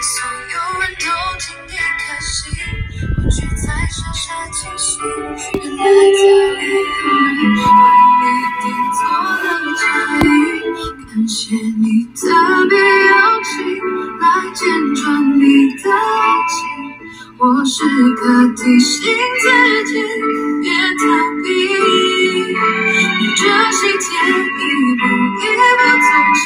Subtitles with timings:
[0.00, 1.04] 所有人都
[1.40, 2.54] 替你开心，
[3.16, 4.88] 我却在傻傻清醒。
[5.54, 8.64] 原来早已有人为你订
[8.94, 9.82] 做了嫁
[10.20, 10.24] 衣，
[11.06, 11.84] 感谢你
[12.14, 12.20] 特
[12.68, 12.72] 别
[13.06, 13.50] 邀请
[14.20, 14.24] 来
[14.54, 14.60] 见
[14.94, 15.02] 证
[15.38, 15.42] 你
[15.82, 15.96] 的爱
[16.46, 16.56] 情。
[17.38, 17.82] 我时
[18.14, 18.22] 刻
[18.56, 18.94] 提醒
[19.40, 19.44] 自
[19.86, 19.92] 己
[20.62, 20.66] 别
[20.98, 21.02] 逃
[21.42, 21.46] 避，
[22.48, 23.40] 逆着
[23.72, 24.62] 心田一
[24.96, 25.44] 步一
[25.78, 26.40] 步走近，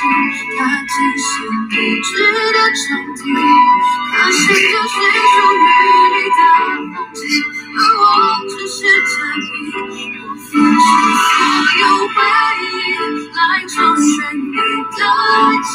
[0.57, 1.27] 踏进心
[1.71, 2.11] 一直
[2.53, 2.85] 的场
[3.17, 3.21] 地。
[4.13, 4.95] 可惜这是
[5.33, 5.71] 属于
[6.13, 6.41] 你的
[6.93, 7.21] 风景，
[7.77, 8.03] 而我
[8.49, 8.77] 只是
[9.09, 9.51] 嘉宾。
[10.21, 10.85] 我放弃
[11.23, 11.31] 所
[11.81, 12.15] 有回
[12.61, 12.69] 忆
[13.33, 14.07] 来成全
[14.37, 14.57] 你
[14.97, 15.31] 的爱
[15.63, 15.73] 情，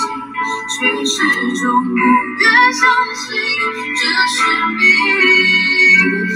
[0.74, 0.76] 却
[1.06, 1.16] 始
[1.60, 2.00] 终不
[2.40, 2.80] 愿相
[3.16, 3.26] 信
[3.96, 4.36] 这是
[4.76, 4.80] 命。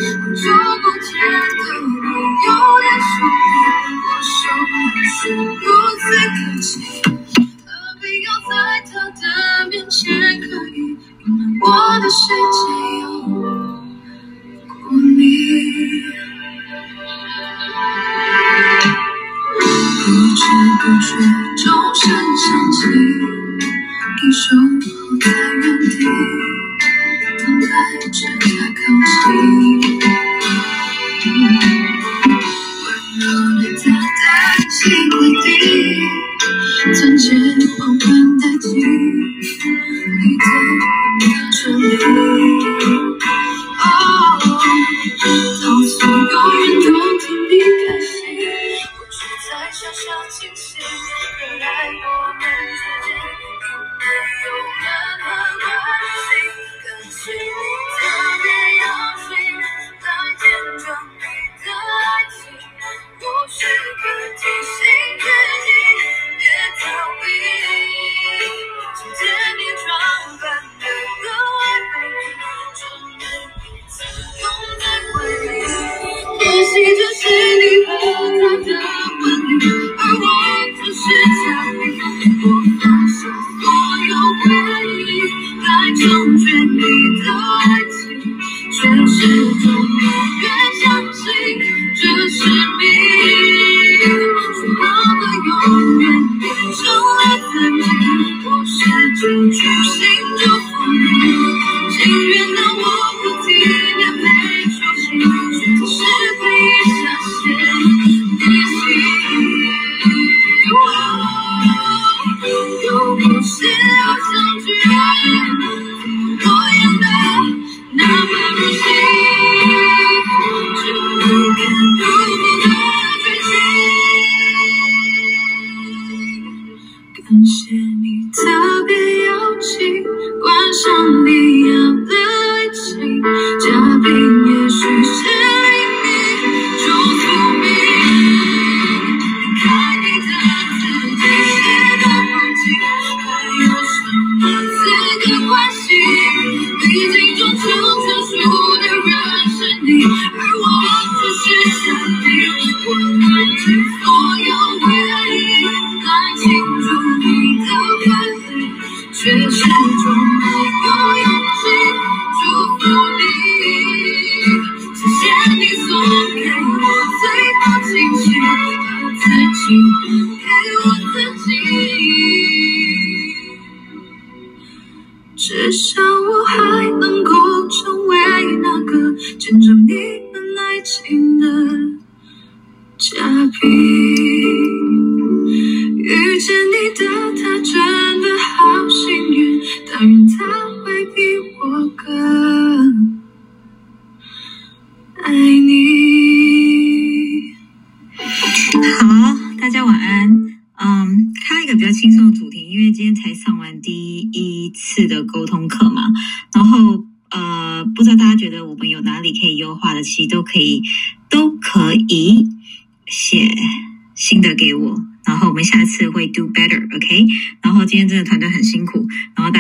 [0.02, 0.04] 好
[0.34, 0.44] 久
[0.82, 1.10] 不见
[1.60, 1.62] 的
[5.24, 6.04] 是如此
[6.34, 6.70] 客气，
[7.06, 7.70] 何
[8.02, 8.52] 必要在
[8.92, 9.24] 他的
[9.70, 10.02] 面前
[10.42, 11.66] 刻意隐瞒我
[12.00, 12.58] 的世界
[13.02, 15.22] 有过你？
[20.00, 20.42] 不知
[20.82, 21.06] 不觉，
[21.56, 21.64] 钟
[21.94, 22.82] 声响起，
[24.18, 24.82] 你守候
[25.20, 25.94] 在原地。
[27.38, 27.70] 等待
[28.10, 28.82] 着他靠
[29.30, 30.02] 近，
[34.82, 35.30] 的心会
[35.60, 36.02] 滴，
[36.96, 37.24] 曾经
[37.78, 38.04] 缓缓
[38.40, 38.80] 代替你
[39.58, 39.64] 的
[41.20, 42.31] 的这里。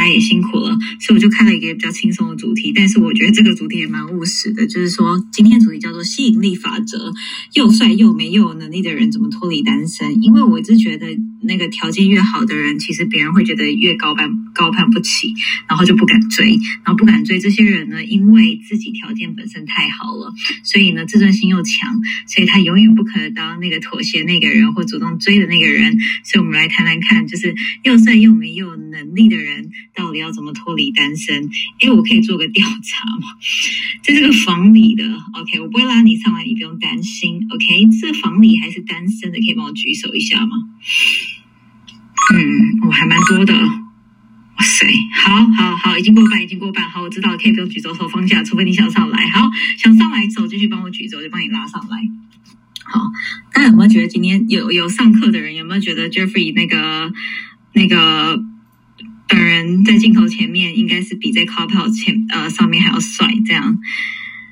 [0.04, 7.14] 家也辛苦了，所以我就开了一个比较轻松的主题，但是我觉得这个主题也蛮务实的，就是说今天主题叫做吸引力法则，
[7.54, 10.24] 又帅又没有能力的人怎么脱离单身？
[10.24, 11.08] 因为我一直觉得
[11.44, 15.34] 那个条件越好的人，其实别人会觉得越高攀高攀不起，
[15.68, 16.52] 然后就不敢追，
[16.84, 20.34] 然后不敢追这些人呢，因为自己条件本身太好了，
[20.64, 21.90] 所以呢自尊心又强，
[22.28, 25.98] 所以他永远不可能当那个妥协那个人或主动追的那个人。
[26.24, 27.54] 所以我们来谈谈看，就是
[27.84, 31.50] 又帅又没有能力的人，到底要怎么脱离单身？
[31.82, 33.28] 诶，我可以做个调查吗？
[34.04, 35.04] 在这个房里的
[35.34, 40.56] ，OK，我不会拉你上来，你不用担心，OK，这房里还是单身的，可以帮我举手一下吗？
[42.30, 44.86] 嗯，我还蛮多的，哇塞，
[45.24, 51.98] 好好好，已经过半，已经过半，好，我知道，可以不用举手，手放下，除非你想上来，好，想上来手继续帮我举手，就帮你拉上来。
[52.84, 53.02] 好，
[53.54, 57.12] 大家有没有觉得今天有有上课的人有没有觉得 Jeffrey 那个
[57.74, 58.44] 那个
[59.28, 63.34] 本人在镜头前面应该是比在 Clubhouse 前呃上面还要帅？
[63.46, 63.78] 这样，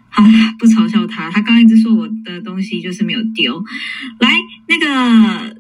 [0.10, 0.24] 好，
[0.58, 3.64] 不嘲笑他，他刚一直说我的东西就是没有丢。
[4.20, 4.32] 来，
[4.68, 5.59] 那个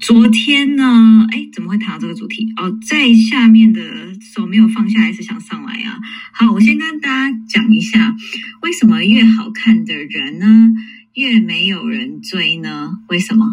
[0.00, 1.26] 昨天呢？
[1.30, 2.50] 哎，怎么会谈到这个主题？
[2.56, 3.82] 哦，在下面的
[4.20, 5.98] 手没有放下来，是想上来啊？
[6.32, 8.16] 好，我先跟大家讲一下，
[8.62, 10.72] 为什么越好看的人呢？
[11.14, 12.98] 越没有人追呢？
[13.08, 13.46] 为什么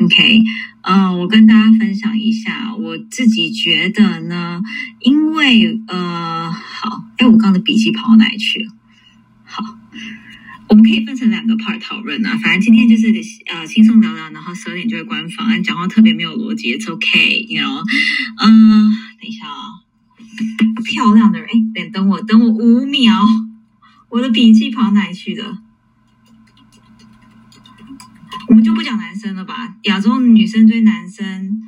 [0.00, 0.42] ？OK，
[0.82, 4.60] 呃，我跟大家分享一下，我自己觉得呢，
[5.00, 8.70] 因为呃，好，哎，我刚刚的笔记跑到哪里去了？
[9.44, 9.64] 好，
[10.70, 13.12] 我们可以分成两个 part 讨论啊，反正今天就是
[13.46, 17.82] 呃轻松聊聊，然后十二点就会关房，讲话特别没有逻辑，It's OK，you know，
[18.38, 18.88] 嗯，
[19.20, 19.82] 等一下啊，
[20.84, 23.12] 漂亮的人，哎，等等我，等我五秒，
[24.10, 25.58] 我的笔记跑哪里去的？
[28.46, 31.62] 我们就不讲男生了吧，亚洲女生追男生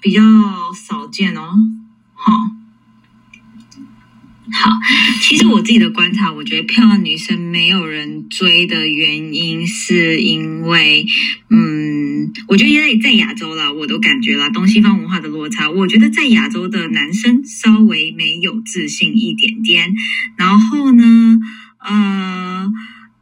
[0.00, 0.20] 比较
[0.74, 1.54] 少见哦。
[2.14, 2.32] 好，
[4.54, 4.70] 好，
[5.20, 11.04] 其实我自己的观察，我觉得漂亮女生没有人追的原因，是因为，
[11.50, 19.92] 嗯，我觉得因为在亚洲啦，我都感觉啦，东西方文化的落差，我觉得在亚洲的男生稍微没有自信一点点，
[20.36, 21.38] 然后呢，
[21.80, 22.72] 呃。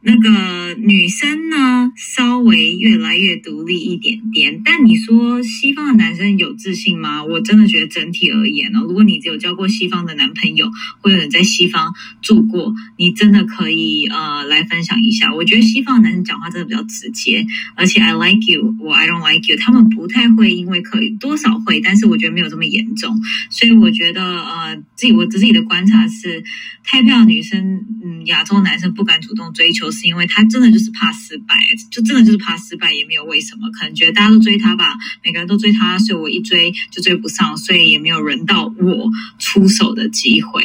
[0.05, 4.61] 那个女生呢，稍微越来越独立一点点。
[4.63, 7.23] 但你说西方的男生有自信吗？
[7.23, 10.69] 我真的觉得整体而言呢，如果你只有交过西方的男朋友，
[10.99, 15.33] 或者你在西方住过，你真的可以呃来分享一下。
[15.33, 17.45] 我觉得西方的男生讲话真的比较直接，
[17.75, 23.17] 而且 I like you，我 I don't like you，他们不太会因为可以多少会，但是我觉得没有这么严重。
[23.49, 26.43] 所以我觉得呃自己我自己的观察是，
[26.83, 29.89] 太漂亮女生，嗯，亚洲男生不敢主动追求。
[29.91, 31.55] 是因为他真的就是怕失败，
[31.91, 34.85] 就真的就是怕失败，也没有为什么，可能觉得大家都追他吧，
[35.23, 40.63] 每个人都追他，所以我一追就追不上，所以也没有轮到我出手的机会。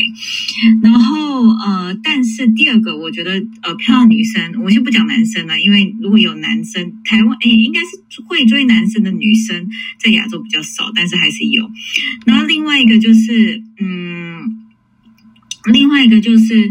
[0.82, 3.32] 然后呃，但是第二个，我觉得
[3.62, 9.68] 呃，漂亮女生，我先不讲男生了，因为如果有男生，台湾诶，应该是会追男生的女生，
[9.98, 11.70] 在亚洲比较少，但是还是有。
[12.26, 14.67] 然后另外一个就是，嗯，
[15.72, 16.70] 另外一个就是。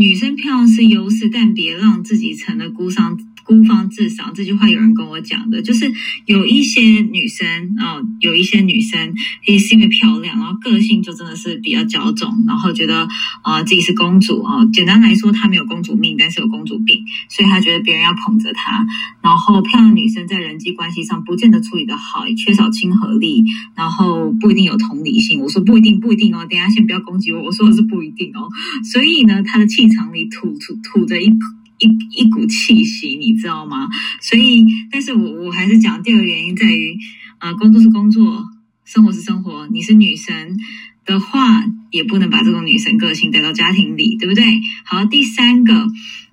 [0.00, 3.18] 女生漂亮是优势，但别让自己成了孤商。
[3.48, 5.90] 孤芳自赏这句话有人跟我讲的，就是
[6.26, 7.46] 有一些女生
[7.78, 9.14] 哦，有一些女生
[9.46, 13.08] 也是因为漂亮，然后个性就真的是比较骄纵，然后觉得
[13.42, 14.66] 啊自己是公主啊。
[14.70, 18.86] 简单来说，她没有公主命，但是有公主病，所以她觉得别人要捧着她。
[19.22, 23.42] 然后漂亮女生在人际关系上不见得处理的好，缺少亲和力，
[23.74, 25.40] 然后不一定有同理心。
[25.40, 26.46] 我说不一定，不一定哦。
[26.50, 28.46] 等下先不要攻击我，我说的是不一定哦。
[28.92, 31.57] 所以呢，她的气场里吐吐吐着一口。
[31.78, 33.88] 一一股气息，你知道吗？
[34.20, 36.98] 所以，但是我我还是讲第二个原因在于，
[37.38, 38.44] 呃，工作是工作，
[38.84, 39.66] 生活是生活。
[39.70, 40.56] 你是女神
[41.04, 44.44] 的话，也不能把这种女神个性带到家庭里，对不对？
[44.84, 45.88] 好，第三个。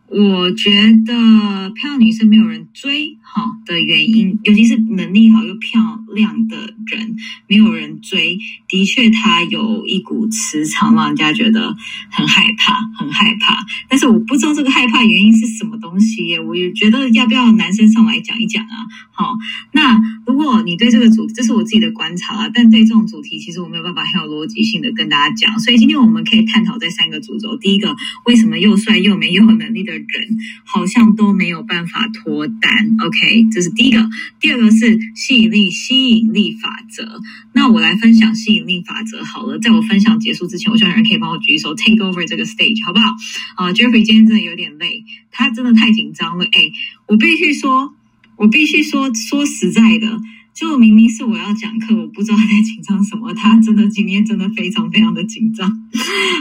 [0.07, 0.69] 我觉
[1.03, 5.81] 得漂亮女生没有人追哈的原因，尤其是能力好又漂
[6.15, 6.57] 量的
[6.87, 7.15] 人
[7.47, 11.75] 没有人追，的确他有一股磁场，让人家觉得
[12.09, 13.65] 很害怕，很害怕。
[13.89, 16.39] 但是我不知道这个害怕原因是什么东西。
[16.39, 18.75] 我也觉得要不要男生上来讲一讲啊？
[19.11, 19.35] 好，
[19.73, 25.59] 那如果你对这个主，这是我自己的观察啊，但对这种主题，其实我没有办法很有逻辑性的跟大家讲。
[25.59, 27.93] 所以今天我们可以探讨这三个主轴：第一个，
[28.25, 30.05] 为什么又帅又美又有能力的？
[30.05, 34.07] 人好像都没有办法脱单，OK，这是第一个。
[34.39, 37.19] 第二个是吸引力吸吸引力法则。
[37.51, 39.57] 那我来分享吸引力法则好了。
[39.57, 43.15] 在我分享结束之前，我希望有人可以帮我举手 take over 这个 stage，好不好？
[43.55, 46.45] 啊，Jeffrey 今天真的有点累，他真的太紧张了。
[46.45, 46.71] 哎，
[47.07, 47.95] 我必须说，
[48.37, 50.21] 我必须说，说实在的，
[50.55, 53.33] 就明明是我要讲课，我不知道他在紧张什么。
[53.33, 55.69] 他真的今天真的非常非常的紧张。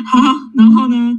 [0.06, 0.22] 好，
[0.54, 1.18] 然后呢，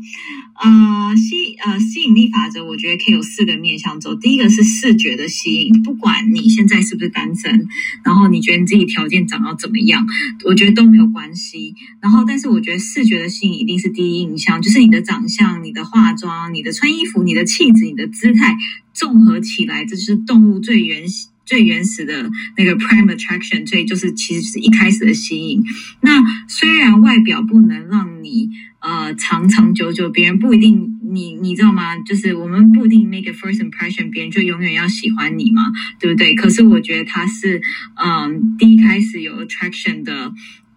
[0.63, 4.15] 呃，吸呃吸引力法则，我觉得可以有四个面向走。
[4.15, 7.67] 第一个是视觉的吸引，不管你现在是不是单身，
[8.01, 10.07] 然后你觉得你自己条件长到怎么样，
[10.45, 11.75] 我觉得都没有关系。
[11.99, 18.55] 然后，但是我觉得视觉的吸引一定是第一印象，就是你的长相、你的化妆、你的穿衣服、你的气质、你的姿态
[18.93, 21.27] 综合起来，这是动物最原始。
[21.45, 25.63] 最原始的那个 prime attraction，最就是其实是一开始的吸引。
[26.01, 28.49] 那虽然外表不能让你
[28.81, 31.97] 呃长长久久，别人不一定你你知道吗？
[31.99, 35.61] 就是我们不一定 make a first impression，别人就永远要喜欢你嘛，
[35.99, 36.33] 对不对？
[36.35, 37.61] 可是我觉得他是
[37.95, 40.33] 嗯第一开始有 attraction 的。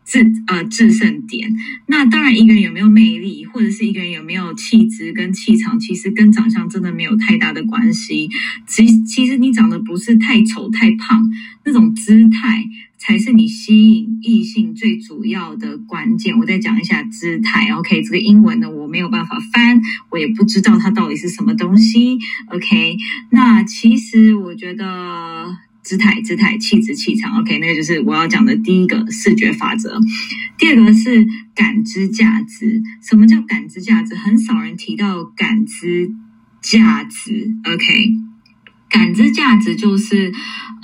[0.08, 1.54] 制呃制胜点，
[1.86, 8.30] 那当然一个人有没有魅力，或者是一个人有没有气质跟气场，其实跟长相真的没有太大的关系。
[8.66, 11.30] 其其实你长得不是太丑太胖，
[11.66, 12.64] 那种姿态
[12.96, 16.38] 才是你吸引异性最主要的关键。
[16.38, 18.00] 我再讲一下姿态，OK？
[18.02, 19.78] 这个英文呢我没有办法翻，
[20.10, 22.96] 我也不知道它到底是什么东西，OK？
[23.30, 25.54] 那其实我觉得。
[25.88, 29.98] 姿态、姿态、气质、气场，OK，那个就是我要讲的第一个视觉法则。
[30.58, 32.82] 第二个是感知价值。
[33.02, 34.14] 什么叫感知价值？
[34.14, 36.10] 很少人提到感知
[36.60, 38.10] 价值，OK。
[38.90, 40.30] 感知价值就是，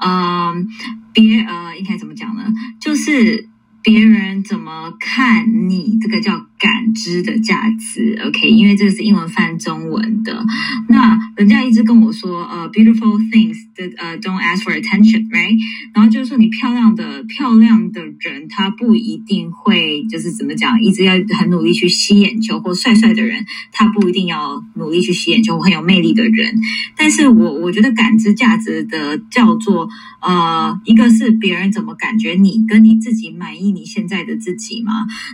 [0.02, 0.66] 嗯，
[1.12, 2.50] 别呃，应该怎么讲呢？
[2.80, 3.46] 就是
[3.82, 6.46] 别人怎么看你，这个叫。
[6.64, 10.42] 感知的价值，OK，因为这个是英文翻中文的。
[10.88, 15.58] 那人家一直跟我说，呃，beautiful things 的呃，don't ask for attention，right？
[15.92, 26.58] 然后就是说，你漂亮的漂亮的人，他不一定会就是怎么讲，一直要很努力去吸眼球，或帅帅的人，他不一定要努力去吸眼球，很有魅力的人。
[26.96, 29.86] 但是我我觉得感知价值的叫做，
[30.22, 34.92] 呃，一个是别人怎么感觉你，跟你自己满意你现在的自己吗？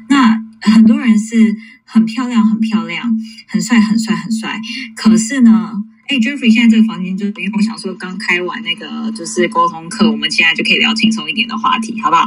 [0.08, 3.05] 那很多人是很漂亮，很漂亮，
[3.49, 4.61] 很帅，很帅，很帅。
[4.95, 5.73] 可是呢，
[6.09, 12.25] 哎，Jeffrey，现在这个房间就是因为我想说，刚开完那个就是沟通课，我们现在就可以聊轻松一点的话题，好不好？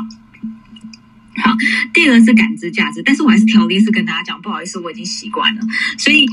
[1.43, 1.55] 好，
[1.93, 5.61] 第二个是感知价值，但是我还是条例是跟大家讲，不好意思，我已经习惯了，
[5.97, 6.25] 所以。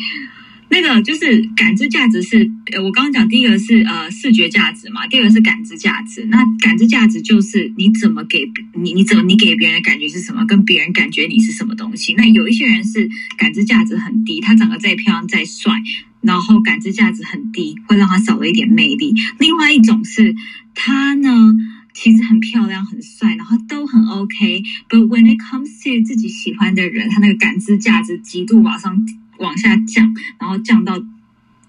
[0.73, 6.25] 那个就是感知价值是，呃，我刚刚讲第一个是呃视觉价值嘛，第二个是感知价值。
[6.27, 12.15] 那感知价值就是你怎么给你你怎么你给别人的感觉是什么，跟别人感觉你是什么东西。
[12.15, 15.73] 那有一些人是感知价值很低，他长得再漂亮再帅，
[16.21, 19.13] 然后感知价值很低，会让他少了一点魅力。
[19.41, 20.37] 另外一种是
[20.77, 21.53] 他呢
[21.93, 29.05] 其实很漂亮很帅，然后都很 OK，but when it comes to 自己喜欢的人，他那个感知价值极度往上。
[29.41, 30.95] 往下降，然后降到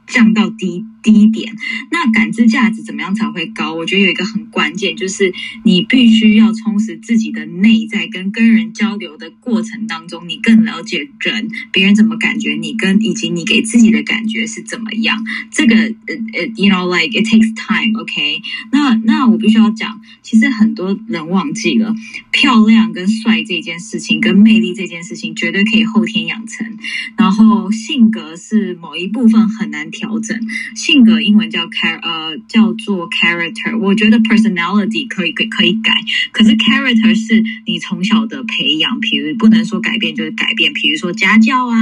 [0.05, 0.85] 降到低。
[1.01, 1.53] 低点，
[1.91, 3.73] 那感知价值怎么样才会高？
[3.73, 15.23] 我觉得有一个很关键，就是你必须要充实自己的内在，跟跟人交流的过程当中，你更了解人，别人怎么感觉你，跟以及你给自己的感觉是怎么样。
[15.51, 18.41] 这个呃呃，you know like it takes time，OK？
[18.71, 21.95] 那那我必须要讲，其实很多人忘记了，
[22.31, 26.77] 漂亮跟帅这件事情，跟魅力这件事情，绝对可以后天养成。
[27.17, 30.37] 然后性格是某一部分很难调整。
[30.75, 35.93] 性性格英文叫 char 呃叫做 character，我觉得 personality 可以可可以改，
[36.33, 41.77] 可是 character 是你从小的培养，比如不能说改变就是改变，比如说家教啊，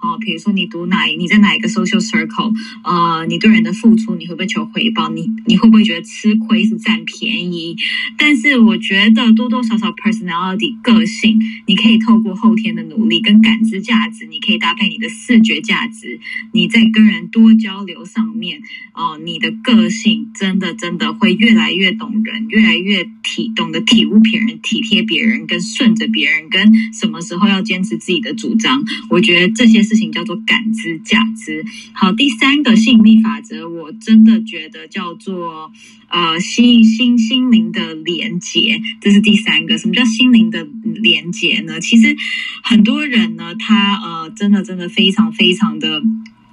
[0.00, 5.10] 哦，比如说你读哪你在哪一个 social circle，呃，你对人的付出你会不会求回报？
[5.10, 7.76] 你你会不会觉得吃亏是占便宜？
[8.16, 16.18] 但是我觉得多多少少 personality 个性，你可以透过后天的努力跟感知价值，你可以搭配你的视觉价值，
[16.52, 18.26] 你在跟人多交流上。
[18.38, 18.60] 面
[18.92, 28.84] 哦，你的个性真的真的会越来越懂人，越来越体懂得体悟别人、体贴别人，跟顺着别人，跟什么时候要坚持自己的主张。
[29.10, 31.64] 我觉得这些事情叫做感知价值。
[31.94, 35.72] 好，第三个吸引力法则，我真的觉得叫做
[36.08, 39.78] 呃心心心灵的连接，这是第三个。
[39.78, 41.80] 什么叫心灵的连接呢？
[41.80, 42.14] 其实
[42.62, 46.02] 很多人呢，他呃，真的真的非常非常的。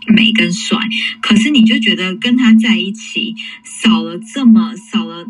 [0.07, 0.77] 美跟帅，
[1.19, 5.25] 可是你就觉得跟他在一起少了这么少了。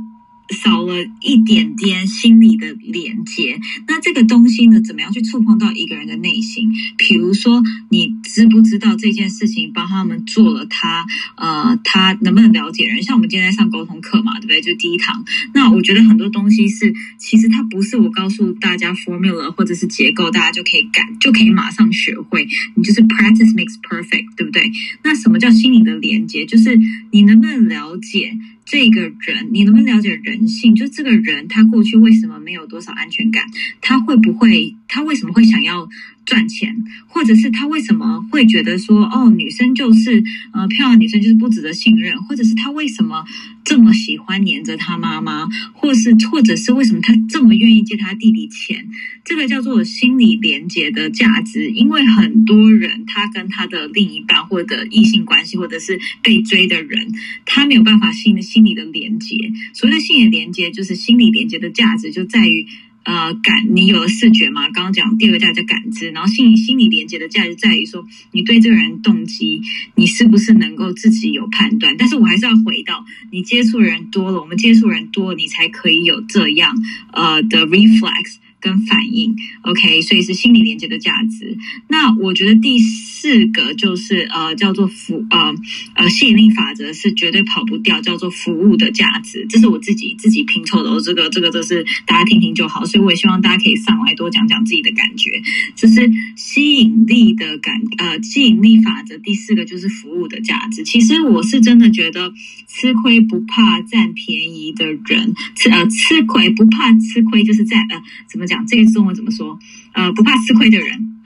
[0.49, 6.71] 少了一点点心理的连接，那这个东西呢，怎么样去触碰到一个人的内心？
[6.97, 13.01] 比如说，你知不知道这件事情帮他们做了，他呃，他能不能了解人？
[13.01, 14.61] 像我们今天在上沟通课嘛，对不对？
[14.61, 15.25] 就第一堂。
[15.53, 22.47] 那我觉得很多东西是，其实它不是我告诉大家 formula 或者是结构，大家就可以改，就可以马上学会。
[22.75, 24.71] 你就是 practice makes perfect，对不对？
[25.03, 26.45] 那什么叫心理的连接？
[26.45, 26.79] 就是
[27.11, 28.37] 你能不能了解？
[28.65, 30.73] 这个人，你能不能了解人性？
[30.73, 33.45] 就这个人他过去为什么没有多少安全感？
[33.79, 34.75] 他会不会？
[34.87, 35.87] 他为什么会想要？
[36.25, 43.23] 赚钱，或者是他为什么会觉得说，哦，女生就是呃漂亮女生就是不值得信任，或者是他为什么
[43.63, 48.89] 这么喜欢黏着他妈妈，或是或者是为什么他这么愿意借他弟弟钱？
[49.23, 51.69] 这个叫做心理连接的价值。
[51.69, 57.07] 因为很多人他跟他的另一半或者异性关系，或者是被追的人，
[57.45, 59.35] 他没有办法心心理的连接。
[59.73, 62.65] 所谓的心理连接，就是心理连接的价值就在于。
[63.05, 64.67] 呃，感你有了视觉嘛？
[64.69, 69.61] 刚刚讲第二个价值感知，然后心理心理连接的价值在于说，你对这个人动机，
[69.95, 71.95] 你是不是能够自己有判断？
[71.97, 76.75] 但是我还是要回到，你接触人多了，我们接触人多了，你才可以有这样
[77.13, 78.37] 呃的 reflex。
[78.65, 81.55] 跟反应，OK，所以是心理连接的价值。
[81.87, 85.53] 那我觉得第四个就是呃，叫做服呃
[85.93, 89.45] 呃吸引力法则是绝对跑不掉，叫做服务的价值。
[89.47, 92.83] 这是我自己自己拼凑的，我这个这个都是大家听听就好。
[92.85, 95.29] 所以我也希望大家可以上来多讲讲自己的感觉。
[95.75, 100.83] 就是吸引力的感呃吸引力法则第四个就是服务的价值。
[100.83, 102.33] 其实我是真的觉得
[102.67, 108.54] 吃亏不怕占便宜的人，吃呃吃亏不怕吃亏就是在呃怎么讲？
[108.67, 109.59] 这个中文怎么说？
[109.93, 111.21] 呃，不怕吃亏的人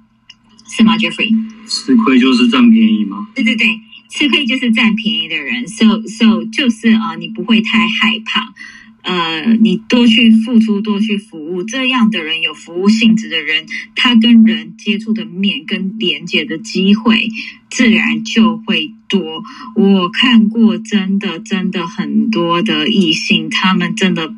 [0.67, 1.29] 是吗，Jeffrey？
[1.67, 3.27] 吃亏就是占便宜吗？
[3.33, 5.67] 对对对，吃亏就是占便宜的人。
[5.67, 8.53] So so 就是啊，你不会太害怕。
[9.01, 17.29] 呃，你多去付出，多去服务，这样的人有服务性质的人，他跟人接触的面跟连接的机会，
[17.69, 19.41] 自然就会多。
[19.75, 24.36] 我看过真的真的很多的异性，他们真的。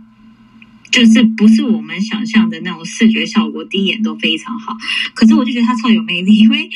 [0.91, 4.75] 就是不是我们想象的那种视觉效果，第一眼都非常好。
[5.13, 6.69] 可是我就觉得他超有魅力，因为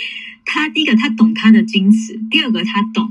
[0.46, 3.10] 他第一个他懂他的矜持，第二个他懂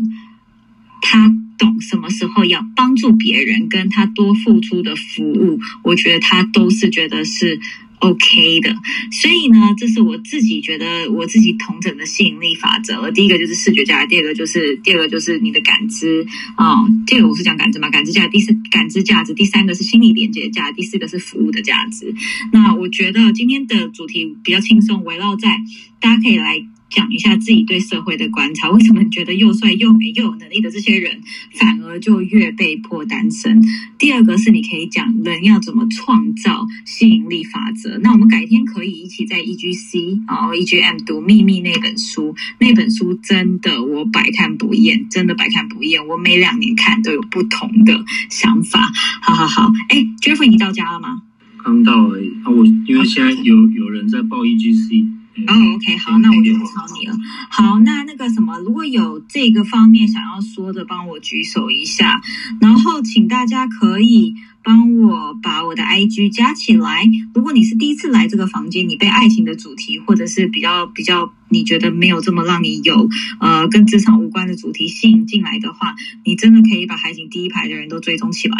[1.02, 7.61] 他懂什么时候要帮助别人，跟他多付出的服务，我觉得他都是觉得是。
[8.00, 8.74] OK 的，
[9.10, 13.10] 所以呢，这是我自己觉得我自己同整的吸引力法则。
[13.10, 16.84] 第一个就是视觉价值，第二个就是第二个就是你的感知啊。
[17.06, 18.28] 这个我是讲感知嘛，感知价。
[18.28, 22.14] 第四感知价值，第三个是心理连接价，第四个是服务的价值。
[22.52, 25.56] 那我觉得今天的主题比较轻松，围绕在
[26.00, 26.66] 大家可以来。
[26.94, 31.20] 讲一下自己对社会的观察，为什么觉得又帅又美又有能力的这些人，
[31.52, 33.60] 反而就越被迫单身？
[33.98, 37.98] 第二个是你可以讲人要怎么创造吸引力法则。
[37.98, 46.07] 那我们改天可以一起在 E G C 啊 E G M 读秘密那本书，那本书真的我百看不厌，真的百看不厌。
[46.07, 48.80] 我每两年看都有不同的想法。
[49.20, 51.22] 好好好，哎，Jeffrey，你到家了吗？
[51.64, 52.28] 刚到而已。
[52.44, 55.04] 啊，我因为现在有有人在报 E G C
[55.47, 57.14] 哦，OK，好，那我就不吵你了。
[57.51, 62.20] 好，那那个什么，如果有这个方面想要说的，帮我举手一下。
[62.61, 67.05] 然后，请大家可以帮我把我的 IG 加起来。
[67.35, 71.33] 如果你是第一次来这个房间，你被爱情的主题或者是比较比较。
[71.48, 73.09] 你觉得没有这么让你有
[73.40, 78.57] 呃跟职场无关的主题吸引进来的话，你真的可以把海景第一排的人都追踪起来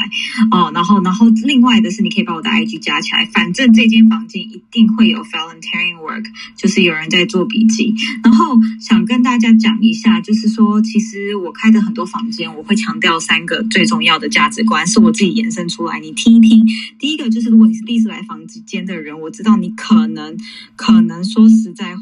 [0.51, 0.71] 哦。
[0.75, 3.25] 然后，然后另外的是，你可以把我的 IG 加起来。
[3.33, 6.25] 反正这间房间一定会有 volunteering work，
[6.57, 7.95] 就是有人在做笔记。
[8.23, 16.65] 然后想跟大家讲一下，就是说，其实我开的很多房间，我会强调三个最重要的价值观，是我自己延伸出来，你听一听。
[16.99, 20.37] 第一个就是，如果你是第一次来房间的人，我知道你可能
[20.77, 21.94] 可能说实在，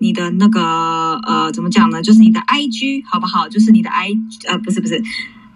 [0.00, 0.30] 你的。
[0.32, 0.60] 那个
[1.26, 2.02] 呃，怎么讲呢？
[2.02, 3.48] 就是你的 I G 好不好？
[3.48, 4.10] 就是你的 I
[4.48, 5.00] 呃，不是不是，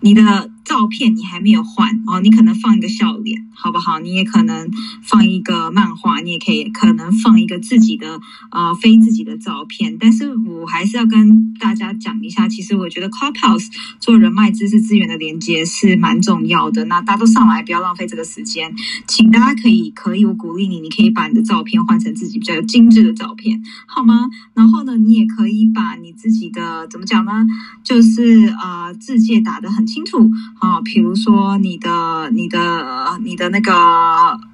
[0.00, 0.50] 你的。
[0.64, 4.00] 照片你还没有换哦，你可能放一个笑脸，好不好？
[4.00, 4.70] 你也可能
[5.02, 9.96] 放一个漫画，你也可以可能放一个自己的呃非自己的照片。
[10.00, 13.68] 但是我还是要跟大家讲一下，其实我觉得 Clubhouse
[14.00, 16.84] 做人脉知识资源的连接是蛮重要的。
[16.86, 18.74] 那大家都上来，不要浪费这个时间，
[19.06, 24.28] 请大家可以可以，我鼓励你，你可以把你的照片换成自己比较精致的照片，好吗？
[24.54, 27.46] 然后呢，你也可以把你自己的怎么讲呢？
[27.82, 30.30] 就是呃字界打得很清楚。
[30.60, 33.72] 啊，比如说你的、你的、你的那个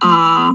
[0.01, 0.55] 呃，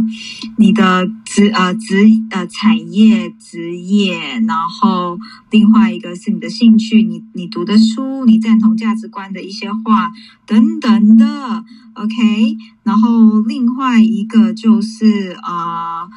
[0.58, 5.17] 你的职呃职呃产业职业，然后
[5.49, 10.12] 另外一个是你的兴趣，你你读的书，你赞同价值观的一些话
[10.45, 12.58] 等等的，OK。
[12.84, 16.08] 然后另外一个就是啊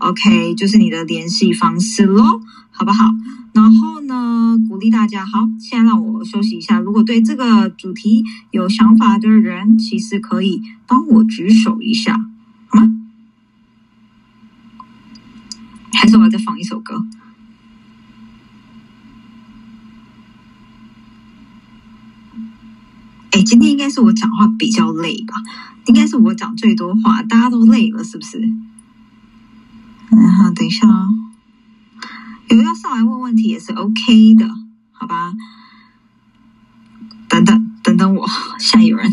[0.00, 3.10] ，OK，就是你的联系方式喽，好不好？
[3.54, 5.24] 然后呢，鼓励大家。
[5.24, 6.80] 好，现在让我休息一下。
[6.80, 12.18] 如果对这个主题有想法的人，其实可以帮我举手一下，
[12.66, 12.90] 好吗？
[15.92, 17.06] 还是我要再放一首歌？
[23.30, 25.34] 哎，今天应该是我讲话比较累吧？
[25.86, 28.40] 应该是我讲最多话，大家都累了，是不是？
[30.10, 31.08] 然后等一下啊，
[32.48, 34.48] 有要上来问问题也是 OK 的，
[34.92, 35.32] 好吧？
[37.28, 38.28] 等等等等我，
[38.58, 39.10] 下有人。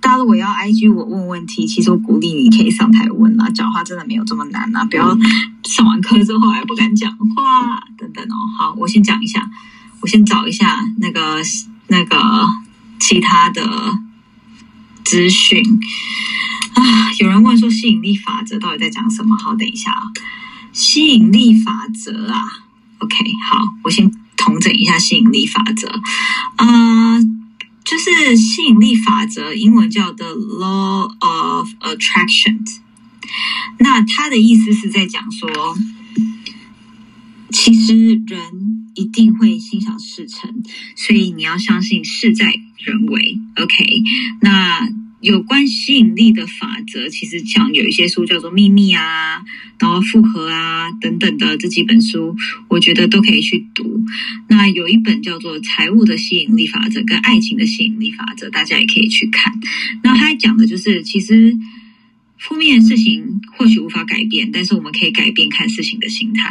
[0.00, 4.84] 大家如果要 IG 我问问题，其实我鼓励你可以上台问啦，讲话真的没有这么难啊！
[4.86, 5.16] 不要
[5.64, 8.36] 上完课之后还不敢讲话，等等哦。
[8.56, 9.50] 好，我先讲一下，
[10.00, 11.42] 我先找一下那个
[11.88, 12.46] 那个
[12.98, 13.98] 其他的
[15.04, 15.62] 资讯
[16.74, 17.12] 啊。
[17.18, 19.36] 有人问说吸引力法则到底在讲什么？
[19.36, 20.02] 好，等一下啊，
[20.72, 22.40] 吸引力法则啊。
[22.98, 23.16] OK，
[23.50, 25.88] 好，我先统整一下吸引力法则
[26.56, 27.18] 啊。
[27.84, 32.58] 就是吸引力法则，英文叫 The Law of Attraction。
[33.78, 35.48] 那它的意思是在讲说，
[37.50, 40.62] 其实人一定会心想事成，
[40.96, 43.40] 所以你要相信事在人为。
[43.56, 44.02] OK，
[44.42, 44.88] 那。
[45.20, 49.42] 有关吸引力的法则，其实像有一些书叫做《秘密》啊，
[49.78, 52.36] 然后《复合》啊等等的这几本书，
[52.68, 54.04] 我觉得都可以去读。
[54.48, 59.52] 那有一本叫做《财务的吸引力法则》跟《爱情的吸引力法则》，大家也可以去看。
[60.02, 61.56] 那它讲的就是，其实。
[62.38, 66.50] 负面的事情或许无法改变，但是我们可以改变看事情的心态。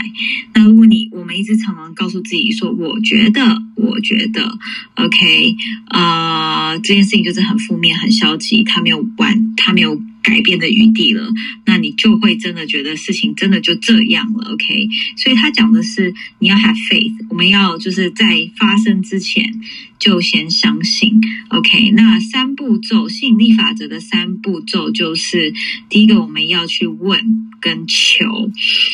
[0.53, 4.57] 那如果你我们一直常常告诉自己说：“我觉得，我觉得
[4.95, 5.55] ，OK，
[5.89, 11.31] 呃，这件事情就是很负面、很消极，他没有完，他没有。”改变的余地了，
[11.65, 14.89] 那你就会真的觉得事情真的就这样了，OK？
[15.15, 18.25] 所以他讲的是你要 have faith，我们要就是在
[18.57, 19.61] 发生之前
[19.97, 21.13] 就先相信
[21.47, 21.91] ，OK？
[21.91, 25.53] 那三步骤吸引力法则的三步骤就是
[25.87, 28.51] 第一个我们要去问跟求，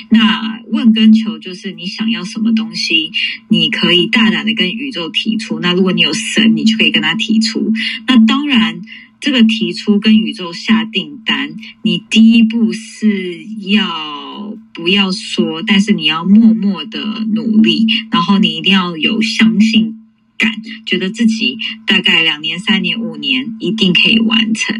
[0.09, 3.11] 那问跟求就是你想要什么东西，
[3.49, 5.59] 你可以大胆的跟宇宙提出。
[5.59, 7.73] 那如果你有神，你就可以跟他提出。
[8.05, 8.79] 那当然。
[9.23, 15.63] 这个提出跟宇宙下订单，你第一步是要不要说？
[15.65, 16.99] 但是你要默默的
[17.33, 19.95] 努力，然后你一定要有相信
[20.37, 20.51] 感，
[20.85, 21.57] 觉得自己
[21.87, 24.77] 大概两年、三年、五年一定可以完成。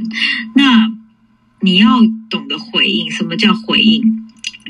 [0.55, 0.91] 那
[1.61, 4.03] 你要懂得回应，什么叫回应？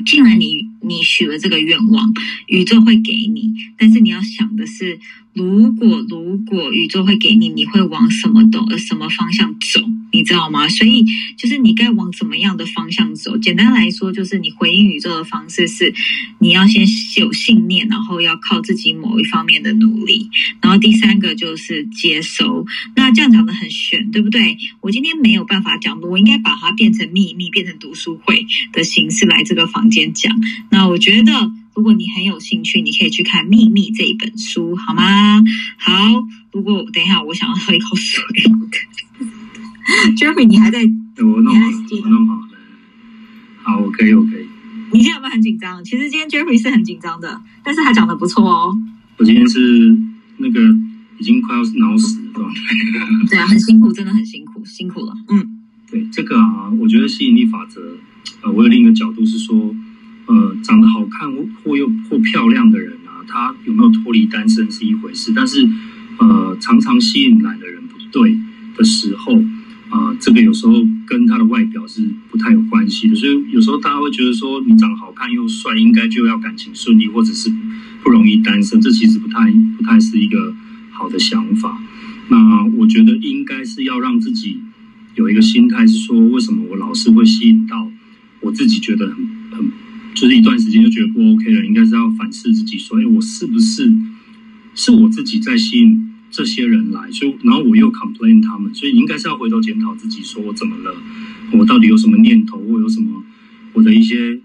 [0.06, 2.14] 既然你你许了这个愿望，
[2.46, 5.00] 宇宙会给你，但是你要想的是。
[5.34, 9.80] 如果如果宇宙会给你，你会往什么东呃什么方向走？
[10.12, 10.68] 你知道吗？
[10.68, 11.04] 所以
[11.36, 13.36] 就是你该往怎么样的方向走？
[13.36, 15.92] 简单来说，就是你回应宇宙的方式是，
[16.38, 22.64] 你要先有信念，然后要靠自己某一方面的努力，然后第三个就是接收。
[22.94, 24.56] 那这样讲的很玄，对不对？
[24.80, 30.32] 我今天没有办法讲，我应该把它变成秘密，变成读书会的形式来这个房间讲。
[30.70, 31.50] 那我觉得。
[31.74, 35.42] 如果你很有兴趣，你可以去看《秘密》这一本书，好吗？
[35.76, 35.92] 好，
[36.52, 38.24] 如果等一下，我想要喝一口水。
[40.16, 40.78] Jeffrey，你还在？
[41.18, 41.66] 我弄好，
[42.02, 42.48] 我弄好了。
[43.62, 44.46] 好，我可以，我可以。
[44.92, 45.82] 你今天有没有很紧张？
[45.84, 48.78] 其实今天 Jeffrey 是很紧张的，但是他讲的不错哦。
[49.16, 49.96] 我今天是
[50.38, 50.60] 那个
[51.18, 52.60] 已经快要是脑死的状态。
[53.28, 55.12] 对啊，很辛苦，真的很辛苦，辛苦了。
[55.28, 55.60] 嗯，
[55.90, 57.98] 对这个啊，我觉得吸引力法则，
[58.42, 59.74] 呃，我有另一个角度是说。
[60.26, 61.30] 呃，长得好看
[61.62, 65.68] 或又或漂亮的人啊，他有没有脱离单身是一回事，但是
[66.18, 68.38] 呃，常常吸引来的人不对
[68.74, 69.34] 的时候，
[69.90, 70.72] 呃，这个有时候
[71.06, 77.52] 跟他的外表是不太有关系的，所以有时候大家会觉得说，你长得好看又帅，应该就要感情顺利，或者是
[78.02, 80.54] 不容易单身，这其实不太不太是一个
[80.90, 81.82] 好的想法。
[82.28, 84.58] 那我觉得应该是要让自己
[85.16, 87.90] 有一个心态，是说为什么我老是会吸引到
[88.40, 89.43] 我自己觉得很。
[90.14, 93.92] 就是一段时间就觉得不 OK 了，应该是要反思自己，说，哎，我是不是
[94.74, 97.10] 是我自己在吸引这些人来？
[97.10, 100.94] 所以，然后我又 complain 他们，所以应该是要回头检讨自己，说我怎么了？
[101.52, 103.24] 我到底有什么念头，或有什么
[103.72, 104.38] 我的一些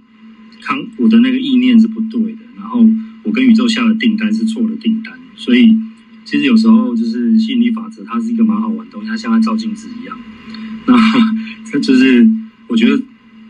[0.62, 2.40] 康，我的那个意念是不对的。
[2.58, 2.84] 然后
[3.24, 5.14] 我跟宇宙下的订单是错的订单。
[5.36, 5.78] 所以，
[6.26, 10.18] 其实有时候就是吸引力法则，它是一个蛮好玩的东西，它像在照镜子一样。
[10.88, 10.96] 那
[11.72, 12.28] 这就是
[12.68, 13.00] 我觉得。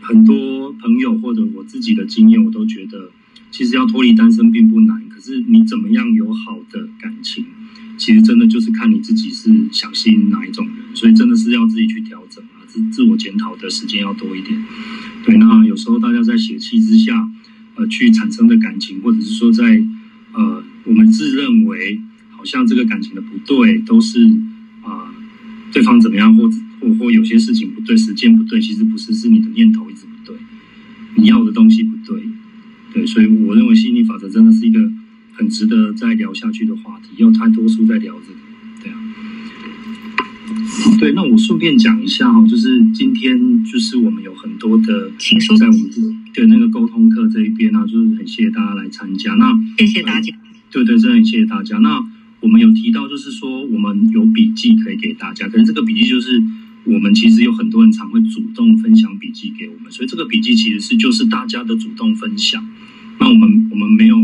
[0.02, 3.10] 很多朋友或者我自己的经验，我都觉得，
[3.50, 5.08] 其实要脱离单身并不难。
[5.08, 7.44] 可是你怎么样有好的感情，
[7.98, 10.76] 其实真的就是看你自己是想吸引哪一种人。
[10.94, 14.64] 所以真的是要自己去调整啊，自自我检讨的时间要多一点。
[15.24, 17.28] 对，那有时候大家在血气之下，
[17.76, 19.82] 呃，去产生的感情，或者是说在
[20.32, 24.24] 呃，我们自认为好像这个感情的不对，都是
[24.82, 25.12] 啊，
[25.72, 26.50] 对方怎么样或。
[26.80, 30.06] 或或有些事情不对，时间不对，其实不是，是你的念头一直，
[31.20, 32.22] 你要的东西不对，
[32.92, 34.90] 对，所以我认为吸引力法则真的是一个
[35.32, 38.38] 很值得再聊下去的话题，有太多书在聊这个，
[38.82, 38.96] 对啊。
[40.98, 45.90] 对，那我顺便讲一下哈，就是今天就是我们有很多的，请说在我们
[46.34, 49.34] 对那个沟通课这一边啊，就是很谢谢大家来参加。
[49.34, 50.34] 那谢谢大家。
[50.70, 51.78] 对对，真的很谢谢大家。
[51.78, 52.04] 那
[52.40, 56.42] 我们有提到，就是说我们有笔记可以给大家，可是这个笔记就是
[56.84, 62.66] 我们其实有很多人常会主动分享笔记给我们，所以这个笔记其实是就是大家的主动分享。
[63.18, 64.16] 那我们我们没有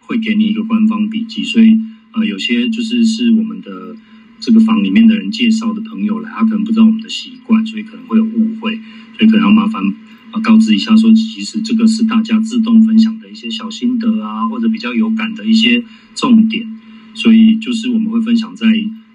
[0.00, 1.76] 会给你一个官方笔记，所以
[2.12, 3.96] 呃，有些就是是我们的
[4.40, 8.76] 这个房里面的人介绍的朋友来，他可能不知道我们的习惯，所以可能会有误会，
[9.16, 9.82] 所以可能要麻烦
[10.30, 15.84] 啊告知一下，说其实这个是大家自动分享的一些小心得啊，或者比较有感的一些
[16.14, 16.66] 重点，
[17.14, 18.66] 所以就是我们会分享在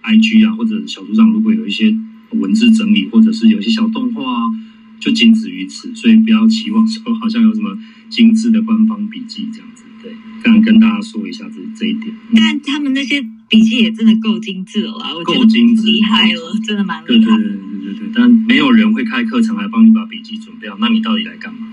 [0.04, 1.96] IG 啊，或者小组长如果有一些
[2.34, 4.42] 文字整理，或者是有些小动画啊，
[5.00, 7.78] 就仅止于此，所以不要期望说好像有什么
[8.10, 9.84] 精致的官方笔记这样子。
[10.02, 12.14] 对，刚跟大家说一下这这一点。
[12.36, 17.44] 但他们那些笔记也真的够精致了啦，我觉得够精致厉害了，真的蛮对对对厉害的。
[17.44, 21.68] 对对对，但没有人会开课程来帮你把笔记准备好，那你到底来干嘛？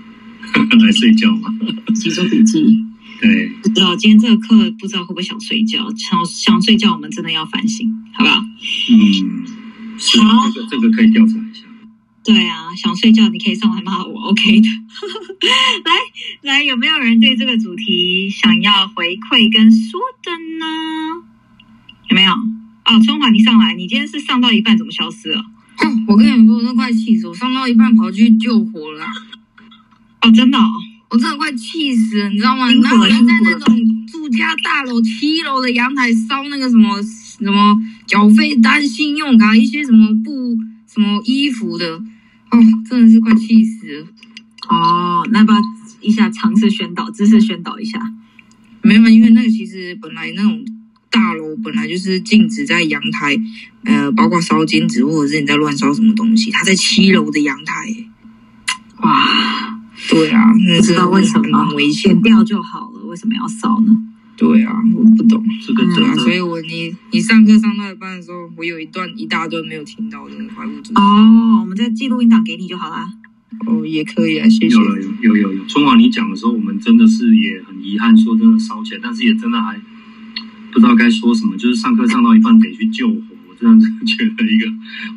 [0.83, 1.53] 来睡觉吗？
[1.93, 2.85] 记住笔记。
[3.21, 8.43] 对，不知道今天这个课不知道会不会想睡觉，想想睡觉，我们真的要反省，好不好？
[8.89, 9.45] 嗯，
[10.01, 11.61] 是好这个这个可以调查一下。
[12.23, 14.67] 对啊，想睡觉你可以上来骂我，OK 的。
[15.85, 15.91] 来
[16.41, 20.65] 来，有没有人对这个主题想要回馈跟说的呢？
[22.09, 22.31] 有没有？
[22.31, 25.39] 哦，春华，你上来，你今天是上到一半怎么消失了？
[25.39, 27.33] 哦， 我跟你说，我都快气死我！
[27.33, 29.11] 上到一半跑去救火了啊、
[30.21, 30.69] 哦，真的、哦，
[31.09, 32.69] 我真的快气死了，你知道吗？
[32.69, 37.75] 辛苦了哪有人在那种住家大楼七楼的阳台烧那个什么什么
[38.11, 41.95] 缴费单、信用卡、一些什么布、什么衣服的？
[41.95, 44.07] 哦，真的是快气死了。
[44.67, 45.53] 哦，那把
[46.01, 48.01] 一下尝试宣导，知识宣导一下？
[48.81, 50.61] 没有，因为那个其实本来那种
[51.09, 53.39] 大楼本来就是禁止在阳台，
[53.85, 57.95] 呃，包括烧金纸或者是你在乱烧什么东西，它在七楼的阳台。
[58.97, 62.21] 哇，对啊，那不知道为什么蛮危险剪。
[62.23, 63.95] 掉就好了，为什么要烧呢？
[64.41, 65.45] 对啊，我不懂。
[65.63, 70.93] 这个嗯对啊，所以我你你上课上到一半的时候，我有一段一大段没有听到，真的快不住。
[70.95, 73.05] 哦，我们再记录音档给你就好啦。
[73.67, 74.81] 哦，也可以啊，谢谢有。
[74.81, 75.65] 了有有有有。
[75.65, 79.79] 春华，你讲的时候，我们真的是也很遗憾，说真的烧起来，但是也真的还
[80.73, 81.55] 不知道该说什么。
[81.55, 84.67] 就是上课上到一半得去救火，我真的是觉得一个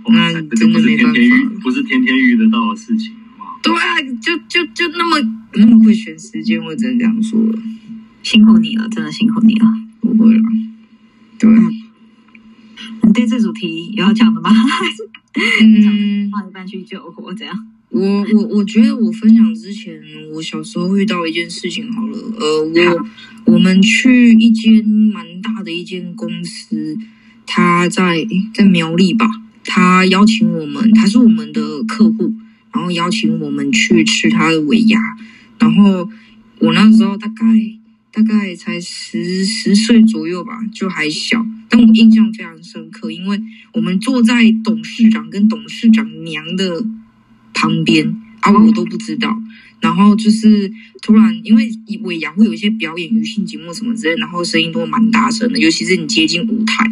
[0.04, 3.46] 哇塞，那这个不是天天遇不是天天遇得到的事情哇。
[3.62, 7.58] 对啊，就就就那么那么会选时间，我只能这样说了。
[8.24, 9.66] 辛苦你了，真的辛苦你了。
[10.00, 10.42] 不会了。
[11.38, 11.62] 对啊，
[13.02, 14.50] 你对这主题有要讲的吗？
[14.50, 15.08] 还是
[15.62, 17.54] 嗯，放一半去救火这样？
[17.90, 18.00] 我
[18.32, 20.00] 我我觉得我分享之前，
[20.32, 26.96] 我小时候遇到一件事情好了，呃，我我们去一间蛮大的一间公司，
[27.46, 29.28] 他在在苗栗吧，
[29.64, 32.34] 他邀请我们，他是我们的客户，
[32.72, 34.98] 然后邀请我们去吃他的尾牙，
[35.58, 36.08] 然后
[36.58, 37.44] 我那时候大概
[38.14, 43.40] 大概才十十岁左右吧，就还小，但我印象非常深刻，因为
[43.72, 46.86] 我们坐在董事长跟董事长娘的
[47.52, 49.36] 旁边啊，我都不知道。
[49.80, 50.72] 然后就是
[51.02, 51.68] 突然，因为
[52.02, 56.88] 尾牙会有一些表演、女性节目什么之类，然后声音都蛮大声的，尤其是你接近舞台。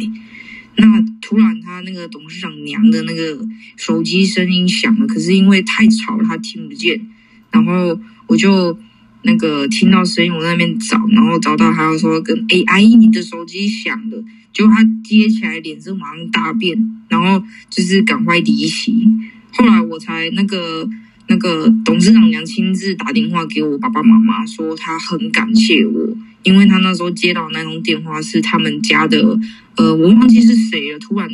[0.75, 0.85] 那
[1.21, 3.39] 突然，他那个董事长娘的那个
[3.77, 7.07] 手机声音响了，可是因为太吵了，他听不见。
[7.49, 8.77] 然后我就
[9.23, 14.23] 那个听到声音，我在那边找，然后找到他说跟哎阿姨，你的手机响了。
[14.53, 16.77] 结果他接起来，脸色马上大变，
[17.09, 19.07] 然后就是赶快离席。
[19.51, 20.87] 后来我才那个
[21.27, 29.39] 那个董事长娘亲自打电话给我爸爸妈妈，说他很感谢我，因为他那时候接到那通电话是他们家的，
[29.75, 31.27] 呃，我忘记是谁了，突然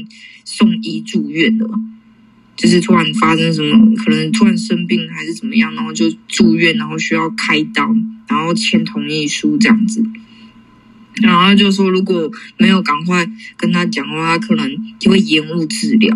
[0.45, 1.67] 送医住院了。
[2.59, 7.95] 就是突然发生什么，可能突然生病还是怎么样，然后就住院，然后需要开刀，
[8.27, 10.03] 然后签同意书这样子。
[11.21, 14.69] 然后他就说，如果没有赶快跟他讲的话，他可能
[14.99, 16.13] 就会延误治疗，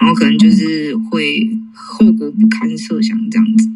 [0.00, 3.68] 然后可能就是会后果不堪设想这样子。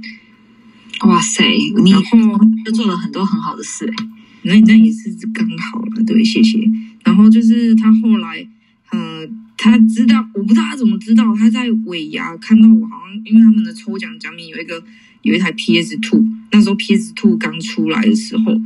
[1.07, 1.45] 哇塞，
[1.83, 4.05] 你然后就做了很多很好的事哎、
[4.43, 6.59] 那那也是刚好了，对，谢谢。
[7.05, 8.47] 然后就是他后来，
[8.91, 9.27] 呃，
[9.59, 14.83] 他知道，我不知道他怎么知道，他在尾牙看到我，好像因为他们的抽奖奖品有一个
[15.23, 18.59] 有一台 PS Two，那时候 PS Two 刚出来的时候，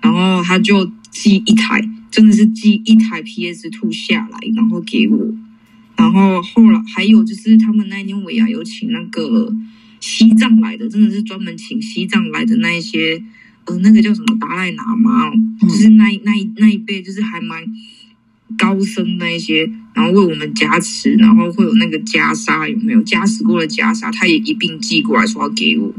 [0.00, 1.80] 然后他就寄一台，
[2.10, 5.34] 真的是寄一台 PS Two 下来，然后给我。
[5.96, 9.50] 然后后来还有就是他们那一天尾牙有请那个
[9.98, 13.24] 西藏来的，真的是专门请西藏来的那一些。
[13.66, 17.64] 呃，那个叫什么达赖喇嘛就是那一那一那一辈，就是还蛮
[18.58, 25.94] 高僧那一些，然后为我们加持，然后会有那个袈裟有没有加持过的袈裟，他也一并寄过来说要给我。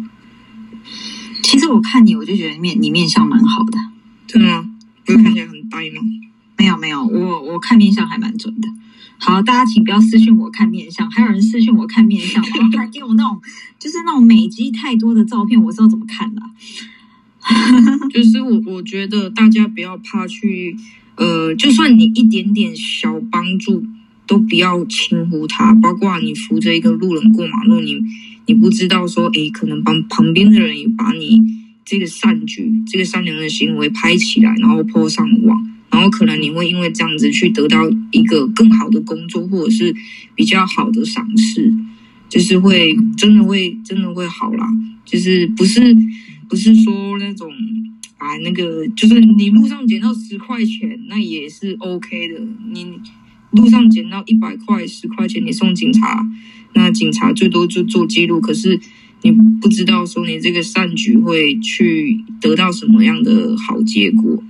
[1.42, 3.80] 其实我看你，我就觉得面你面相蛮好的，
[4.28, 4.70] 真的吗？
[5.06, 6.02] 不是看起来很呆吗？
[6.58, 8.68] 没有没有，我我看面相还蛮准的。
[9.18, 13.42] 好，大家请不要私信我看面相，还有人私信我看面相， 然后还给我那种
[13.80, 16.42] 就是那种美肌太多的照片，我知道怎么看的。
[18.12, 20.76] 就是我我觉得大家不要怕去，
[21.18, 23.86] 呃，就算你一点点小帮助，
[24.28, 25.74] 都不要轻忽它。
[25.74, 27.98] 包括你扶着一个路人过马路，你
[28.48, 31.42] 你不知道说，诶，可能帮旁边的人也把你
[31.86, 39.96] 这个善举、这个善良的行为拍起来，然后泼上网，然后可能你会因为这样子去得到一个更好的工作，或者是
[40.36, 41.74] 比较好的赏识，
[42.28, 44.68] 就是会真的会真的会好啦，
[45.06, 45.96] 就是不是。
[46.48, 47.50] 不是说那种
[48.18, 52.40] 啊，那个就是你路上捡到十块钱，那也是 OK 的。
[52.72, 52.88] 你
[53.52, 56.26] 路上捡到一百块、十块钱，你送警察，
[56.74, 58.40] 那警察最多就做记录。
[58.40, 58.80] 可是
[59.22, 64.42] 你不知道说你这个善举会去得到什么样的好结果。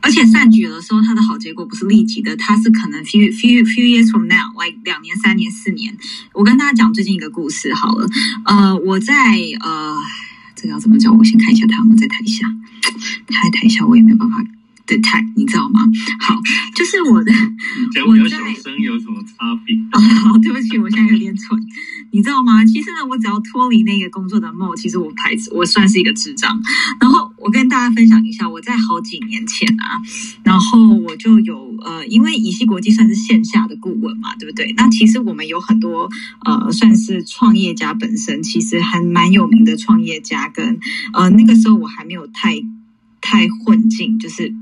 [0.00, 5.96] 而且善举的时候，它的好结果不是立即的，它是可能 few few few years from now，like 两年、三年、四年。
[6.34, 8.08] 我跟大家讲最近一个故事好了，
[8.46, 9.14] 呃，我在
[9.60, 9.96] 呃。
[10.54, 11.16] 这个要怎么讲？
[11.18, 12.46] 我先看一下他们在台下，
[13.28, 14.42] 他在台下，我也没有办法
[14.86, 15.80] 的太，你知道吗？
[16.20, 16.36] 好，
[16.74, 17.32] 就是我的，
[18.06, 19.76] 我在声有什么差别？
[19.92, 21.58] 好， 对不起，我现在有点蠢，
[22.10, 22.64] 你知道吗？
[22.64, 26.60] 其实呢，我只要脱离那个工作的梦，其实我排斥，我算是一个智障。
[27.00, 30.02] 然后我跟大家分享一下，我在好几年前啊，
[30.42, 34.74] 然后我就有呃，因为乙烯国际算是线下的顾问嘛，对不对？
[34.76, 36.10] 那其实我们有很多
[36.44, 40.80] 呃，算是创业家本身，其实还蛮有名的创业家，跟
[41.12, 42.60] 呃那个时候我还没有太
[43.22, 44.54] 太混进，就是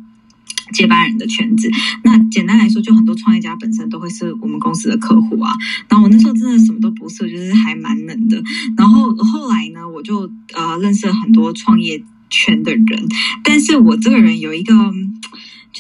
[0.72, 1.68] 接班人的圈子。
[2.04, 5.52] 那简单来说，就很多创业家本身都会是我们公司的客户啊。
[5.88, 8.40] 然后我那时候真的什么都不是，就是还蛮冷的。
[8.76, 13.08] 然后后来呢，我就呃认识了很多创业圈的人，
[13.42, 14.74] 但是我这个人有一个。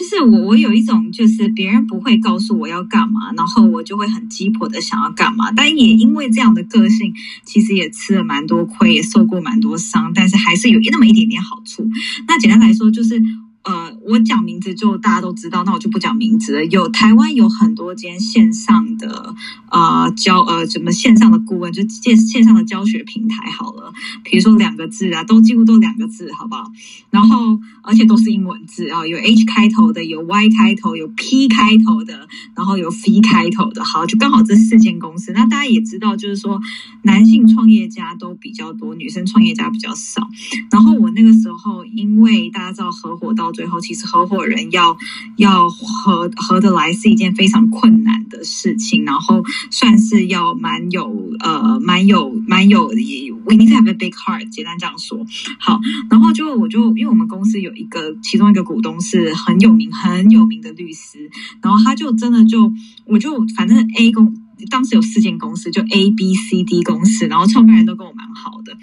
[0.00, 5.52] 就是我，我有一种，就是别人不会告诉我要干嘛，然后我就会很急迫的想要干嘛。
[5.52, 7.12] 但也因为这样的个性，
[7.44, 11.86] 其实也吃了蛮多亏，也受过蛮多伤，但是还是有那么一点点好处。
[12.26, 13.22] 那简单来说，就是。
[13.62, 16.64] 呃，我讲名字就大家都知道，那我就不讲名字了。
[16.64, 19.34] 有台湾有很多间线上的
[19.70, 23.92] 呃教呃什么线上的顾问，就线线上的教学平台好了。
[24.24, 26.64] 比如说两个字啊，都几乎都两个字，好不好？
[27.10, 33.84] 然后而且都是英文字啊，有 H 开头的，有 Y 开头，有 P 开头的，然后有 V 开头的。
[33.84, 35.32] 好，就刚好这四间公司。
[35.32, 36.58] 那大家也知道，就是说
[37.02, 40.26] 男性创业家都比较多，女生创业家比较少。
[40.70, 44.96] 然后我那个时候，因为大家知道合伙到最后，其实合伙人要
[45.36, 55.24] 要合合得来是一件非常困难的事情，然后算是要蛮有呃蛮有蛮有，we need to have a big heart，简单这样说。
[55.58, 61.30] 好，然后就我就因为我们公司有一个其中一个股东是很有名很有名的律师，
[61.62, 62.72] 然后他就真的就
[63.04, 64.34] 我就反正 A 公
[64.70, 68.76] 当时有四间公司，就 A B C D 公司，然后创办人都跟我蛮好的。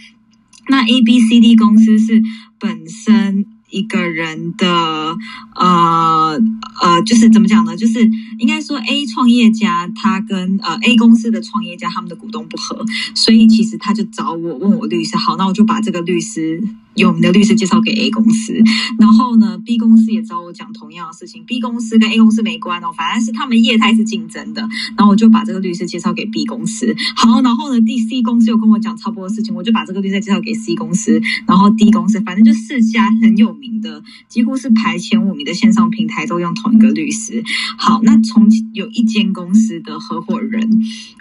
[0.69, 2.21] 那 A B C D 公司是
[2.59, 3.45] 本身。
[3.69, 4.67] 一个人的
[5.55, 6.39] 呃
[6.81, 7.75] 呃，就是怎么讲呢？
[7.75, 7.99] 就是
[8.39, 18.53] 应该说，A 创业家他跟呃 A 公司的创业家他们的股东不合，所以其实他就找我问我律师，好，那我就把这个律师有名的律师介绍给 A 公司，
[18.97, 24.61] 然后呢，B 公司也找我讲同样的事情，B 公司跟 A 公司没关哦，反正是他们业态是竞争的，
[24.95, 33.57] 然后我就把这个律师介绍给 B 公司，好，然后呢，D、C 公司又跟我讲差不多的事情，我就把这个律师介绍给 C 公司，然后 D 公司，反正就四家很有。
[33.57, 37.43] 名的几乎是排前五名的线上平台都用同一个律师。
[37.75, 40.69] 好，那从有一间公司的合伙人，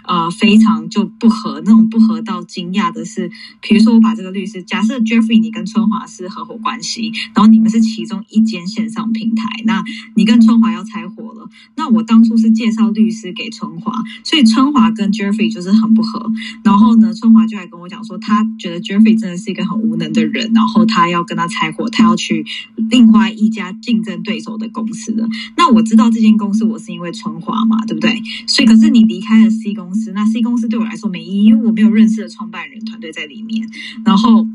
[0.05, 3.29] 呃，非常就不合，那种不合到惊讶的是，
[3.61, 9.83] 比如说我把这个律师，假设 Jeffrey 你跟春华是合伙关系，然后你们是其中一间线上平台，那
[10.15, 16.31] 你跟春华要拆伙了，那我当初是介绍律师给春华，所以春华跟 Jeffrey 就是很不合。
[16.63, 22.45] 然后呢，春华就来跟我讲说，他觉得 Jeffrey 真的是一个很无能的人，然后他要跟他拆伙，他要去。
[22.89, 28.19] 另外一家竞争对手的公司的，那我知道这间公司我是因为春华嘛，对不对？
[28.47, 33.69] 所以可是你离开了 C 公司，那 C 公司对我来说没意义，因为我没有认识的创办人团队在里面，
[34.03, 34.47] 然后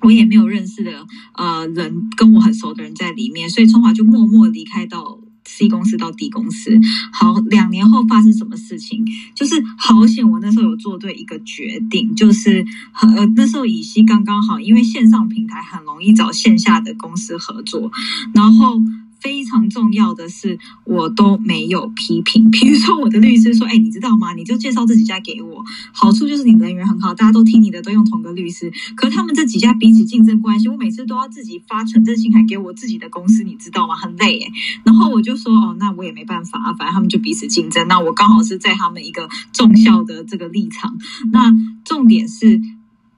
[0.00, 5.20] 我也没有认识的呃人跟我很熟的人在里面，所以春华就默默离开到。
[5.48, 6.76] C 公司到 D 公司，
[7.12, 9.06] 好，两年后发生什么事情？
[9.32, 12.66] 就是好险，我那时候有做对一个决定，就是
[13.00, 17.92] 呃那时候乙烯刚刚好，因为线上平台很容易找线下的公司合作，
[18.34, 18.82] 然后。
[19.26, 22.48] 非常重要的是，我都没有批评。
[22.48, 24.32] 比如说，我的律师说：“哎，你知道吗？
[24.34, 28.72] 你就介绍这几家给我，好处就是你人缘很好，大家都听你的，都用同个律师。
[28.94, 33.96] 可他们这几家彼此竞争关系，我每次都要自己发纯正信函给我自己的公司，你知道吗？
[33.96, 34.52] 很累哎。
[34.84, 37.88] 然后我就说：哦，那我也没办法啊，反正他们就彼此竞争。
[37.88, 40.96] 那我刚好是在他们一个重效的这个立场。
[41.32, 41.52] 那
[41.84, 42.62] 重点是。”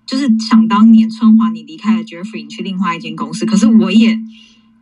[0.08, 4.18] 就是想当年春华你离开了 Jeffrey，你去另外一间公司，可是我也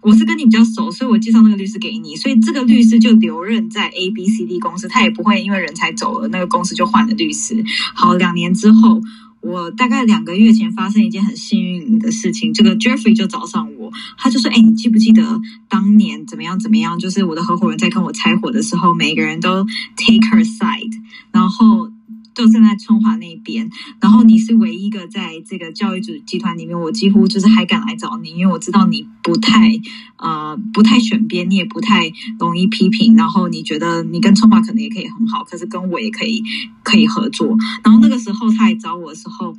[0.06, 7.64] 我是跟你比较熟，所以我介绍那个律师给你，所以这个律师就留任在 A B C D 公司，他也不会因为人才走了，那个公司就换了律师。
[7.92, 9.02] 好，两年之后，
[9.40, 16.96] 我大概两个月前发生一件很幸运的事情，这个 Jeffrey 就找上我，他就说：“哎，你记不记得当年怎么样怎么样？
[17.00, 19.64] 就是我的合伙人在跟我拆伙的时候，每个人都
[19.96, 20.92] take her side，
[21.32, 21.90] 然后。”
[22.36, 29.72] 就站在春华那边，然后你是唯一一个在这个教育组集团里面，我几乎就是还敢来找你，因为我知道你不太
[30.18, 36.42] 呃不太选边，你也不太容易批评，然后你觉得你跟春华可能也可以很好，可是跟我也可以
[36.82, 37.56] 可以合作。
[37.82, 39.56] 然后那个时候他来找我的时候，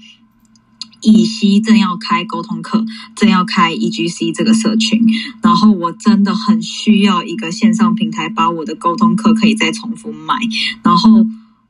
[1.01, 5.03] 以西正要开沟通课，正要开 E G C 这个社群，
[5.41, 10.35] 然后我真的很需要一个线上平台，把我的沟通课可以再重复卖，
[10.83, 11.25] 然后。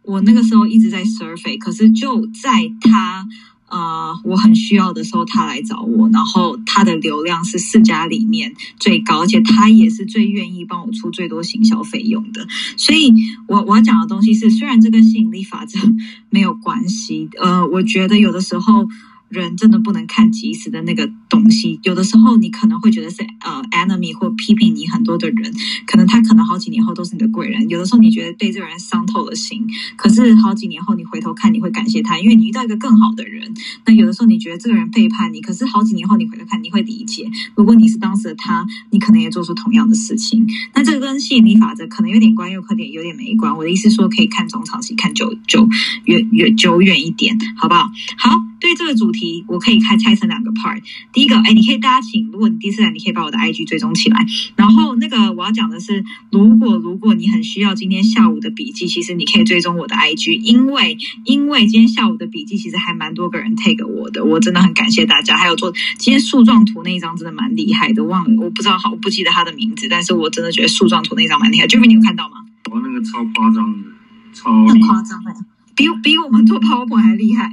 [0.08, 3.28] 我那个时候一直在 survey，可是就在他
[3.70, 12.47] 呃我很需要的时候，他来找我，然后他的流量是四家里面最高，而且他也是最愿意帮我出最多行销费用的。
[12.78, 13.14] 所以，
[13.47, 15.78] 我我要讲的东西是，虽然这跟吸引力法则
[16.32, 18.88] 没有关系，呃，我觉得有的时候。
[19.30, 25.53] 人真的不能看即时的那个东西，有的时候你可能会觉得是呃 enemy 或批评你很多的人，
[25.86, 27.67] 可能他可能好几年后都是你的贵人。
[27.69, 29.65] 有的时候你觉得被这个人伤透了心，
[29.95, 33.53] 可是好几年后你回头看，你会感谢他，因为你遇到一个更好的人。
[33.86, 40.47] 那有的时候你觉得这个人背叛你，可是好几年后你回头看，你会理解，如果你是当时的他，你可能也做出同样的事情。
[40.73, 43.55] 那这个跟吸引力法则可能有点关，又可能有点没关。
[43.55, 45.67] 我的意思说，可以看中长期，看久久
[46.05, 47.89] 远远久远一点，好不好？
[48.17, 48.38] 好。
[48.59, 50.82] 对这个主题，我可以开拆成两个 part。
[51.18, 54.24] 第一个，哎，你可以大家请，如果你第一次来，你可以把我的 IG 追踪起来。
[54.55, 60.95] 然后那个我要讲的是，如果如果你很需要今天下午的笔记，其实你可以追踪我的 IG，因为
[61.26, 65.36] 因为今天下午的笔记其实还蛮多个人 take 我的，我真的很感谢大家。
[65.36, 71.65] 还有做今天树状图那一张真的蛮厉害的，忘了我不知道好，我不记得他的名字，但是我真的觉得树状图那张蛮厉害。
[71.65, 72.45] Jimmy，你有看到吗？
[72.70, 73.89] 我那个超夸张的，
[74.36, 75.34] 超很夸张的，
[75.76, 77.49] 比比我们做 PowerPoint 还厉害。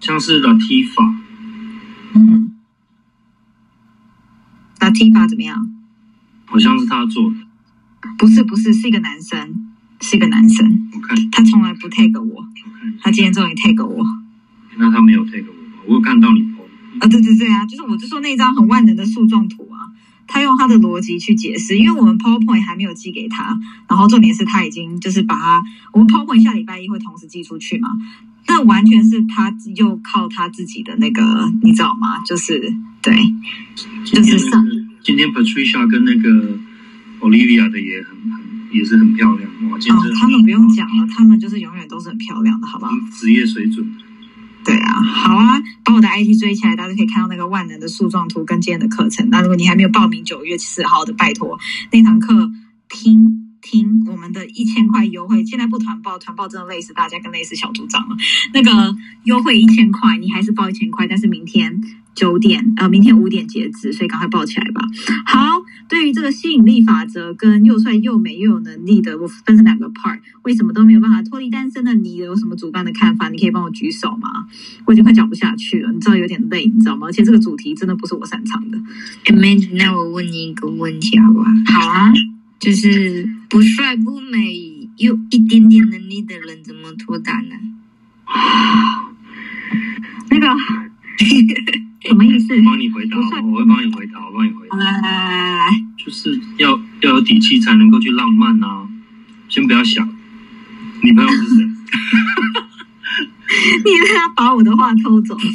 [0.00, 1.14] 像是 Latifa，
[2.14, 2.50] 嗯
[4.78, 5.70] ，Latifa 怎么样？
[6.46, 7.36] 好像是他做的，
[8.16, 10.88] 不是不是，是一个男生，是一个男生。
[10.92, 12.46] 我看他从来不 take 我，
[13.00, 14.06] 他今天终于 take 我。
[14.76, 15.82] 那他没有 take 我吧？
[15.86, 16.62] 我有看到你 po。
[17.00, 19.90] 啊，对对对啊，就是我就说那张很万能的树状图啊，
[20.28, 23.58] 他用他的逻辑去解释，因为我们 PowerPoint 还没有寄给他，
[23.88, 27.88] 然后重点是他已经就是把他，我们 PowerPoint 下礼拜一会同时寄出去嘛。
[28.46, 32.22] 那完全是他又靠他自己的那个，你知道吗？
[32.24, 32.72] 就是
[33.02, 33.14] 对，
[34.04, 34.64] 就是上
[35.02, 36.58] 今天 Patricia 跟那个
[37.20, 38.40] Olivia 的也很很
[38.72, 39.76] 也是很漂亮哇！
[39.76, 42.92] 哦，他们不用讲了，他们就是永远都是很漂亮的，好不好？
[43.12, 43.86] 职业水准。
[44.64, 49.28] 对啊，好啊，把我的 IG 追起来，大家可以看到那个万能的树状图跟今天的课程。
[49.30, 51.58] 那如果你还没有报名九月四号的，拜托
[51.92, 52.50] 那堂课
[52.88, 53.43] 听。
[53.74, 58.16] 听我们的一千块优惠，现在不团报，团报真的累死大家，跟累死小组长了。
[58.52, 58.94] 那个
[59.24, 61.80] 优惠一千块，你还是报一千块，但是明天
[62.14, 64.80] 九点，呃，明天五点截止，所以赶快报起来吧。
[65.26, 73.28] 好，对于这个吸引力法则跟又帅又美又有能力的，我分成两个 part，为什么都没有办法脱离单身的你，有什么主观的看法？
[73.28, 74.46] 你可以帮我举手吗？
[74.86, 77.08] 我已经快讲不下去了，你知道有点累，你知道吗？
[77.08, 78.78] 而且这个主题真的不是我擅长的。
[79.24, 81.48] Amanda，那我问你一个问题好不好？
[81.80, 82.12] 好啊。
[82.64, 87.54] 就是不帅不美又一点点能力的人怎么脱单呢？
[90.30, 90.46] 那个
[92.08, 92.62] 什么意思？
[92.62, 94.78] 帮你回答，我会帮你回答，我帮你回答。
[94.78, 95.68] 来来来来来，
[96.02, 96.70] 就是要
[97.02, 98.88] 要有底气才能够去浪漫啊！
[99.48, 100.08] 先不要想，
[101.02, 101.64] 女朋友是谁？
[103.84, 105.36] 你他把我的话偷走。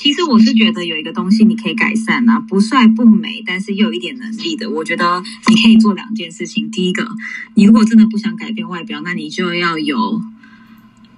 [0.00, 4.70] 其实我是觉得有一个东西你可以改善啊，不帅不美，但是又有一点能力的。
[4.70, 6.70] 我觉得你可以做两件事情。
[6.70, 7.06] 第一个，
[7.54, 10.22] 你如果真的不想改变外表，那你就要有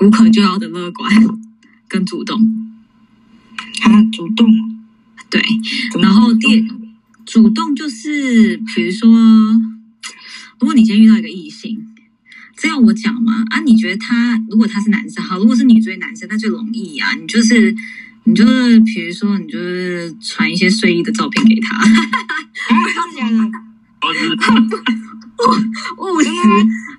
[0.01, 1.09] 无可救药的乐观
[1.87, 2.41] 跟主动。
[3.85, 4.49] 啊，主动，
[5.31, 5.41] 对。
[6.01, 6.67] 然后第
[7.25, 9.09] 主动就是，比如说，
[10.59, 11.87] 如果你今天遇到一个异性，
[12.57, 17.77] 这样我讲嘛啊，你觉得他如果他是男生好，如果是女追男生，那就容易啊，你就是。
[18.25, 21.85] 你就是比如说，你就是传一些睡衣的照片给他，啊，
[23.15, 23.51] 真的假的？
[24.01, 24.31] 或是
[25.99, 26.29] 务实。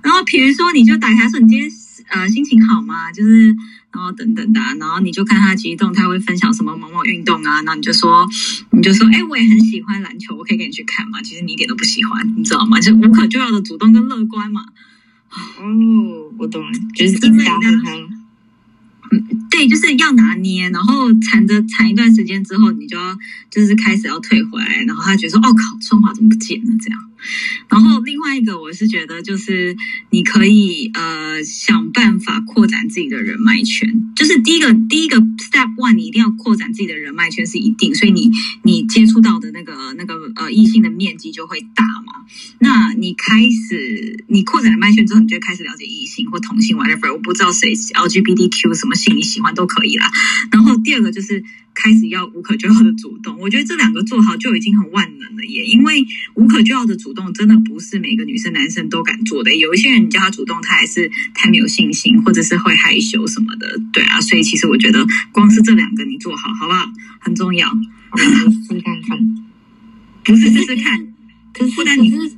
[0.01, 1.69] 然后比如说，你就打开说你今天
[2.09, 3.11] 呃心情好吗？
[3.11, 3.55] 就是
[3.93, 8.28] 然后等等的啊、然后你就看他激动，他会分享什么某某运动啊，然后你就说
[8.71, 11.21] 你就说，哎，我也很喜欢篮球，我可以给你去看嘛。
[11.21, 12.80] 其实你一点都不喜欢，你知道吗？
[12.82, 14.65] 就无可救药的主动跟乐观嘛。
[15.32, 15.63] 哦，
[16.38, 18.22] 我懂了，就是一直搭着他。
[19.49, 23.18] 对，就是要拿捏，然后缠着缠一段时间之后，你就要
[23.49, 26.99] 就是开始要退回来，然后他觉得说，哦靠，春华怎么不见了这样。
[27.69, 29.76] 然后另外一个，我是觉得就是
[30.09, 38.30] 你可以呃想办法扩展自己的人脉圈，就是第一个第一个 step one，你一定要扩展自己的人脉圈是一定，所以你
[38.63, 42.13] 你接触到的那个那个呃异性的面积就会大嘛。
[42.59, 50.09] 那你开始你扩展人脉圈之后，你就开始了解异性或同性 whatever，我不知道谁 LGBTQ 什么性你喜欢都可以啦。
[50.51, 51.43] 然后第二个就是
[51.74, 55.65] 开始要无可救药的主动，我觉得这两个做好就已经很万能了耶。
[55.65, 56.05] 因为
[56.36, 64.21] 无可救药的主动真的不是每个女生男生都敢做的，有一些人你叫他主动，他还是太没有信心，或者是会害羞什么的，对啊。
[64.21, 66.86] 所以其实我觉得光是这两个你做好，好不好？
[67.19, 69.17] 很重要，好吧，我试看看。
[70.24, 71.13] 不是试试看。
[71.53, 72.36] 可是，不然你可是，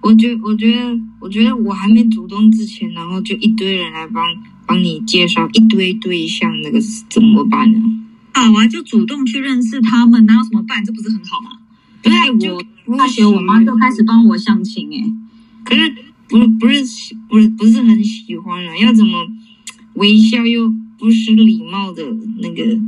[0.00, 4.24] 我觉我觉得，我觉得我还没主动之前，然后就一堆人来帮
[4.66, 6.80] 帮你介绍一堆对象，那个
[7.10, 7.78] 怎么办呢？
[8.34, 10.84] 好啊，就主动去认识他们，哪有什么办？
[10.84, 11.50] 这不是很好吗？
[12.02, 15.02] 不是哎我我大学我妈就开始帮我相亲、哎，
[15.64, 15.94] 可是
[16.28, 16.84] 不不是
[17.30, 19.26] 不是不是很喜欢啊，要怎么
[19.94, 22.02] 微笑又不失礼貌的
[22.42, 22.78] 那个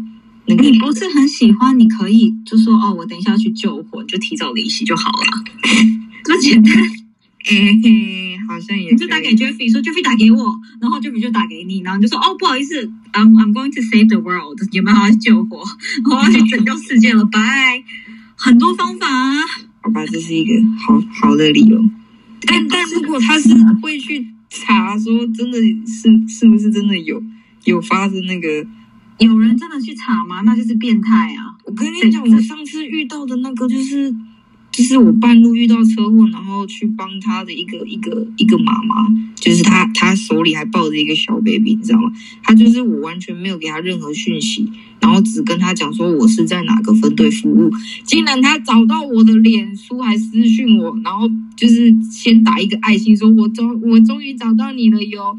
[0.47, 0.63] 那个？
[0.63, 5.45] 你不是很喜欢，你可以就说哦，我等一下要去救火，就提早离席就好了，
[6.25, 6.75] 这么简单。
[8.47, 15.63] 好像也你就打给 Jeffrey 说 Jeffrey 打给我，然后 Jeffrey 就打给你，然后你就说哦不好意思，I'm I'm going to save the world，有没有要去救火？
[16.11, 17.83] 我要去拯救世界了， 拜。
[18.39, 19.41] 很多方法啊，
[19.83, 21.83] 好吧，这是一个好好的理由。
[22.47, 23.49] 但但如果他是
[23.83, 27.23] 会去查说真的是是不是真的有
[27.65, 28.67] 有发生那个，
[29.19, 30.43] 有人真的去查吗？
[30.43, 31.57] 那就是变态啊！
[31.65, 34.15] 我跟你讲，我上次遇到的那个就是
[34.77, 38.95] 就是我半路遇到车祸，然后去帮他的一个一个一个妈妈，
[39.35, 42.13] 就是他他手里还抱着一个小 baby，你知道吗？
[42.43, 44.71] 他就是我完全没有给他任何讯息，
[45.01, 47.71] 然后只跟他讲说我是在哪个分队服务，
[48.05, 55.39] 竟然他找到我的脸书还私讯我，然后就是先打一个爱心，说我终我终于找到你了哟。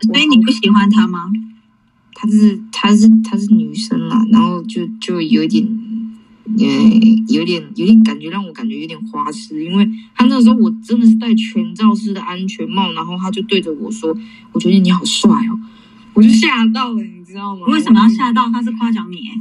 [0.00, 1.30] 所以你不喜欢他吗？
[2.14, 5.77] 她是她是她是女生啦，然后就就有一点，
[6.58, 14.16] 呃，有点有点感觉让我感觉有点花痴，因为他那时候我真的是戴全罩式的安全帽，然后他就对着我说
[14.52, 15.58] ：“我觉得你好帅哦。”
[16.14, 17.66] 我就吓到了，你知道吗？
[17.68, 18.48] 为什么要吓到？
[18.50, 19.34] 他是夸奖你、哎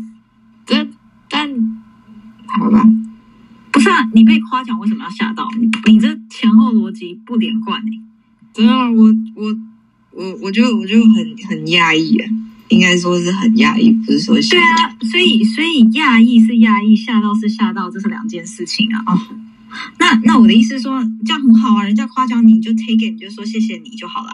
[0.70, 0.88] 但
[1.30, 1.49] 但
[2.45, 2.84] 好吧，
[3.72, 5.47] 不是啊，你被夸奖为什么要吓到？
[5.58, 7.91] 你你这前后逻辑不连贯哎、
[8.53, 9.05] 真的啊，我
[9.36, 9.58] 我
[10.12, 12.30] 我我就我就很很压抑啊，
[12.70, 19.03] 应该说是很压抑，不是说吓对啊，所以所以压抑是压抑，吓到是吓到，这是两件事情啊。
[19.05, 19.20] 哦，
[19.99, 24.32] 那那我的意思是说，这样很好啊，人家夸奖你你就 take it，你就说谢谢你就好了。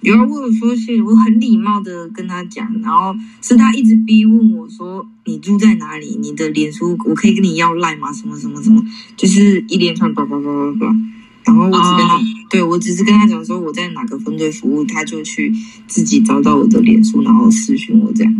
[0.00, 8.12] 有人问，我有说谢谢，我很礼貌的跟他讲，然后是他一直逼问我说你住在哪里，你的脸书我可以跟你要赖吗？
[8.12, 8.84] 什么什么什么，
[9.16, 10.96] 就是一连串叭叭叭叭叭。
[11.44, 12.20] 然后我只跟他，哦
[12.50, 15.52] 对我只是跟他讲说我在哪个分队服务，他就去
[15.86, 18.32] 自己找到我的脸书，然后私讯我这样。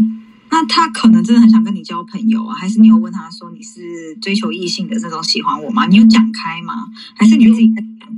[0.51, 5.87] 那他可能真的很想跟你交朋友啊，还是你有问他说你是追求异性的那种喜欢我吗？
[5.87, 6.87] 你有讲开吗？
[7.17, 8.09] 还是你自己在讲？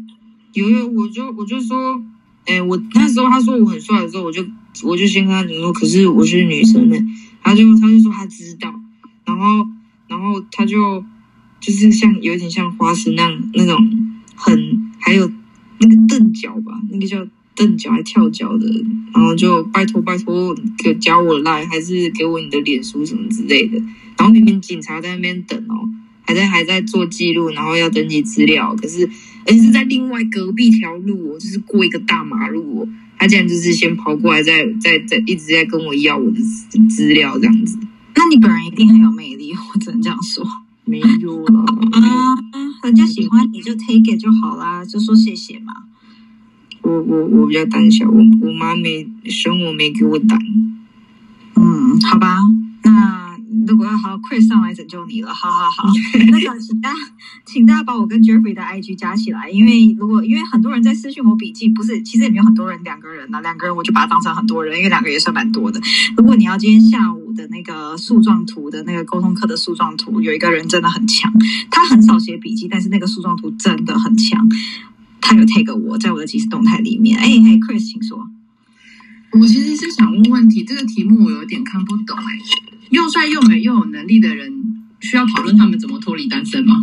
[0.53, 1.99] 有有，我就我就说，
[2.45, 4.45] 哎，我那时候他说我很帅的时候，我就
[4.85, 6.97] 我就先跟他讲说，可是我是女生呢，
[7.43, 8.75] 他就他就说他知道，
[9.25, 9.67] 然后
[10.09, 11.03] 然后他就
[11.59, 13.79] 就是像有点像花痴那样那种
[14.37, 15.31] 很还有
[15.81, 18.67] 那个蹬脚吧，那个叫蹬脚还跳脚的，
[19.13, 23.79] 然后就拜托拜托给加我来，还是给我你的脸书什么之类的，
[24.17, 25.89] 然后明明警察在那边等哦。
[26.29, 29.09] 还在还在做记录，然后要登记资料，可是
[29.47, 37.79] 而且是在另外隔壁条路哦，就是过一个大马路哦，他竟然就是先跑过来，在在在一直在跟我要我的资资料这样子，
[38.17, 40.45] 那你本人一定很有魅力，我只能这样说
[40.85, 41.61] 没有了，
[41.93, 42.35] 啊。
[42.83, 45.73] 人家喜欢你就 take it 就好啦，就说谢谢嘛。
[46.83, 50.39] 我我我比较胆小，我我妈没生我没给我胆，
[51.57, 52.37] 嗯，好吧，
[52.85, 53.26] 那
[53.67, 55.89] 如果要好，Chris 上来拯救你了，好好好。
[56.31, 56.97] 那个，请大家，
[57.45, 65.81] 请大家把我跟 Jeffrey 的 IG 加起来，因为如果因为很多人在私讯我笔记，不是，其实也没有很多人，两个人呢，两个人我就把它当成很多人，因为两个也算蛮多的。
[66.17, 71.33] 如果你要今天下午的那个树状图的那个沟通课的树状图，有一个人真的很强，
[71.71, 74.49] 他很少写笔记，但是那个树状图真的很强。
[75.21, 78.29] 他有 take 我在我的即时动态里面，哎嘿，Chris，请说。
[79.33, 82.39] 我其实是想问问题，这个题目我有点看不懂哎。
[82.91, 84.53] 又帅又美又有能力的人，
[85.01, 86.75] 需要讨论他们怎么脱离单身吗？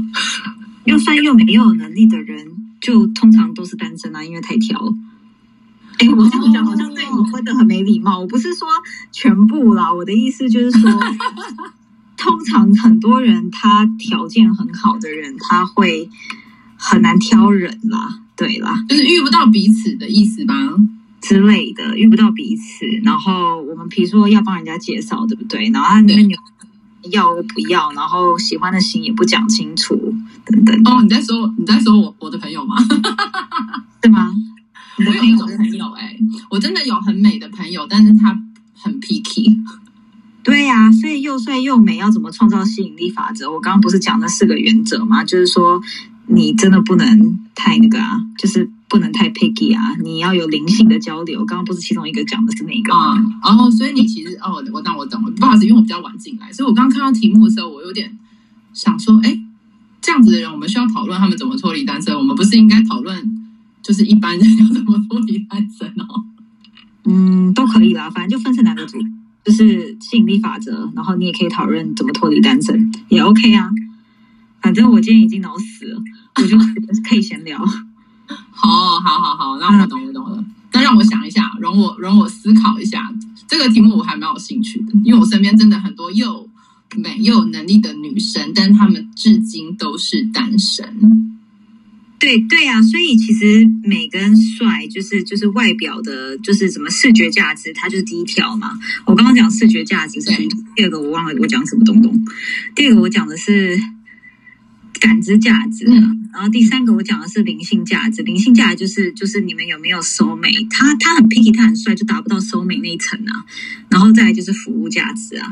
[0.86, 2.48] 又帅又美又有能力的人，
[2.82, 4.94] 就通常都是单身啊，因为太挑。
[6.00, 8.20] 哎，我这样讲好像对你问的很没礼貌。
[8.20, 8.68] 我不是说
[9.12, 10.92] 全部啦，我的意思就是说，
[12.18, 16.10] 通常很多人他条件很好的人，他会
[16.76, 18.20] 很难挑人啦。
[18.36, 20.56] 对啦，就是遇不到彼此的意思吧。
[21.24, 25.70] 之类的遇不到彼此，然后我们比如说要帮人家介绍，对不对？
[25.70, 26.38] 然后他那边有
[27.12, 30.14] 要不要，然后喜欢的型也不讲清楚，
[30.46, 30.76] 等等。
[30.84, 32.76] 哦，你在说你在说我我的朋友吗？
[34.02, 34.30] 对吗？
[34.98, 36.18] 我有一种朋友，哎，
[36.50, 38.38] 我真的有很美的朋友，但是他
[38.76, 39.53] 很 picky。
[40.44, 43.52] 对呀，所以又帅又美，要怎么创造吸引力法则？
[43.52, 45.24] 我刚刚不是讲了四个原则吗？
[45.24, 45.82] 就是说，
[46.28, 48.70] 你真的不能太那个啊，就是。
[48.90, 49.96] 不能太 picky 啊！
[50.04, 51.44] 你要有灵性的交流。
[51.46, 53.18] 刚刚不是其中一个讲的是哪个啊？
[53.44, 55.32] 然后，所以你其实哦，我那我懂了。
[55.32, 58.16] 不好意思，因为我比较晚进来，所以我刚刚看到题目的时候，我有点
[58.72, 59.36] 想说，哎，
[60.00, 62.16] 这样子的人，我们需要讨论他们怎么脱离单身。
[62.16, 66.24] 我们不是应该讨论就是一般人要怎么脱离单身哦？
[67.06, 69.00] 嗯，都可以啦，反正就分成两个组，
[69.44, 73.70] 就是吸引力法则，然后你也可以讨论怎么脱离单身，也 OK 啊。
[74.62, 76.02] 反正我今天已经脑死了，
[76.42, 76.58] 我就
[77.10, 77.60] 可以闲聊。
[78.28, 80.46] 好，好，好，好，那我懂了，懂了。
[80.72, 83.14] 那让我想一下，容我，容我思考一下
[83.48, 86.50] 这个题目，我还蛮有兴趣的，因为我身边真的很多又
[86.96, 91.33] 美又有能力的女生，但她们至今都是单身。
[92.24, 98.80] 对，对啊，所以其实美跟帅，就是就是外表的，就是什么视觉价值，它就是第一条嘛。
[99.06, 100.32] 我刚刚讲视觉价值是
[100.74, 102.18] 第二个我忘了我讲什么东东，
[102.74, 103.78] 第二个我讲的是。
[105.00, 105.84] 感知价值，
[106.32, 108.22] 然后第三个我讲的是灵性价值。
[108.22, 110.50] 灵性价值就是就是你们有没有收美？
[110.70, 113.44] 他他很 picky，他很帅，就达不到收美那一层啊。
[113.90, 115.46] 然后再来就是服务价值啊，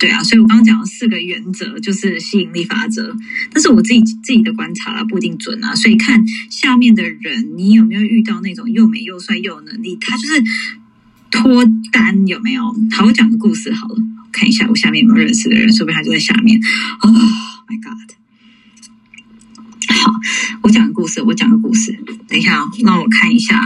[0.00, 0.24] 对啊。
[0.24, 3.14] 所以我刚刚讲了四个原则就是吸引力法则，
[3.52, 5.76] 但是我自己自己的观察啊，不一定准啊。
[5.76, 9.96] 所以看下面的人，你有没有遇到那种又美又帅又有能力？
[10.00, 10.42] 他就是
[11.30, 12.62] 脱单有没有？
[12.90, 13.96] 好，我讲个故事好了，
[14.32, 16.60] 看一下我下面有没有认识的人，说不定他就在下面。
[17.00, 17.14] Oh
[17.68, 18.16] my god！
[19.92, 20.12] 好，
[20.62, 21.20] 我讲个故事。
[21.22, 21.98] 我讲个故事。
[22.26, 23.60] 等一下，让我看一下。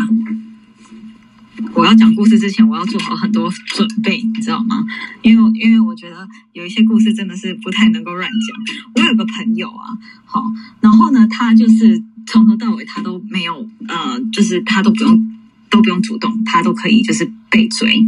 [1.75, 4.85] 我要讲故事之前，我要做好很多准备，你知道吗？
[5.23, 8.77] 因为因为我觉得有一些故事真的是不太能够乱讲。
[8.95, 10.45] 我有个朋友啊，好，
[10.81, 15.31] 然后呢，他就是从头到尾他都没有，呃，就是他都不用。
[15.71, 18.01] 都不用主动，他都可以就是被追。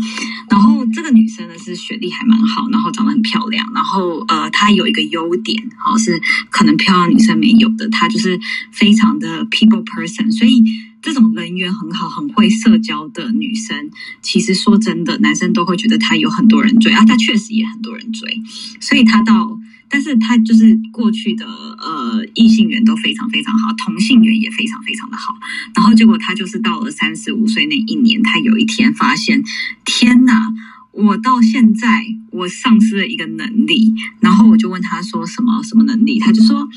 [0.49, 3.69] 然后这个女生呢是学历还蛮好，然后长得很漂亮。
[3.75, 8.39] 然后呃，她有一个优点，好是可能漂亮女生没有的，她就是
[8.71, 10.31] 非常的 people person。
[10.31, 10.63] 所以
[11.07, 13.89] 这种人缘很好、很会社交的女生，
[14.23, 17.05] 其实说真的，男生都会觉得她有很多人追啊。
[17.05, 18.43] 她确实也很多人追，
[18.81, 19.57] 所以她到。
[19.89, 25.37] 但是他就是过去的呃异性缘都非常非常好，同性缘也非常非常的好。
[25.77, 29.45] 然后结果他就是到了三十五岁那一年，他有一天发现，
[29.85, 30.53] 天哪！
[30.91, 33.95] 我到现在我丧失了一个能力。
[34.19, 36.19] 然后我就问他说什么什么能力？
[36.19, 36.69] 他就说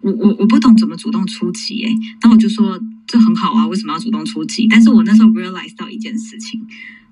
[0.00, 1.84] 我我我不懂怎么主动出击。
[1.84, 4.66] 哎，那我就说这很好啊，为什么要主动出击？
[4.68, 6.66] 但是我那时候 realize 到一件事情，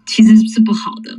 [0.07, 1.19] 其实是不好的。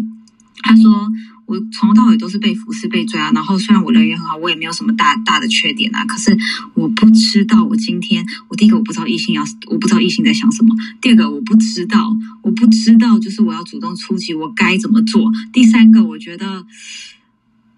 [0.63, 1.11] 他说。
[1.47, 3.31] 我从头到尾都是被服侍、被追啊。
[3.31, 6.03] 然后虽然我人缘很好，我也没有什么大大的缺点啊。
[6.03, 6.35] 可是
[6.73, 10.75] 我不知道，我今天我第一个我不知道异性要，我不知道异性在想什么。
[10.99, 15.31] 第二个我不知道，我不知道就是我要主动出击，我该怎么做。
[15.53, 16.65] 第三个我觉得。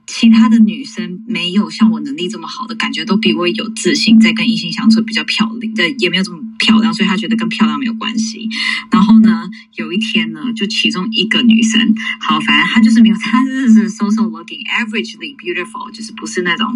[0.09, 8.49] 其他的女生没有像我能力这么好的感觉，都比我有自信，在跟异性相处比较漂亮，的，也没有这么漂亮，所以他觉得跟漂亮没有关系。
[8.91, 16.67] 然后呢，有一天呢，就其中一个女生，好，反正她就是没有，她就是 so so looking averagely beautiful，就是不是那种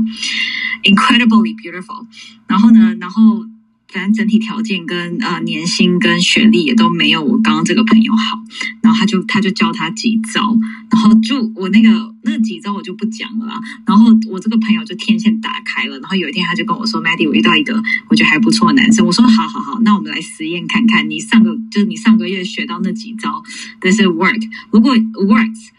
[0.84, 2.06] incredibly beautiful。
[2.48, 3.46] 然后呢，然后。
[3.92, 8.40] 反正整体条件跟呃年薪跟学历也都没有我刚刚这个朋友好，
[8.82, 10.58] 然后他就他就教他几招，
[10.90, 13.60] 然后就我那个那几招我就不讲了啦。
[13.86, 23.44] 然后我这个朋友就天线打开了，然后有一天他就跟我说：“Maddy，我遇到一个我觉得还不错的男生。”我说：“好好好，那我们来实验看看，你上个就是你上个月学到那几招，
[23.80, 25.70] 但是 work，如果 works。”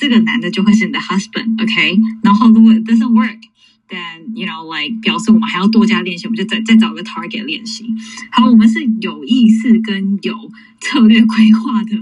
[0.00, 3.40] 这个男的就会是你的 husband，OK？、然后如果 doesn't work
[3.88, 7.84] work，then you know like 表示我们还要多加练习，我们就再再找个 target 练习。
[8.30, 10.34] 好，我们是有意识跟有
[10.80, 11.96] 策略规划的，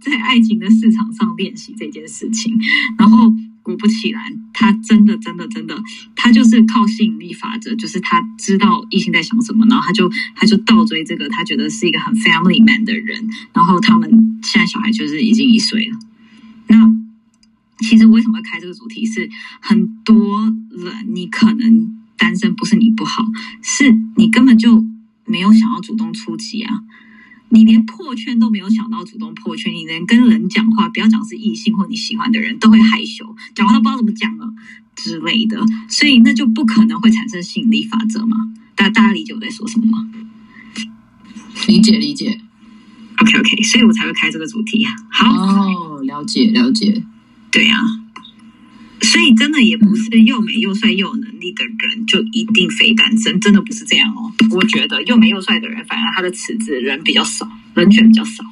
[0.00, 2.58] 在爱情的市场上练习这件事情。
[2.98, 3.32] 然后
[3.62, 4.22] 果不其然，
[4.52, 5.76] 他真的真的真的，
[6.14, 15.98] 他就是靠吸引力法则，就是他知道异性在想什么，然后他就他就倒追这个他觉得是一个很 family man 的人，然后他们现在小孩就是已经一岁了。
[16.68, 16.76] 那
[17.78, 19.28] 其实为什么会开这个主题是
[19.60, 23.24] 很多人你可能单身不是你不好，
[23.62, 24.84] 是你根本就
[25.24, 26.80] 没有想要主动出击啊。
[27.48, 34.52] 你连破圈都没有想到主动破圈，你连跟人讲话，不要讲是异性或你喜欢的人，都会害羞，讲话都不知道怎么讲了
[34.96, 38.36] 之类的，所以那就不可能会产生吸引力法则嘛。
[38.74, 40.10] 大大家理解我在说什么吗
[41.68, 42.40] 理解理解。
[43.18, 44.92] ？OK OK，所以我才会开这个主题啊。
[45.08, 47.04] 好，哦，了解了解。
[47.50, 47.76] 对呀、
[49.00, 54.32] 所以真的也不是又美又帅又有能力的人就一定非单身，真的不是这样哦。
[54.50, 58.44] 我觉得又美又帅的人，反而他的池子人比较少，人选比较少。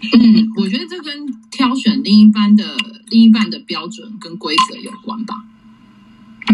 [0.00, 2.76] 嗯，我觉得这跟挑选另一半的
[3.10, 5.34] 另一半的标准跟规则有关吧。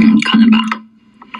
[0.00, 0.58] 嗯，可能吧。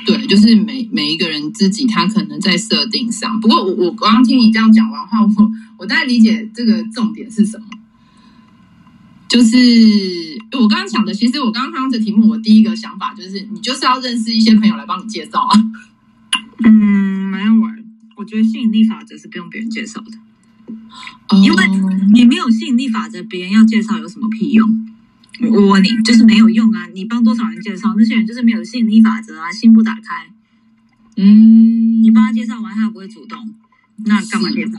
[0.07, 3.41] 对，就是每每一个人自己他可能在设定上。
[3.41, 5.29] 不过我我刚刚听你这样讲完话，我
[5.79, 7.67] 我大概理解这个重点是什么。
[9.35, 9.57] 就是
[10.53, 15.61] 我刚刚讲的，其实我刚刚看到这题目，我第一个想法就是，你就是要认识一些朋友来帮你介绍啊。
[16.65, 16.71] 嗯，
[17.33, 17.85] 没有玩。
[18.15, 21.65] 我觉得吸引力法则是不用别人介绍的，因为
[22.13, 24.89] 你没有吸引力法则，别人要介绍有什么屁用？
[25.41, 26.87] 我我问你，就是没有用啊！
[26.95, 30.31] 你帮多少人介绍，那些人就是没有吸引力法则啊，心不打开。
[31.17, 33.53] 嗯，你帮他介绍完，他又不会主动，
[34.05, 34.75] 那干嘛介绍？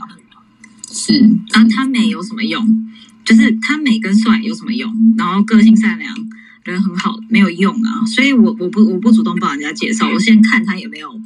[0.90, 1.12] 是
[1.52, 2.88] 然后他美有什么用？
[3.26, 4.90] 就是他美跟帅有什么用？
[5.18, 6.14] 然后个性善良，
[6.62, 8.06] 人很好，没有用啊！
[8.06, 11.20] 所以我我不我不主动帮人家介绍，我先看他有没有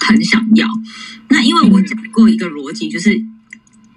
[0.00, 0.66] 很想要。
[1.28, 3.22] 那因为我讲过一个逻辑，就是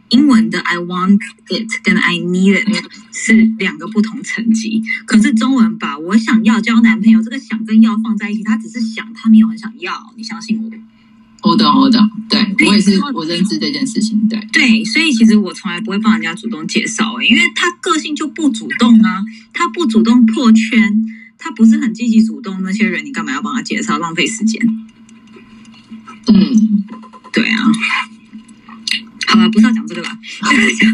[0.09, 10.69] 英文的 I want it 跟 I need it 是两个不同层级，可是中文把我想要交男朋友这个想跟要放在一起，他只是想，他没有很想要，你相信我。
[11.43, 14.39] 我懂我懂，对我也是我认知这件事情，对。
[14.53, 19.21] 对，所以其实我从来不会帮人家主动介绍、欸，因为他个性就不主动啊，
[19.51, 21.05] 他不主动破圈，
[21.37, 24.65] 他不是很积极主动，那些人你干嘛要帮他介绍，浪费时间？
[26.27, 26.85] 嗯，
[27.33, 27.57] 对啊，
[29.27, 30.17] 好了，不是要讲这个啦，
[30.49, 30.89] 就是讲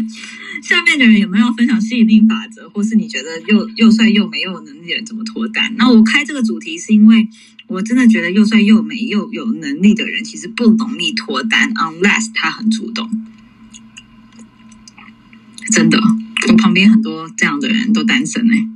[0.62, 5.74] 下面的人有没有分享吸引力法则，或是你觉得又又帅又美又有能力的人怎么脱单？
[5.76, 7.28] 那我开这个主题是因为
[7.70, 13.08] 我真的觉得又帅又美又有能力的人其实不容易脱单，unless 他很主动。
[15.70, 16.00] 真的，
[16.48, 18.66] 我旁边很多这样的人都单身哎、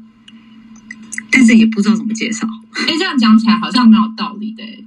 [1.28, 2.46] 但是也不知道怎么介绍。
[2.72, 4.84] 哎，这样讲起来好像蛮有道理的，诶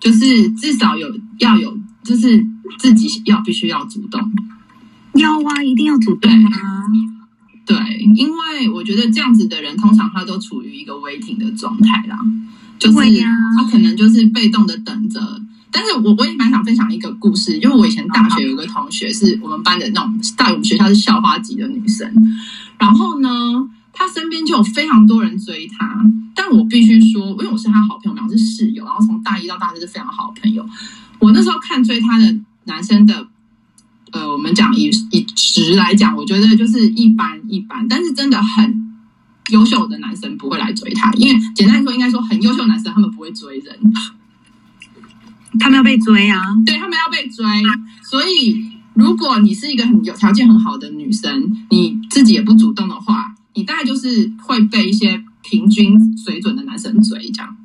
[0.00, 1.08] 就是至少有
[1.38, 2.44] 要有，就是
[2.78, 4.32] 自己要必须要主动。
[5.14, 6.84] 要啊，一定要主动啊！
[7.64, 7.76] 对，
[8.16, 12.18] 因为我觉得这样子的人，通常他都处于一个 waiting 的状态啦，
[12.78, 12.96] 就是
[13.56, 15.20] 他可能就是被动的等着。
[15.70, 22.10] 但是我我也蛮想分享一个故事，因为我以前大学有一个同学是我们班的那种，在我们学校是校花级的女生，
[22.78, 23.28] 然后呢，
[23.92, 26.02] 她身边就有非常多人追她，
[26.34, 30.66] 但我必须说，因为我是她好朋友，我们俩是室友，然后从大一到大四是非常好的朋友。
[31.18, 33.28] 我那时候看追她的男生的
[34.12, 38.87] 呃，我们讲以以值来讲，我觉得就是一般一般，但是真的很
[39.48, 43.78] 优秀的男生不会来追她，因为简单说，应该说很优秀男生他们不会追人，
[45.58, 46.40] 他们要被追啊！
[46.66, 47.44] 对他们要被追，
[48.02, 48.62] 所以
[48.94, 57.56] 如果你是一个很有条件很好的女生，你自己也不主动的话，你大概就是会被一些平均水准的男生追这样。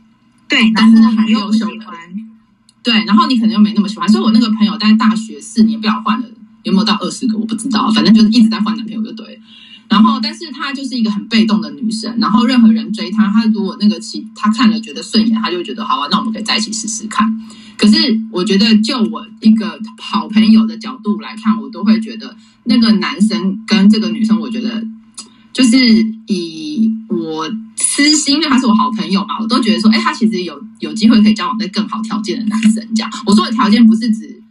[0.48, 1.86] 对，但是然后很优秀的
[2.84, 6.28] 对，然后你可能又没那么喜欢，所以我那个朋友在大学四年，不晓得换了
[6.64, 9.42] 有没有到二十个，我不知道，反正就是一直在换男朋友就对了。
[9.94, 17.32] 然后，但是她就是一个很被动的女生，然后任何人追她，她如果那个其她看了觉得顺眼，她就会觉得好啊，那我们可以在一起试试看。
[17.78, 24.84] 可是我觉得，就我一个好朋友的角度来看，我都会觉得那个男生跟这个女生，我觉得
[25.54, 25.78] 就是
[26.26, 32.84] 以我私心，因为他是我好朋友嘛，我都觉得说，哎，他其实有有机会可以交往在更好条件的男生。
[32.96, 34.42] 这样，我说的条件不是指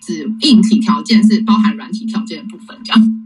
[0.00, 3.21] 指硬体条件，是包含软体条件的部分，这样。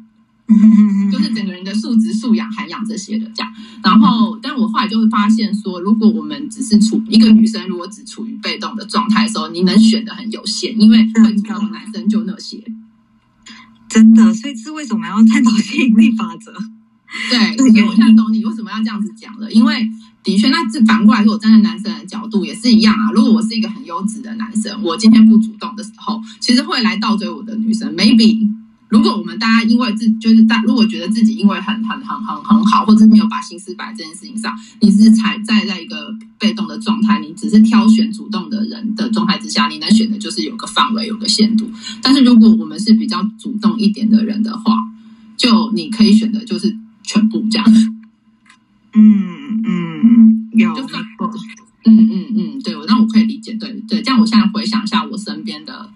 [0.49, 3.53] 嗯 就是整个人的素质、素养、涵养这些的这样。
[3.83, 12.63] 然后，但我后来就会发现说，如果我们只是处一个女生，如果只处于被动的状态的时候，你能选的很有限，因为会主动的男生就那些。
[13.89, 16.53] 真的，所以这是为什么要探讨吸引力法则？
[17.31, 19.89] 对，所以我现在懂你为什么要这样子讲了，因为
[20.23, 23.11] 的确，那这反过来说，我站在男生的角度也是一样啊。
[23.13, 28.49] 如果我是一个很优质的男生，我今天不主动的时候，其实会来倒追我的女生，maybe。
[28.89, 41.69] 如果我们大家因为自就是大，如果觉得自己因为很很很很很好，或者是没有把心思摆在这件事情上，你是踩在在一个被动的状态，你只是挑选主动的人的状态之下，你能选的就是有个范围，有个限度。
[42.01, 44.77] 但是如果我们是比较主动一点的人的话，
[45.37, 47.67] 就你可以选的就是全部这样。
[48.95, 51.33] 嗯嗯，有就算没错
[51.85, 55.91] 嗯嗯嗯，对，那我可以理解，对对，这样我现在回想一下我身边的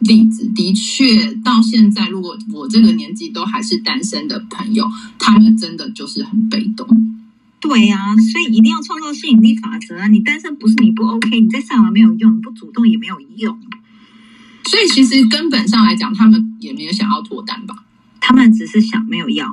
[0.00, 4.88] 例子，的确到现在，如果我这个年纪都还是单身的朋友，
[5.18, 6.86] 他们真的就是很被动。
[7.58, 10.06] 对呀、所以一定要创造吸引力法则啊！
[10.06, 13.58] 你单身不是你不 OK，你在上网没有用，你不主动也没有用。
[14.70, 17.74] 所以其实根本上来讲，他们也没有想要脱单吧？
[18.20, 19.50] 他们只是想没有要。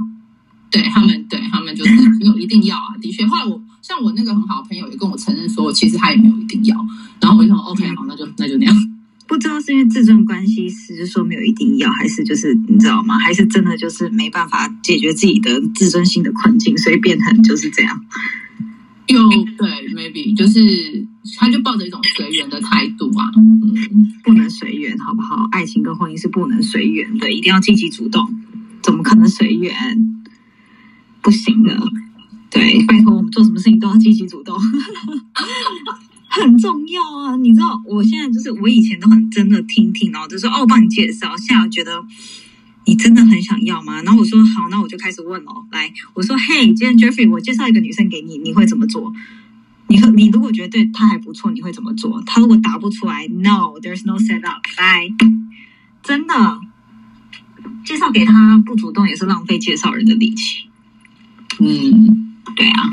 [0.70, 2.98] 对他们，对他们就是没有一定要啊。
[3.02, 6.78] 的确，后来我像我那个很好的朋友也跟我承认说，其实他也没有一定要。
[7.22, 8.76] 然后我就说 OK，好，那就那就那样。
[9.34, 13.18] 不知道是因为自尊关系，是说没有一定要，还是就是你知道吗？
[13.18, 18.00] 还是真的就是没办法解决自己的自尊心的困境，所以变成就是这样。
[19.08, 19.20] 有
[19.58, 21.06] 对，maybe 就是
[21.40, 23.32] 他就抱着一种随缘的态度啊。
[23.36, 25.48] 嗯，不能随缘，好不好？
[25.52, 28.28] 爱情跟婚姻是不能随缘的，一定要积极主动。
[28.84, 29.74] 怎么可能随缘？
[31.24, 31.76] 不行的。
[32.52, 34.56] 对，拜托，我们做什么事情都要积极主动，
[36.42, 37.36] 很重要啊！
[37.38, 41.36] 你知道，我现在就是我以前都很真的听听，然后就说哦，我帮你介绍。
[41.38, 42.04] 现在我觉得
[42.86, 44.02] 你真的很想要吗？
[44.02, 45.66] 然后我说好，那我就开始问哦。
[45.72, 49.14] 来，我说嘿，今天 Jeffrey，我介绍一个女生给你，你会怎么做？
[49.88, 52.24] 你和你如果觉得对她还不错，你会怎么做？
[52.26, 55.14] 她如果答不出来，No，there's no set up，bye。
[56.02, 56.60] 真的，
[57.86, 60.68] 介绍给他不主动也是浪费介绍人的力气。
[61.60, 62.84] 嗯，对啊，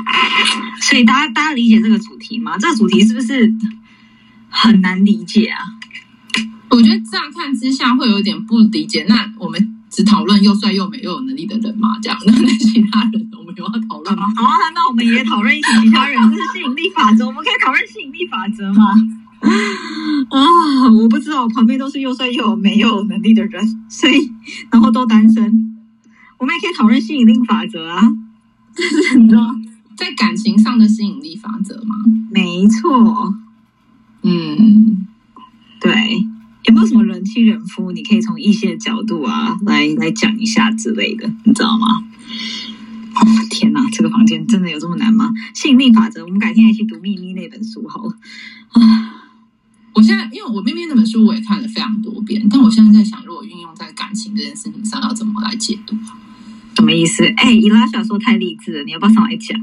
[0.81, 2.57] 所以大家大家理解这个主题吗？
[2.57, 3.53] 这个主题是不是
[4.49, 5.59] 很难理解啊？
[6.69, 9.05] 我觉得乍看之下会有点不理解。
[9.09, 11.99] 那我们只讨论又帅又美又有能力的人嘛？
[12.01, 14.31] 这样，那 那其他人我们有要讨论吗？
[14.35, 18.93] 好啊，那我们也讨论一起其他人，这是吸引力法则，我们可以讨论吸引力法则吗？
[20.31, 24.31] 啊，我不知道，我旁边都是又帅又有美又有能力的人，所以
[24.71, 25.77] 然后都单身，
[26.37, 28.01] 我们也可以讨论吸引力法则啊。
[28.75, 29.55] 这是你知道，
[29.95, 31.95] 在感情上的吸引力法则吗？
[32.31, 33.33] 没错，
[34.23, 35.07] 嗯，
[35.79, 36.27] 对。
[36.65, 37.91] 有没有什么人妻人夫？
[37.91, 41.87] 你可以从一些角度啊，来来讲一下之类的，你知道吗？
[43.15, 45.33] 哦天哪，这个房间真的有这么难吗？
[45.55, 48.15] 吸引力法则，我们改天一起读《秘密》那本书好了。
[48.73, 49.25] 啊，
[49.93, 56.13] 我现在因为我明明那本书我也看了非常多遍，但我现在在想，如果运用在感情这件事情上，要怎么来解读啊？
[56.75, 57.25] 什么意思？
[57.37, 59.57] 哎，伊拉小说太励志了，你要不要上来讲？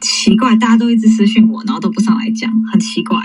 [0.00, 3.18] 奇怪，大家都一直私讯我，然后都不上来讲，很奇怪。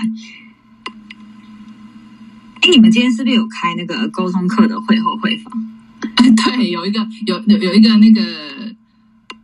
[2.62, 5.52] 哎，你们今天是不是有开那个沟通课的会后会访？
[6.00, 8.22] 对，有一个有有有一个那个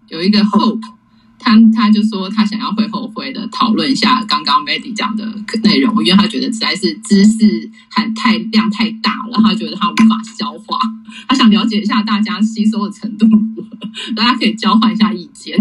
[0.08, 0.80] 有一个 hope，
[1.38, 5.24] 他他就说他想要会后会的讨论一下刚刚 Mandy 讲的
[5.62, 10.78] 内容，因为他觉得实在是知识含太量太大了，他觉得他无法消化，
[11.28, 15.56] 他想了解一下大家吸收的程度如何，大家可以交换一下意见。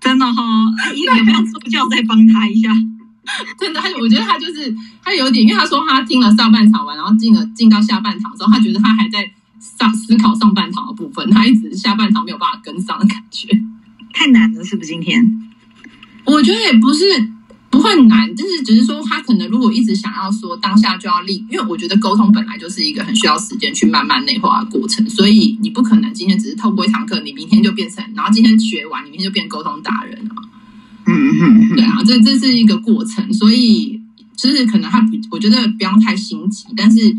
[0.00, 2.70] 真的哈、哦，有没有助教再帮他一下？
[3.56, 13.48] 真的，他我觉得他就是他有点，因为他说他听了上半场完，然后进了进到下半场之后，他觉得他还在上思考上半场的部分，他一直下半场没有办法跟上的感觉。
[14.12, 14.88] 太难了，是不是？
[14.90, 15.24] 今天
[16.24, 17.04] 我觉得也不是
[17.72, 30.34] 不会难，但是只是说他可能如果一直想要说当下就要立，因为我觉得沟通本来就是一个很需要时间去慢慢内化的过程，所以你不可能今天只是透过一堂课，你明天就变成，然后今天学完，你明天就变沟通达人了。
[31.06, 33.98] 嗯嗯对啊，这这是一个过程，所以
[34.36, 37.16] 就是可能他比我觉得不要太心急，但是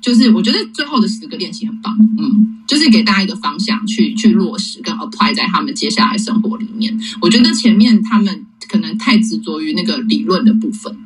[0.00, 6.98] 就是我觉得最后的十个练习很棒，嗯，就是给大家一个方向去去落实跟 apply 在他们接下来生活里面。
[7.20, 10.96] 我觉得前面他们可能太执着于那个理论的部分，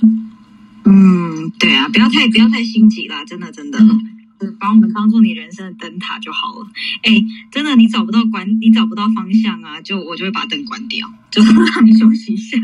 [0.84, 3.78] 嗯，对啊，不要太不要太心急啦，真的真的。
[3.78, 6.66] 嗯就是把我们当做你人生的灯塔就好了。
[7.02, 12.58] 哎，真的，你找不到关，你找不到方向啊，就我就会把灯关掉，就是让你休息一下，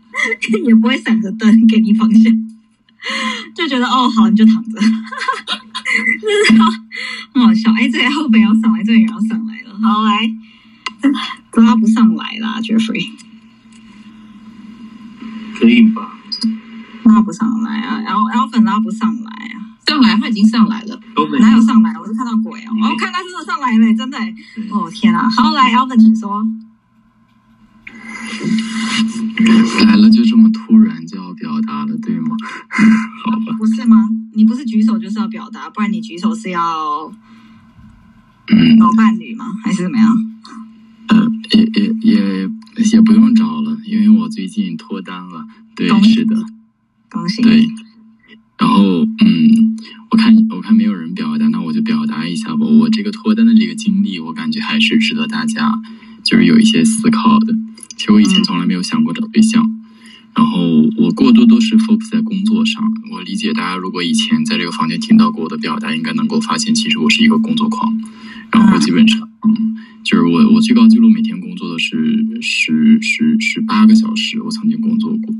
[0.64, 2.32] 也不会闪着灯给你方向，
[3.54, 6.62] 就觉得哦好，你就躺着，就是
[7.34, 7.70] 很好笑。
[7.74, 10.34] 哎，这个后本要上来，这个也要上来了，好来，
[11.62, 13.10] 拉不上来啦，Jeffrey，
[15.58, 16.10] 可以吧？
[17.04, 19.58] 拉不上来啊，然后 Alvin 拉不上来啊。
[19.86, 21.92] 上来他已经上来了，都没哪有上来？
[21.98, 22.70] 我是看到鬼哦！
[22.80, 24.16] 我、看他真的上来了，真的！
[24.70, 25.28] 哦天啊！
[25.28, 26.42] 好，来，Alvin，请说。
[29.84, 32.36] 来了就这么突然就要表达了，对吗？
[33.26, 34.08] 好吧，不是吗？
[34.34, 37.12] 你不是举手就是要表达，不然你举手是要
[38.48, 39.46] 嗯，找伴侣吗？
[39.64, 40.16] 还是怎么样？
[41.08, 45.46] 呃，也也也也不用找了，因为我最近脱单了。
[45.74, 46.36] 对是的，
[47.10, 47.42] 恭喜！
[47.42, 47.66] 对。
[48.58, 49.76] 然后，嗯，
[50.10, 52.66] 我看我看没有人表达，那我就表达一下吧。
[52.66, 55.74] 我这个脱单的这个经历，我感觉还是值得大家
[56.22, 57.54] 就是有一些思考的。
[57.96, 59.64] 其实我以前从来没有想过找对象，
[60.36, 62.82] 然后我过多都是 focus 在工作上。
[63.10, 67.98] 我理解大家如果以前在这个房间听到过我的表达，应该能够发现，其实我是一个工作狂。
[68.52, 75.34] 然后基本上，嗯，嗯就是我我最高记录每天工作的是十十十八个小时，我曾经工作过，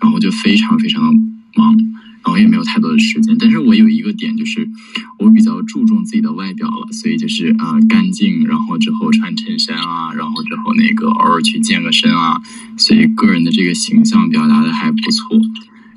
[0.00, 1.20] 然后就非常非常的
[1.54, 3.36] 忙，然后也没有太多的时间。
[3.38, 4.68] 但是我有一个点就是，
[5.18, 12.40] 我比较注重自己的外表了，所以就是啊、干净，然后之后穿衬衫啊，然后之后那个偶尔去健个身啊，
[12.78, 15.38] 所以个人的这个形象表达的还不错。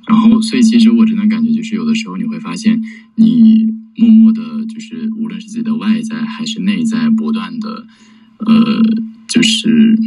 [0.07, 2.81] 然后，所以其实我真的感觉就是有的时候你会发现，
[3.15, 3.67] 你
[3.99, 7.85] 默默的，就是无论是自己的外在还是内在，不断的，
[8.37, 8.81] 呃，
[9.27, 9.99] 就是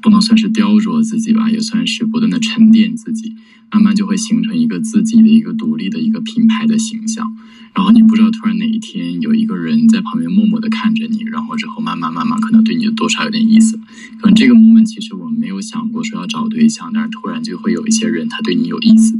[0.00, 3.34] 不能算是雕琢自己吧，也算是不断的沉淀自己，
[3.72, 7.26] 慢慢就会形成一个自己的一个独立的一个品牌的形象。
[7.72, 13.78] 然后你不知道突然哪一天有一个人在旁边默默的看着你，然后之后慢慢慢慢可能对你多少有点意思。
[14.20, 19.16] 可能这个 moment 其实我没有想过说要找对象，但是突然就会有一些人他对你有意思。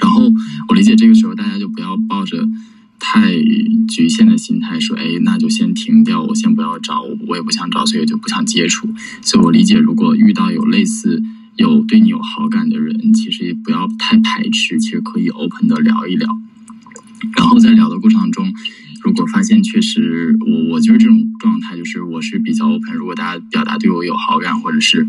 [0.00, 0.32] 然后
[0.68, 2.48] 我理解这个时候大家就不要抱着
[2.98, 3.32] 太
[3.88, 8.88] 局限的心态说，哎，那就先停掉，我先不要找，我也不想找，所以就不想接触。
[9.22, 11.22] 所以我理解，如果遇到有类似
[11.56, 16.28] 有对你有好感的人，其实也不要太排斥，其实可以 open 的聊一聊。
[17.36, 18.52] 然后在聊的过程中，
[19.02, 25.06] 如果发现确实我我就是这种状态，就是我是比较 open，如果大家表达对我有好感，或者是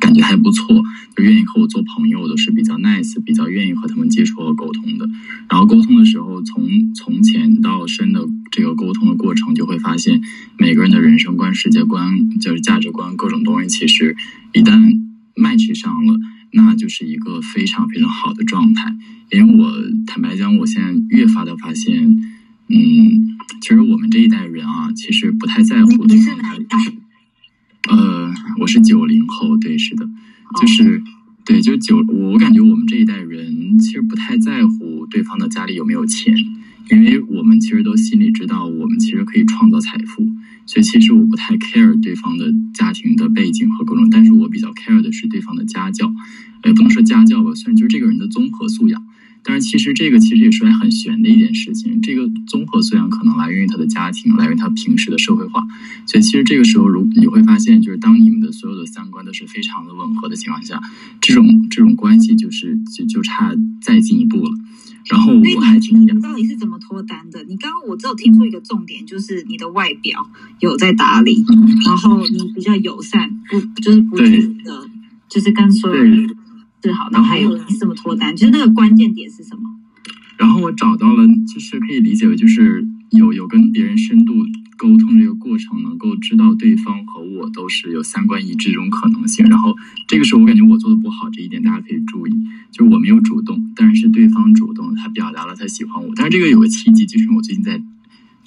[0.00, 0.82] 感觉还不错，
[1.16, 5.08] 就愿意和我做朋友，我都是比较 nice，比较愿意和他们接触和沟通的。
[5.48, 10.20] 然后沟通的时候，从从浅到深的这个沟通的过程，就会发现
[10.58, 14.16] 每个人的人生观、世界观、就是价值观各种东西，其实
[14.52, 15.00] 一旦
[15.34, 16.18] match 上了，
[16.52, 18.94] 那就是一个非常非常好的状态。
[19.30, 19.72] 因为我
[20.06, 22.04] 坦白讲，我现在越发的发现，
[22.68, 26.78] 嗯，其实我们这一代人啊，其实不太在乎你是对方的哪一代？
[27.88, 31.02] 呃，我是九零后，对，是的，哦就是
[31.44, 36.36] 对，就是九，我我感觉我们这一代人其实不太在乎对方的家里有没有钱，
[36.90, 40.26] 因为我们其实都心里知道，我们其实可以创造财富，
[40.66, 46.12] 所以其实我不太 care 对方的家庭的背景和各种，但是我比较 care 的是对方的家教，
[46.64, 49.05] 也不能说家教吧，算就是这个人的综合素养。
[49.46, 55.64] 但是其实这个其实也是很玄的一件事情，这个综合素养可能来源于他的家庭，来源于他平时的社会化。
[56.04, 60.80] 所以其实这个时候，如你会发现，就是当你们的所有的三观都是非常的吻合的情况下，
[61.20, 64.50] 这种这种关系就是就就差再进一步了。
[65.08, 67.44] 然后我还挺你你到底是怎么脱单的？
[67.44, 70.28] 你刚刚我只有听出一个重点，就是你的外表
[70.58, 71.44] 有在打理，
[71.86, 74.90] 然后你比较友善，不就是不对自的，
[75.28, 76.35] 就是跟所有人
[77.12, 78.34] 然后还有你是怎么脱单？
[78.34, 79.62] 就是那个关键点是什么？
[80.36, 84.34] 然后我找到了，就是可以理解为就是有有跟别人深度
[84.76, 89.46] 沟通这个过程，能够知道对方和我都是有三观一致这种可能性。
[89.48, 89.74] 然后
[90.06, 92.30] 这个时候我感觉我做的不好这一点，大家可以注意，
[92.70, 96.12] 就是我没有主动，但是是对方主动，他表达了他喜欢我。
[96.14, 97.82] 但是这个有个契机，就是我最近在。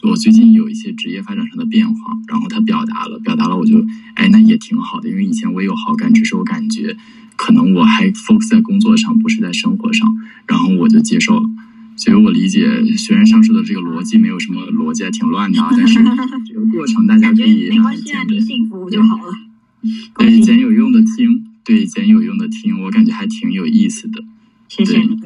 [0.01, 3.85] 我最近有一些职业发展上的变化，然后他表达了，表达了，我就
[4.15, 6.95] 哎，那也挺好的，因为以前我也有好感，只是我感觉
[7.39, 10.13] 可能我还 focus 在工作上，不是在生活上，
[10.45, 11.49] 然后我就接受了。
[11.95, 12.67] 所以我理解，
[12.97, 15.95] 虽然上述的这个逻辑没有什么逻辑，还挺乱的啊， 但是
[16.45, 19.31] 这个过程大家可以没关系啊，你幸福就好了。
[20.13, 24.21] 恭对捡有用的听，对捡有用的听，我感觉还挺有意思的。
[24.67, 25.17] 谢谢你。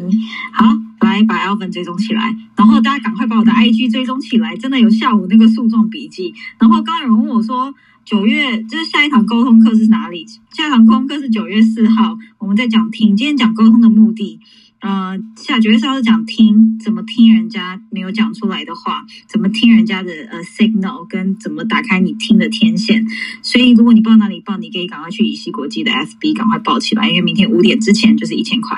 [0.52, 0.66] 好，
[1.02, 6.34] 来把 Alvin 追踪起来，然后大家赶快把我的 IG 追踪起来，真的有下午那个诉讼笔记。
[6.60, 7.74] 然后刚刚有人问我说，
[8.06, 10.26] 九月就是下一堂沟通课是哪里？
[10.52, 13.16] 下一堂沟通课是九月四号，我们在讲听。
[13.16, 14.40] 今天讲沟通的目的，
[14.82, 23.06] 呃，下九月四号是讲听，怎么听人家没有讲出来的话，怎么听人家的呃 signal，跟怎么打开你听的天线。
[23.42, 28.78] 所以如果你不知道哪里报，你可以赶快去乙烯国际的 FB 赶快报起来，因为明天五点之前就是一千块。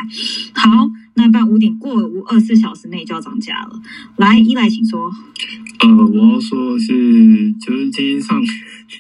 [0.54, 0.70] 好，
[1.16, 3.82] 那不然五点过五二十四小时内就要涨价了。
[4.18, 5.12] 来，一来请说。
[5.80, 8.42] 呃，我要说的是，就是今天上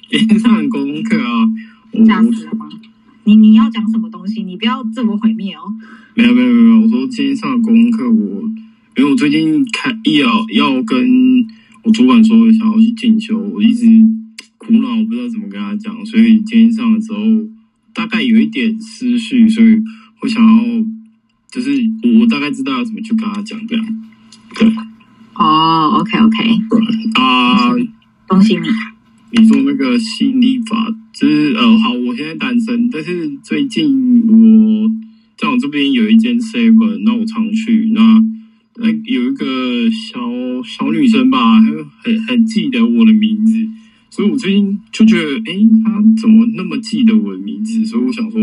[0.10, 1.48] 今天上的功课啊，
[1.92, 2.68] 我吓死了吗？
[3.24, 4.44] 你你要讲什么东西？
[4.44, 5.62] 你不要自我毁灭哦。
[6.14, 8.44] 没有没有没有，我说今天上的功课我，
[8.98, 9.90] 因为我最近开
[10.20, 11.46] 要要跟
[11.84, 13.86] 我主管说想要去进修，我一直
[14.58, 17.20] 苦恼，我不知道怎么跟他讲，所以今天上了之后，
[17.94, 19.82] 大概有一点思绪，所以
[20.22, 20.64] 我想要，
[21.56, 21.72] 就是
[22.04, 23.86] 我我大概知道要怎么去跟他讲这样。
[24.60, 24.70] 对
[25.36, 26.62] 哦，OK OK，
[27.14, 27.72] 啊，
[28.28, 28.68] 恭喜你。
[29.32, 34.92] 你说那个吸引力法，就是呃，好，我现在单身，但是最近我
[35.38, 38.22] 在我这边有一间 seven，那我常去，那
[38.78, 40.20] 那有一个小
[40.64, 41.68] 小女生吧，她
[42.04, 43.66] 很很记得我的名字，
[44.10, 47.86] 所以我最近就觉得，诶，她怎么那么记得我的名字？
[47.86, 48.42] 所以我想说，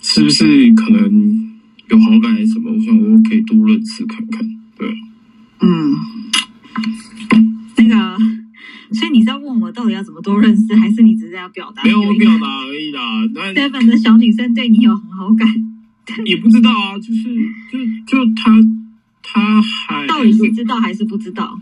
[0.00, 1.41] 是不是可能
[1.92, 2.72] 有好感还是什么？
[2.72, 4.40] 我想我可以多认识看看，
[4.78, 4.88] 对。
[5.60, 5.94] 嗯，
[7.76, 8.18] 那个，
[8.94, 11.84] 所以你是要问我到底要怎么多认识，还是你只是要表达？
[11.84, 13.00] 没有我表达而已啦，
[13.34, 15.46] 但 seven 的小女生对你有很好感，
[16.24, 17.22] 也不知道啊，就是
[17.70, 18.50] 就就她
[19.22, 21.60] 她还到底是知道还是不知道？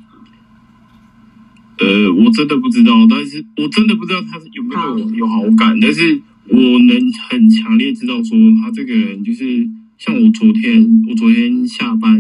[1.79, 9.69] 呃，我真的不知道，但是我真的不知道他有没有对我有好感，但是我能很强烈知道说他这个人就是
[10.01, 12.19] 像我昨天，我昨天下班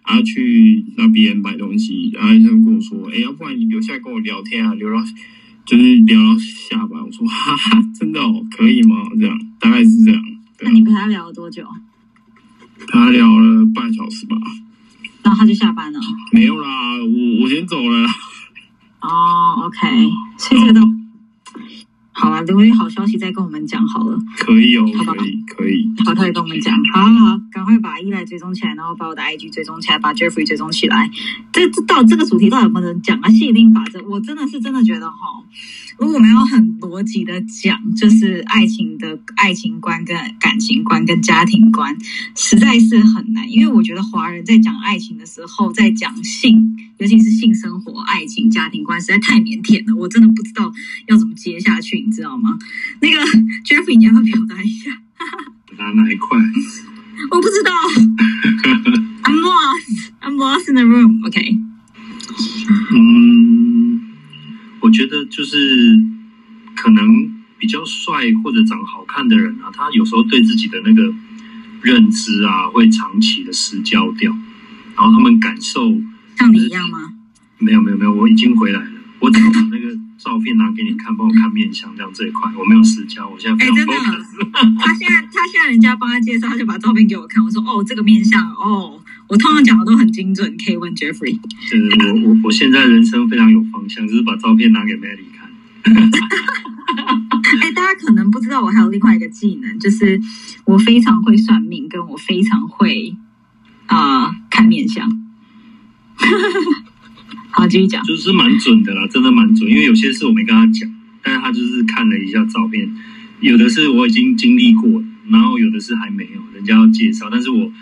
[0.00, 5.04] 啊去那边买东西，然后他们跟我说，哎，要不然你留下来跟我聊天啊，聊到
[5.66, 8.96] 就是聊到下班，我说哈哈，真的哦，可以吗？
[9.20, 10.22] 这样大概是这样。
[10.62, 11.62] 那你跟他聊了多久？
[12.88, 14.38] 他聊了半小时吧，
[15.22, 16.00] 然后他就下班了。
[16.32, 18.10] 没有啦，我我先走了啦。
[19.02, 20.08] 哦，OK，
[20.38, 20.80] 所以这个都
[22.20, 22.42] 好了。
[22.44, 24.18] 如果有好消息再跟我们讲好了。
[24.36, 25.88] 可以哦，好吧可以，可以。
[26.04, 26.76] 好，他也跟我们讲。
[26.92, 31.10] 好好好，赶快把依赖追踪起来，然后把我的 IG 追踪起来，把 Jeffrey 追踪起来。
[31.50, 33.30] 这这到这个主题到底有没有人讲啊？
[33.30, 35.16] 吸引力法则，我真的是真的觉得哈，
[36.00, 41.94] 如果我们要很逻辑的讲，就是爱情的爱情观、跟感情观、跟家庭观，
[42.34, 43.52] 实在是很难。
[43.52, 49.94] 因为我觉得华人在讲爱情的时候，在讲性，尤其是性生活、爱情、家庭观，实在太腼腆了。
[49.94, 50.72] 我真的不知道
[51.06, 52.58] 要怎么接下去，你知道吗？
[53.02, 53.18] 那个
[53.66, 54.90] Jeffrey，你要不要表达一下？
[55.76, 56.38] 拿哪一块？
[57.30, 57.70] 我不知道。
[59.22, 60.12] I'm lost.
[60.22, 61.26] I'm lost in the room.
[61.26, 61.58] OK.
[62.92, 63.69] 嗯，
[64.80, 65.98] 我觉得就是
[66.74, 67.04] 可能
[67.58, 71.12] 比较帅或者长好看的人啊，他有时候对自己的那个
[71.82, 74.30] 认知啊，会长期的失焦掉，
[74.96, 76.00] 然后他们感受
[76.36, 77.12] 像你一样吗？
[77.58, 83.92] 没有没有没有，我已经回来了，我只要把那个照片拿给你看，帮我看面相这样这一块，我没有失焦，我现在哎、真的。，
[84.78, 88.99] 他现在他现在人家帮他介绍，他就把照片给我看，我说哦，这个面相哦，
[89.30, 91.38] 我通常讲的都很精准，可以问 Jeffrey。
[91.70, 95.48] 就是我我我现在人生非常有方向，就是把照片拿给 Melly 看。
[97.62, 100.20] 哎、大家可能不知道，我还有另外一个技能，就是
[100.64, 103.14] 我非常会算命，跟我非常会
[103.86, 105.08] 啊、呃看面相。
[107.50, 108.02] 好，继续讲。
[108.04, 109.70] 就是蛮准的啦，真的蛮准。
[109.70, 112.92] 因为有些事我没跟他讲，但是他就是看了一下照片，
[113.40, 117.72] 有的是我已经经历过了，然后有的是还没有，人家要介绍，但是我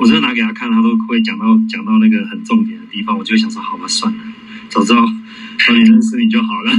[0.00, 4.18] 我真的拿给他看，他都会讲到讲到那个很重点的地方，我就会想说，好吧，算了，
[4.70, 5.04] 早知道
[5.66, 6.72] 早点认识你就好了。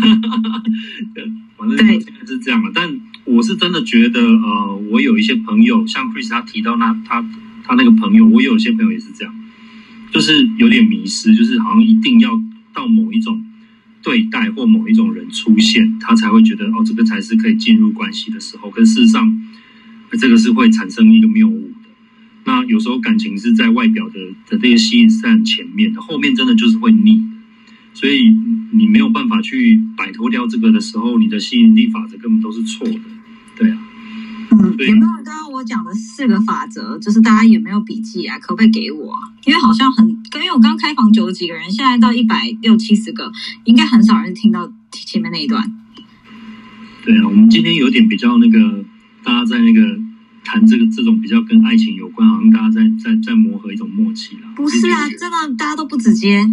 [1.13, 7.23] 对反正现在是这样了，但我是真的觉得，呃，我有一些朋友，像 Chris 他提到那他
[7.63, 9.31] 他那个朋友，我有些朋友也是这样。
[10.11, 12.41] 就是有点迷失，就是好像一定要
[12.73, 13.45] 到某一种
[14.01, 18.69] 对待或某一种人出现，他才会觉得哦，这个才是可以进入关系的时候。
[18.71, 19.41] 可事实上，
[20.19, 21.70] 这个是会产生一个谬误。
[22.43, 24.19] 那有时候感情是在外表的
[24.49, 27.21] 的这些吸引是在很前面的，后面真的就是会腻。
[27.93, 28.35] 所以
[28.71, 32.99] 你没有办法去摆脱掉这个的时候，你的吸引力法则根本都是错的。
[33.57, 33.77] 对啊，
[34.51, 36.97] 嗯，对有没有刚刚我讲的四个法则？
[36.99, 38.39] 就是大家有没有笔记啊？
[38.39, 39.19] 可不可以给我啊？
[39.45, 43.29] 因为好像很，因为我刚开房九十几个人，现在到一百六七十个，
[43.65, 45.69] 应该很少人听到前面那一段。
[47.03, 48.85] 对啊，我们今天有点比较那个，
[49.23, 49.99] 大家在那个
[50.43, 54.51] 谈这个这种比较跟爱情有关，好像大家在在在磨合一种默契啦。
[54.55, 56.43] 不是啊，真的大家都不直接，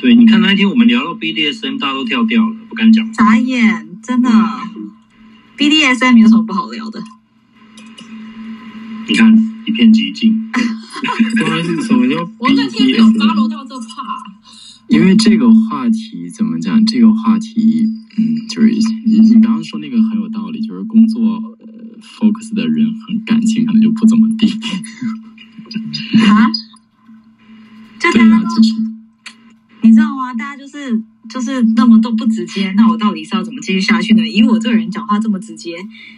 [0.00, 3.12] 对，你看那一天我们聊到 BDSM，大家都跳掉了，不敢讲。
[3.12, 4.30] 眨眼，真的。
[5.56, 7.00] BDSM 有什么不好聊的？
[9.06, 9.32] 你看
[9.66, 10.50] 一片寂静。
[11.36, 14.24] 不好意思，什么叫 我那天没有 follow 到这 part，
[14.88, 16.84] 因为这个话题怎么讲？
[16.86, 17.84] 这个话题，
[18.16, 18.68] 嗯，就是
[19.04, 21.22] 你你刚刚说那个很有道理，就是工作
[21.60, 21.66] 呃
[22.18, 24.46] focus 的人很感情可能就不怎么地。
[26.20, 26.48] 啊？
[27.98, 28.74] 就大对啊，家都就是
[29.82, 30.34] 你知道吗？
[30.34, 34.26] 大家就是就是那么都不直接，那我到底是要怎么继续下去呢？
[34.26, 35.76] 以我这个人讲话这么直接，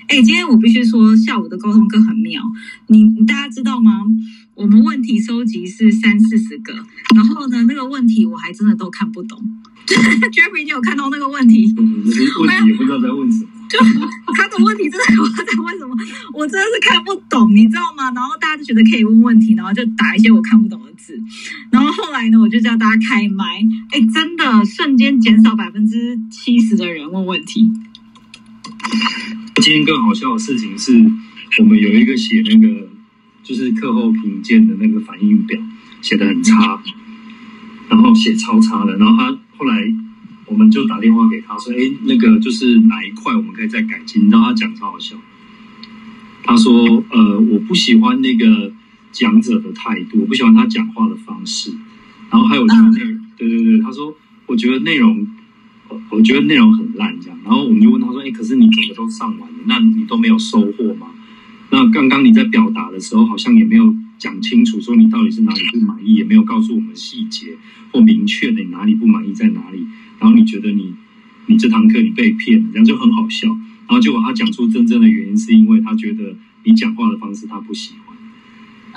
[0.09, 2.43] 哎，今天我必须说，下午的沟通课很妙。
[2.89, 4.05] 你你大家知道吗？
[4.55, 6.73] 我们问题收集是三四十个，
[7.15, 9.39] 然后呢，那个问题我还真的都看不懂。
[9.87, 11.73] Jeffrey，你有看到那个问题？
[11.77, 13.51] 问题也不知道在问什么。
[13.69, 13.79] 就
[14.35, 15.97] 他的问题真的我在问什么，
[16.33, 18.13] 我真的是看不懂，你知道吗？
[18.15, 21.19] 然后大家就觉得可以问问题，然后就打一些我看不懂的字，
[21.71, 23.45] 然后后来呢，我就叫大家开麦，
[23.91, 27.71] 哎，真的瞬间减少百分之七十的人问问题。
[29.57, 30.93] 今天更好笑的事情是，
[31.59, 32.89] 我们有一个写那个
[33.43, 35.61] 就是课后评鉴的那个反应表
[36.03, 36.81] 写的很差，
[37.89, 39.75] 然后写超差的，然后他后来
[40.47, 45.17] 我们就打电话给他说，哎，那个就是哪一块我们可以再改进，你知道他讲超好笑，
[46.43, 48.73] 他说，呃，我不喜欢那个
[49.13, 51.73] 讲者的态度，我不喜欢他讲话的方式，
[52.31, 54.17] 然后还有就是对对对，他说，
[54.47, 55.27] 我觉得内容。
[55.89, 61.07] 我我觉得内容很烂，这样，然后我们就问他说：“哎，可是你整个都上完了，那你都没有收获吗？
[61.71, 67.57] 那刚刚你在表达的时候，好像也没有讲清楚，说你到底是哪里不满意，也没有告诉我们细节
[67.93, 69.87] 或明确的你哪里不满意在哪里。
[70.19, 70.95] 然后你觉得你
[71.47, 73.49] 你这堂课你被骗了，这样就很好笑。
[73.49, 78.17] 然后结果他讲出真正的原因，是因为他觉得你讲话的方式他不喜欢。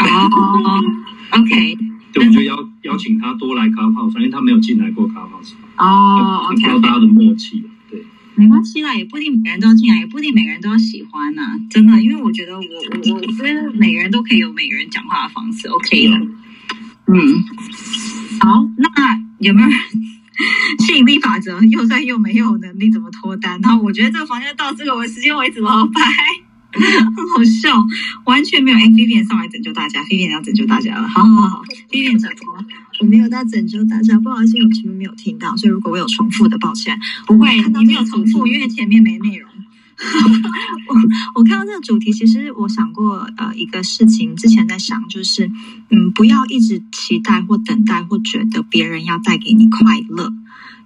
[0.08, 0.84] 哦
[1.32, 1.78] ，OK。
[2.12, 5.62] 对，我就邀邀请他多来咖泡，反正他没有进来过咖泡，是吧？
[5.78, 16.16] 哦，OK，教大家的默契对，没关系啦，也不一定每个人都要进来，也不一定每个人都要喜欢呐，真的，因为我觉得我我我觉得每个人都可以有每个人讲话的方式，OK 的。
[17.12, 17.44] 嗯，
[18.40, 19.78] 好，那有没有人
[20.86, 23.60] 吸引力法则又帅又没有能力怎么脱单？
[23.62, 26.02] 然后我觉得这个房间到这个我时间为止了，拜。
[26.72, 26.84] 很
[27.34, 27.84] 好笑，
[28.26, 28.78] 完全没有。
[28.78, 31.08] 哎，Vivian 上来拯救大家，Vivian 要拯救大家了。
[31.10, 32.64] 好好好，Vivian 讲说，
[33.00, 37.00] 我没有在拯救大家，不好意思，我前面没有听到，所以如果我有重复的，抱歉。
[37.26, 39.50] 不会，你没有重复，因为前面没内容。
[40.88, 40.96] 我
[41.36, 45.52] 我看到这个主题，其实我想过呃一个事情，之前在想，就是
[45.90, 50.32] 嗯，不要一直期待或等待或觉得别人要带给你快乐。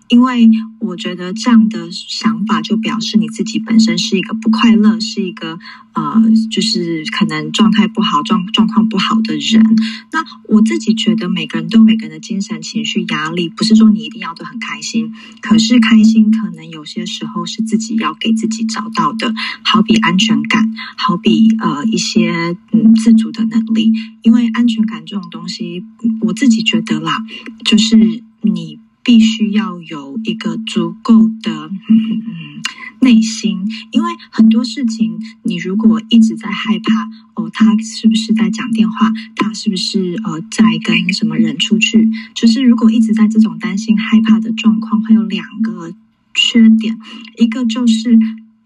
[0.09, 0.49] 因为
[0.80, 5.57] 我觉得这样的想法就表示你自己本身是一个不快乐，是一个
[5.93, 6.21] 呃，
[6.51, 9.63] 就是可能状态不好、状状况不好的人。
[10.11, 15.13] 那我自己觉得每个人都有每个人的精神情绪压力，不是说你一定要都很开心。
[15.41, 23.91] 可是开心可能有些时候是自己要给自己找到的，好比安全感，好比呃一些嗯自主的能力。
[24.21, 25.84] 因为安全感这种东西，
[26.21, 27.17] 我自己觉得啦，
[27.65, 27.97] 就是
[28.41, 28.80] 你。
[29.03, 32.61] 必须要有一个足够的嗯
[33.01, 39.11] 内心，因为很多事情，你如果一直在害怕哦，他是不是在讲电话？
[39.35, 42.09] 他是不是呃在跟什么人出去？
[42.34, 45.93] 就是如果一直在这种担心、害怕的状况，会有两个
[46.34, 46.97] 缺点，
[47.38, 48.15] 一个就是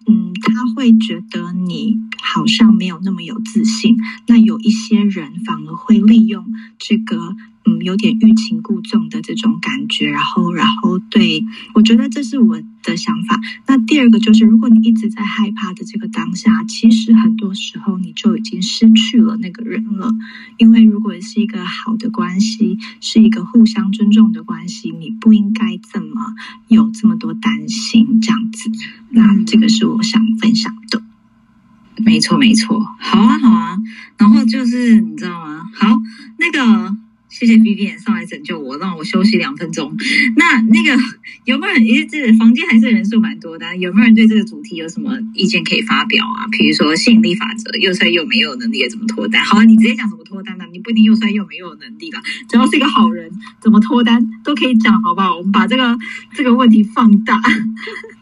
[0.05, 3.97] 嗯，他会觉得你好像没有那么有自信。
[4.27, 6.45] 那有一些人反而会利用
[6.77, 7.35] 这个。
[7.67, 13.37] 嗯，有点欲擒故纵的这种感觉，然后，然后，对我觉得这是我的想法。
[13.67, 20.13] 那第二个就是，如果你一直在害怕的这个当下，其实很多时候你就已经失去了那个人了。
[20.57, 26.33] 因为如果是一个好的关系，是一个互相尊重的关系，你不应该这么
[26.69, 28.71] 有这么多担心这样子。
[29.09, 31.03] 那这个是我想分享的。
[31.97, 33.77] 没错，没错，好啊，好啊。
[34.17, 35.69] 然后就是你知道吗？
[35.73, 35.99] 好，
[36.37, 36.95] 那个。
[37.37, 39.95] 谢谢 B B 上来拯救我，让我休息两分钟。
[40.37, 40.99] 那那个
[41.45, 41.85] 有没有人？
[41.85, 46.47] 因为这房间还是人数蛮多的，有没有人对这个主题有什么意见可以发表啊？
[46.51, 49.45] 比如说吸引力法则，又帅又没有能力怎么脱单？
[49.45, 52.19] 好啊，你直接讲怎么脱单的，你不一定又帅又没有能力了，
[52.49, 53.29] 只要是一个好人，
[53.61, 55.37] 怎么脱单都可以讲，好不好？
[55.37, 55.95] 我们把这个
[56.33, 57.39] 这个问题放大。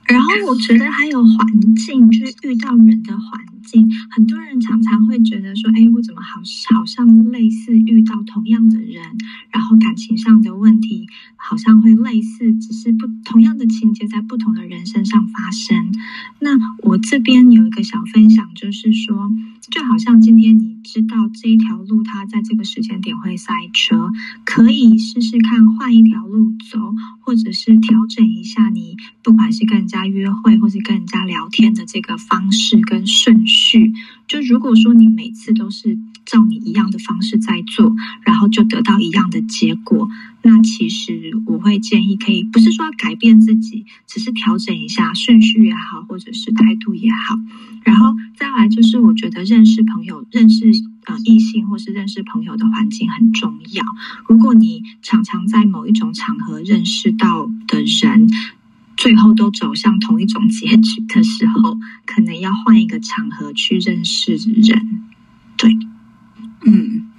[0.08, 1.48] 然后我觉得还有环
[1.78, 6.40] 境，就是遇到人的环境，很多人常常会觉得说，哎，我怎么好
[6.74, 9.04] 好像类似遇到同样的人，
[9.52, 15.94] 然后感情上的问题好像会类似，只是不同样的情节在不同的人身上发生。
[16.40, 16.52] 那
[16.84, 19.30] 我这边有一个小分享，就是说，
[19.70, 24.12] 就好像今天你知道这一条路它在这个时间点会塞车，
[24.46, 30.06] 可以试试看换一条路走，或者是调整一下你，不管是跟人家。
[30.06, 33.94] 约会或是跟人家聊天的这个方式跟顺序，序
[34.28, 40.10] 就如果说你每次都是照你一样的方式在做，然后就得到一样的结果，
[40.42, 47.38] 那其实我会建议可以不是说改变自己，只是调整一下顺序也好，或者是态度也好。
[47.84, 50.66] 然后再来就是，我觉得认识朋友、认识
[51.06, 53.84] 呃异性或是认识朋友的环境很重要。
[54.28, 58.28] 如果你常常在某一种场合认识到的人。
[58.98, 65.04] 最后都走向同一种结局的时候，可能要换一个场合去认识人。
[65.58, 65.78] 对，
[66.66, 67.10] 嗯，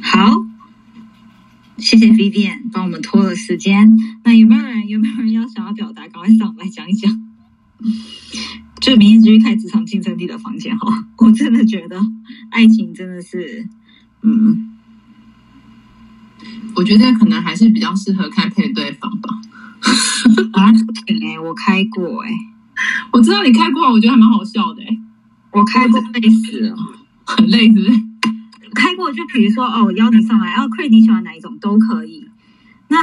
[0.00, 0.44] 好，
[1.78, 3.96] 谢谢 Vivian 帮我们拖了时间。
[4.24, 6.08] 那有没有人有没有人要想要表达？
[6.08, 7.10] 赶快上来讲一讲。
[8.80, 11.06] 就明天继续开职场竞争力的房间哈。
[11.18, 12.00] 我真的觉得
[12.50, 13.68] 爱情真的是，
[14.22, 14.76] 嗯，
[16.74, 19.40] 我觉得可能还是比较适合开配对房吧。
[20.52, 22.30] 啊，不行哎，我开过哎，
[23.12, 24.98] 我知道你开过，我觉得还蛮好笑的哎。
[25.52, 26.76] 我开过累死了，
[27.26, 27.90] 很累是不是？
[28.74, 32.28] 开过就比如说哦，邀你上来，哦 c r a 你喜欢哪一种都可以。
[32.88, 32.96] 那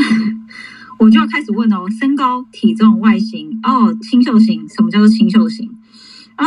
[0.98, 5.70] 我就要开始问哦，身高、体重、外形哦，清秀型，什么叫做清秀型？
[6.36, 6.45] 啊，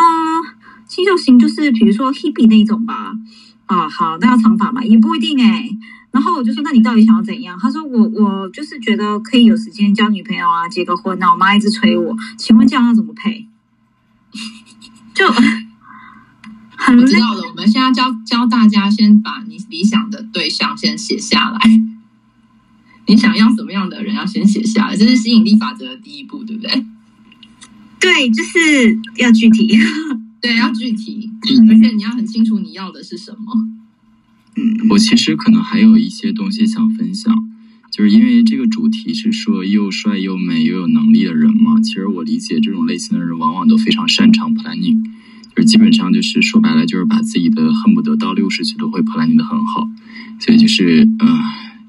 [0.88, 3.12] 清秀型就是比如说 Hebe 那一种吧。
[3.66, 4.82] 啊，好，那要长发嘛？
[4.82, 5.68] 也不一定哎。
[6.12, 7.58] 然后我就说，那你到底想要怎样？
[7.60, 11.30] 他说，我我就是觉得可以有时间交女朋友啊，结个婚啊。
[11.30, 13.46] 我妈一直催我，请问这样要怎么配？
[15.14, 15.70] 就很。
[16.98, 21.60] 我知道了，我们现在教教大家，先把你理想的对象先写下来。
[23.06, 26.86] 你想要什么样的人，要先写下来，这是吸引力法则的第一步，对不对？
[28.00, 29.78] 对，就是要具体，
[30.40, 31.30] 对，要具体，
[31.68, 33.79] 而且你要很清楚你要的是什么。
[34.90, 37.34] 我其实可能还有一些东西想分享，
[37.90, 41.80] 就是因为这个主题是说又帅又美又有能力的人嘛。
[41.80, 45.02] 其实我理解这种类型的人，往往都非常擅长 planning。
[45.54, 49.88] 就是基本上就是说白了，就是把自己的恨不得到六十岁都会 planning 的很好，
[50.38, 51.26] 所以就是嗯，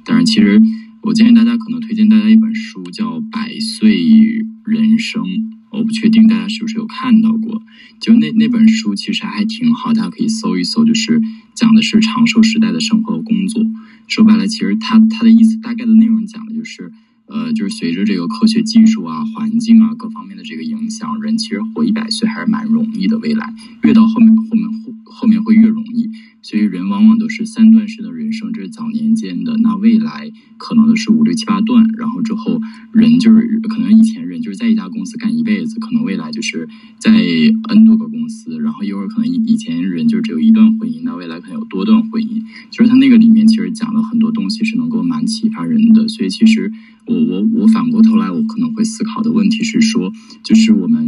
[0.03, 0.60] 当然其实
[1.03, 5.23] 我建议大家可能推荐大家一本书叫《百岁人生》，
[5.69, 7.61] 我不确定大家是不是有看到过，
[7.99, 11.22] 就那那本书其实还挺好，大家可以搜一搜，就是
[11.55, 13.65] 讲的是长寿时代的生活和工作。
[14.07, 16.91] 说白了，其实他他的意思大概的内容讲的就是。
[17.27, 23.17] 呃，就是随着这个科学技术啊、环境啊各方面的这个影响，人其实活一百岁还是蛮容易的。
[23.19, 23.53] 未来
[23.83, 26.09] 越到后面，后面后后面会越容易。
[26.41, 29.57] 所以人往往都是三段式的人生，这是早年间的。
[29.57, 32.59] 那未来可能都是五六七八段，然后之后
[32.91, 42.43] 人就是可能以前人就是在一家公司干一辈子，可能未来就是在 N 多个公司，然后一会儿可能以以前人就只有一段婚姻，那未来可能有多段婚姻。
[42.69, 46.07] 就是他那个里面其实讲了很多东西，是能够蛮启发人的。
[46.07, 46.72] 所以其实
[47.05, 50.11] 我我我反过头来，我可能会思考的问题是说，
[50.43, 51.07] 就是我们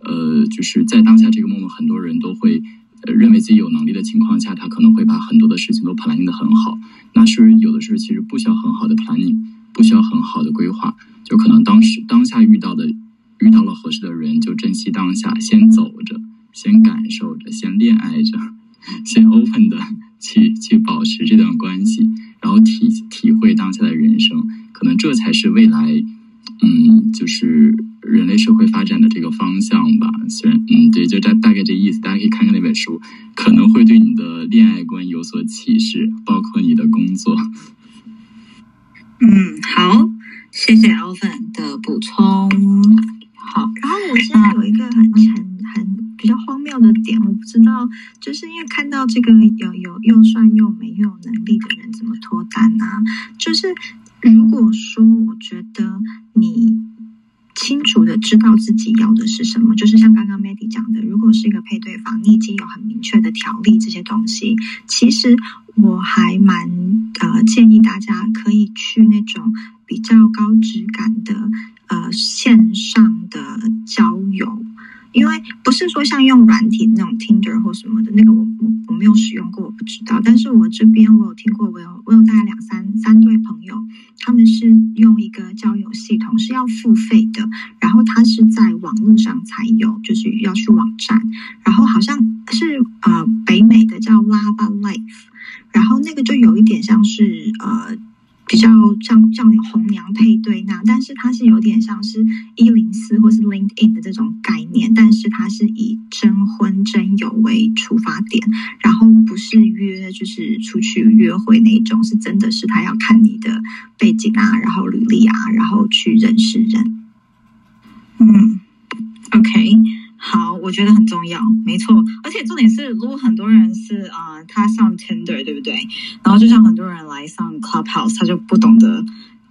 [0.00, 2.62] 呃就是在当下这个 moment，很多人都会。
[3.12, 6.78] 认为自己有能力的情况下，他可能会把很多的事情都 planning 的很好。
[7.14, 9.36] 那是有的时候其实不需要很好的 planning，
[9.72, 12.86] 不需要很好的规划，就可能当时当下遇到的
[13.40, 16.20] 遇到了合适的人，就珍惜当下，先走着，
[16.52, 18.38] 先感受着，先恋爱着，
[19.04, 19.78] 先 open 的
[20.20, 22.08] 去去保持这段关系，
[22.40, 26.04] 然后体体会当下的人生，可能这才是未来。
[26.60, 30.10] 嗯，就是人类社会发展的这个方向吧。
[30.28, 30.57] 虽然，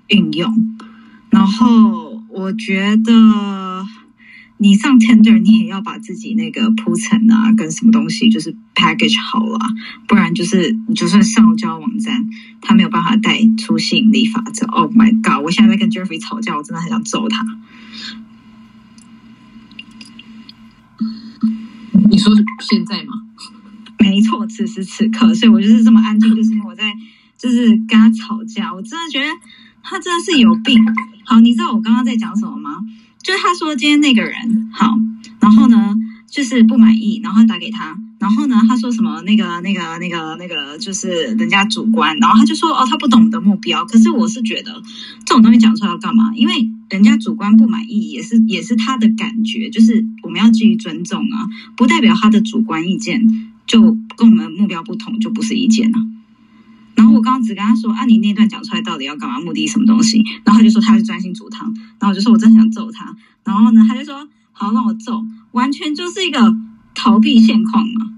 [0.08, 0.78] 运用。
[1.30, 3.14] 然后我觉得
[4.58, 9.60] 你上 Tender，你也要把自己那个铺陈啊，跟什么东西就是 package 好了，
[10.08, 12.28] 不然就是你就算上交网站，
[12.62, 14.66] 他没有办法带出吸引力法则。
[14.68, 15.44] Oh my god！
[15.44, 17.46] 我现在在跟 Jeffrey 吵架，我真的很想揍他。
[22.10, 23.14] 你说现在吗？
[24.00, 26.94] 没错，此时此刻，所以我就是这么安静，就是因为我在
[27.38, 28.74] 就是跟他吵架。
[28.74, 29.28] 我真的觉得
[29.90, 30.84] 他真的是有病。
[31.24, 32.78] 好，你知道我刚刚在讲什么吗？
[33.24, 34.98] 就是他说今天那个人好，
[35.40, 35.96] 然后呢，
[36.30, 43.84] 就是不满意，然后打给他，然后呢，他说什么那个那个那个那个就是人家主观，然后他就说哦，他不懂我们的目标。
[43.86, 44.82] 可是我是觉得
[45.26, 46.32] 这种东西讲出来要干嘛？
[46.36, 53.22] 因为人家主观不满意，也是也是他的感觉，就是我们要基于尊重啊，不代表他的主观意见
[53.66, 56.00] 就跟我们目标不同就不是意见啊。
[56.98, 59.40] 然后我刚刚只跟他说啊，你那段讲出来到底要干嘛？
[59.40, 60.22] 目的什么东西？
[60.44, 63.16] 然后他就说他是专心煮汤，然后我就说我真的想揍他。
[63.46, 66.54] 然后呢，他就说好，让我揍，完全就是一个
[66.96, 68.17] 逃避现况嘛。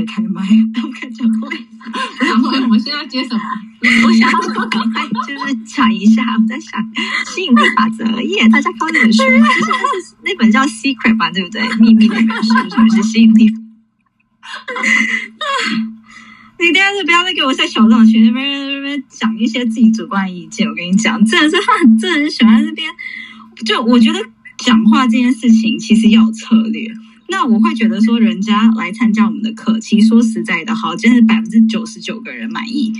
[0.00, 0.42] 到底是谁开麦？
[0.82, 1.48] 我看讲会。
[2.20, 3.40] 我想说，我们现在接什么？
[4.06, 6.80] 我想要赶快就是讲一下，我在想
[7.26, 11.62] 吸引力法则耶，大家看那本书，就是那本叫《Secret》吧，对不对？
[11.78, 13.52] 秘密那本书是不是吸引力？
[16.58, 20.68] 你第二次不要再给我在小众群那边那边讲一些自己主观意见。
[20.68, 22.90] 我跟你讲，真的是他很真的很喜欢那边。
[23.64, 24.18] 就我觉得
[24.58, 26.92] 讲话这件事情其实要有策略。
[27.30, 32.92] 那我会觉得说，人家来参加我们的课，其实说实在的，好，今天是百分之九十九个人满意。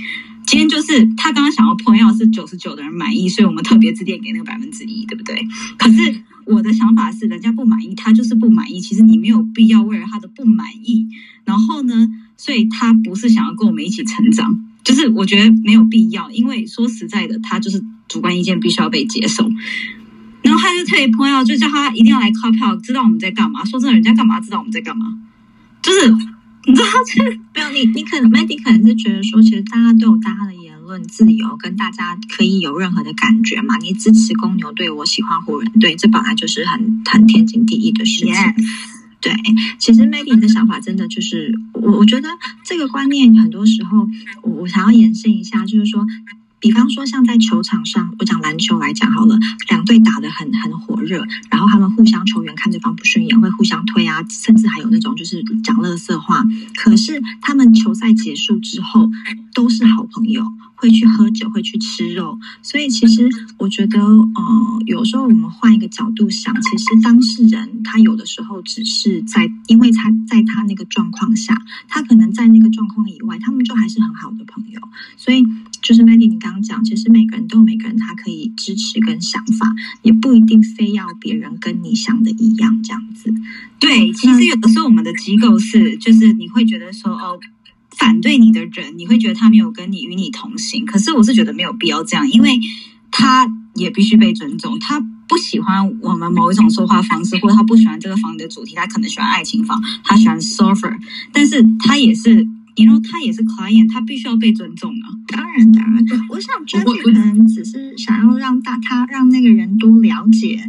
[0.47, 5.45] 今天就是他刚刚想要朋友是九十九的人满意，所以我们特别致电给那个百分之一，对不对？
[5.77, 8.79] 可是我的想法是，人家不满意，他就是不满意。
[8.79, 11.07] 其实你没有必要为了他的不满意，
[11.45, 16.31] 然后呢，所以他不是想要跟我们一起成长，就是我觉得没有必要。
[16.31, 19.49] 因为说实在的，他就是主观意见必须要被接受。
[20.41, 23.63] 然后他就特别朋友就叫他一定要来靠票，知道我们在干嘛。
[23.63, 25.05] 说真的，人家干嘛知道我们在干嘛？
[25.81, 26.09] 就是
[26.65, 33.77] 你知道，就是没有你，你可能 Mandy 可能是觉得说，其实大家都有大家的言论自由，跟大家可以有任何的感觉嘛。
[33.77, 38.33] 你支持公牛队，我喜欢湖人队，这本来就是很很天经地义的事情。
[39.21, 39.33] 对，
[39.77, 42.29] 其实 Mandy 的想法真的就是，我我觉得
[42.63, 44.07] 这个观念很多时候，
[44.43, 46.05] 我我想要延伸一下，就是说。
[46.61, 56.45] 比方说，像在球场上，我讲篮球来讲好了，两队打得很很火热，然后他们互相球员看对方不顺眼，会互相推啊，甚至还有那种就是讲乐色话。
[56.75, 59.09] 可是他们球赛结束之后
[59.53, 60.45] 都是好朋友，
[60.75, 62.37] 会去喝酒，会去吃肉。
[62.61, 74.79] 所以其实我觉得，呃，有时候我们换一个角度想，其实当事人他有的时候只是在，因为他在他那个状况下，他可能在那个状况以外，他们就还是很好的朋友。
[75.17, 75.43] 所以
[75.81, 76.51] 就是 Mandy 你刚。
[76.51, 83.33] 刚讲，其实每个人都有每个人他可以支持跟想法，也不一定非要别人跟你想的一样这样子。
[83.79, 87.39] 对，其实有的时候我们的机构是，就是你会觉得说，哦，
[88.01, 90.83] 反对你的人，你会觉得他没有跟你与你同行。
[90.87, 92.59] 可是我是觉得没有必要这样，因为
[93.11, 94.79] 他也必须被尊重。
[94.79, 100.97] 他不喜欢我们某一种说话方式，或者他不喜欢这个房的主题，他可能喜欢爱情房，他喜欢 surfer，
[101.31, 102.47] 但是他也是。
[102.77, 105.11] 你说他也是 client，他必须要被尊重啊。
[105.27, 110.63] 当然，当然，我想 Jeffy 可能只是想要让大他让那个人多了解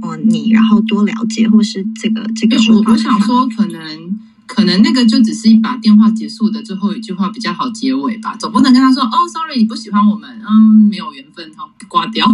[0.00, 2.92] 我你，然后多了解，或是这个这个说法。
[2.92, 4.18] 我想说，可能
[4.54, 12.26] 可能那个就只是一把电话结束的最后一句话比较好结尾吧，总不能跟他说哦，sorry，你不喜欢我们，嗯，没有缘分，好挂掉。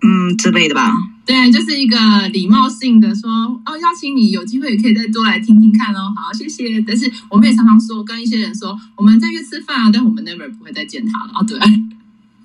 [0.00, 0.92] 嗯，之类的吧。
[1.24, 1.96] 对，就是一个
[2.28, 6.12] 礼貌性的说，哦，邀请你有机会也可以再多来听听看哦。
[6.16, 6.80] 好，谢谢。
[6.80, 11.42] 但是我们也常常说，跟一些人说，我们再约吃饭啊，但我们 never 不会再见他了啊。
[11.42, 11.58] 对，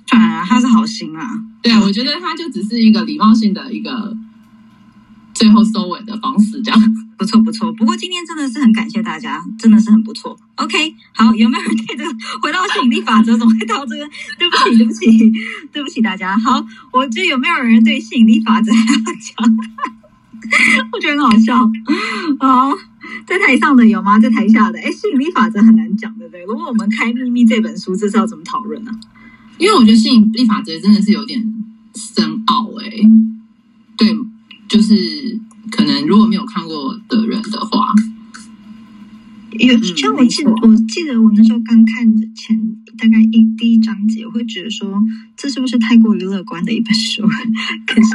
[0.07, 1.27] 反而他是好心啊。
[1.61, 4.15] 对，我觉得他就只是一个礼貌性的一个。
[5.33, 7.71] 最后收尾的方式，这样不错不错。
[7.73, 10.37] 不过今天真的是很感谢大家，真的是很不错。
[10.55, 12.11] OK，好，有没有人对这个
[12.41, 14.07] 回到吸引力法则，总会到这个？
[14.37, 15.33] 对不起，对不起，
[15.73, 16.37] 对不起大家。
[16.37, 19.57] 好，我觉得有没有人对吸引力法则要讲？
[20.93, 21.57] 我觉得很好笑。
[22.39, 22.71] 好，
[23.25, 24.19] 在台上的有吗？
[24.19, 24.79] 在台下的？
[24.79, 26.43] 哎，吸引力法则很难讲，对不对？
[26.43, 28.91] 如果我们开秘密这本书，这是要怎么讨论呢？
[29.57, 31.43] 因为我觉得吸引力法则真的是有点
[31.95, 32.89] 深奥，哎，
[33.97, 34.15] 对。
[34.67, 35.39] 就是
[35.71, 37.87] 可能如果没有看过的人的话，
[39.51, 45.01] 有像我记，我记得我那时候刚看的前大概一第一章节，我会觉得说
[45.35, 47.23] 这是不是太过于乐观的一本书？
[47.87, 48.09] 可是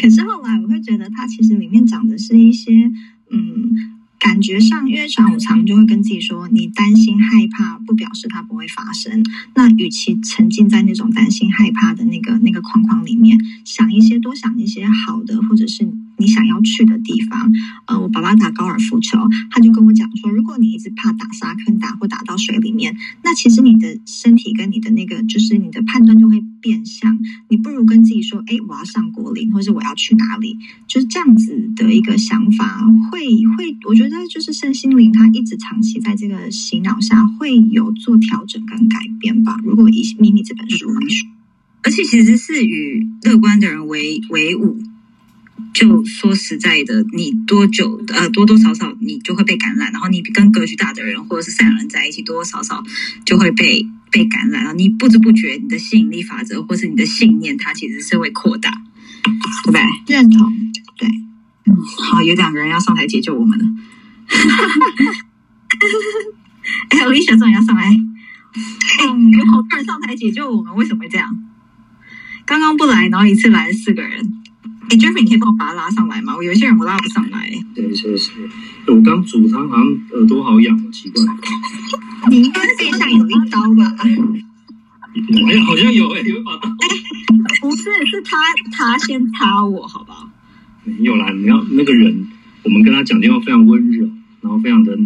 [0.00, 2.90] 可是后来我会觉得它其实里面讲的是一些
[3.30, 3.92] 嗯。
[4.18, 9.22] 感觉上，因为常我常就会跟自己说，你担心害怕不表示它不会发生。
[9.54, 15.84] 那与其沉浸在那种担心害怕的那个那个框框里面，想一些多想一些好的，或者是
[16.18, 17.52] 你想要去的地方。
[17.86, 18.36] 呃，我爸爸。
[18.36, 19.18] 打高尔夫球，
[19.50, 22.94] 他就跟我讲说，如果你一直怕打沙坑打或打到水里面，
[23.24, 27.18] 那其实你的身体跟你的那个就是你的判断就会变相，
[27.48, 32.78] 你不如跟自己说，哎，我要上国林，或是我要去哪里，就是这样子的一个想法，
[33.10, 33.26] 会
[33.56, 39.56] 会，我觉得就是身心灵它一直长期在这个洗脑下会有做调整跟改变吧。
[39.64, 41.28] 如果以《秘密》这本书来说，
[41.84, 44.78] 而且其实是与乐观的人为为伍。
[45.76, 52.82] 就说实在的，你多久呃多多少少你就会被感染，然后你跟格局大的人或者是善良人在一起，多多少少
[53.26, 54.72] 就会被被感染了。
[54.72, 58.70] 你不知不觉，你的吸引力法则或是你的信念，它其实是会扩大，
[59.64, 59.82] 对不对？
[60.06, 60.50] 认同，
[60.96, 61.06] 对，
[61.66, 61.76] 嗯，
[62.10, 63.64] 好，有两个人要上台解救我们了。
[66.88, 67.94] 哎，Alicia 终于要上来，
[69.04, 71.38] 嗯，有好多人上台解救我们，为什么会这样？
[72.46, 74.32] 刚刚不来，然后一次来了四个人。
[74.88, 76.36] 哎，Jeffrey，你可以帮我把他拉上来吗？
[76.36, 77.50] 我有一些人我拉不上来。
[77.74, 78.30] 对，谢谢。
[78.86, 81.22] 我刚煮汤，好像耳朵好痒，奇怪。
[82.30, 83.96] 你应该背上有一刀吧？
[83.98, 86.70] 哎，好像有哎，有一把刀。
[87.60, 88.36] 不是，是他
[88.70, 90.28] 他先插我，好不好？
[90.84, 92.28] 没有啦，你要那个人，
[92.62, 94.08] 我们跟他讲电话非常温柔，
[94.40, 94.96] 然后非常的，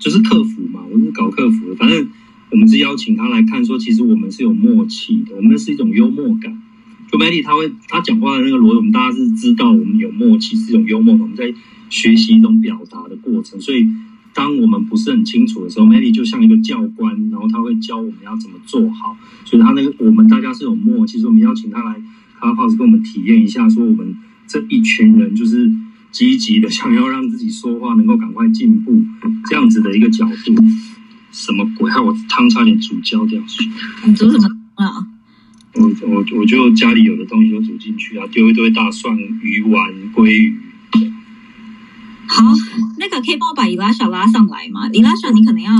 [0.00, 2.08] 就是客服嘛，我是搞客服的，反正
[2.50, 6.60] 我们是邀请他来看，说其实我们是有默契的，我们是一种幽默感。
[7.14, 11.54] 就 Maddy，他会他讲话的那个逻辑，我们大家是知道，我们有默契，是一种幽默，我们在
[11.88, 13.60] 学习一种表达的过程。
[13.60, 13.86] 所以，
[14.34, 19.16] 当我们不是很清楚的时候，Maddy 就像一个教官，然后他会教我们要怎么做好。
[19.44, 22.02] 所以，他那个我们大家是有默契，所以我们邀请他来
[22.40, 24.16] Clubhouse 跟我们体验一下，说我们
[24.48, 25.70] 这一群人就是
[26.10, 29.04] 积极的 想要让自己说话能够赶快进步，
[29.48, 30.52] 这样子的一个角度。
[31.30, 31.88] 什么鬼？
[31.92, 33.40] 害我汤差点煮焦掉。
[34.04, 35.13] 你煮什么啊？
[35.74, 40.56] 我我我就家里有的东西都煮进去啊，丢一堆大蒜、鱼丸、鲑鱼。
[42.26, 42.42] 好，
[42.98, 44.88] 那个可以帮我把伊拉小拉上来吗？
[44.92, 45.72] 伊拉小，你可能要，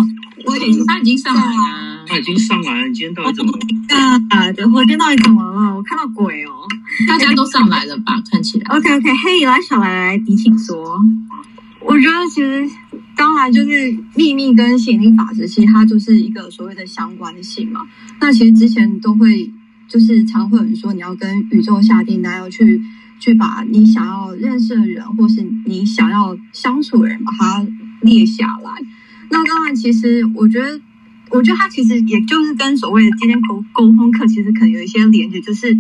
[0.44, 2.88] 我已经他已经上来了，他已经上来了。
[2.88, 3.58] 你今天到底怎么了？
[3.96, 5.74] 啊，我今天到底怎么了？
[5.74, 6.50] 我看到鬼哦！
[7.08, 8.22] 大家都上来了吧？
[8.30, 8.76] 看起来。
[8.76, 11.00] OK OK，嘿，伊拉小来来，你请说。
[11.80, 12.68] 我觉得其实
[13.16, 17.80] 当然就是秘密跟吸引力法则，其实它就是一个所谓的相关性嘛。
[18.20, 19.50] 那其实之前都会。
[19.94, 22.82] 就是常会有人说，你要跟宇宙下订单，要去
[23.20, 27.64] 去把你想要认识的人，或是你想要相处的人，把它
[28.00, 28.72] 列下来。
[29.30, 30.80] 那当然，其实我觉得，
[31.30, 35.72] 我觉得它其实也就是跟所谓的今天沟沟通课，其实可能有一些连接，就是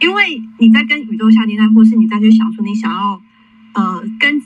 [0.00, 3.20] 因为你在跟宇宙下订单，或是你再去想说你想要
[3.74, 4.40] 呃跟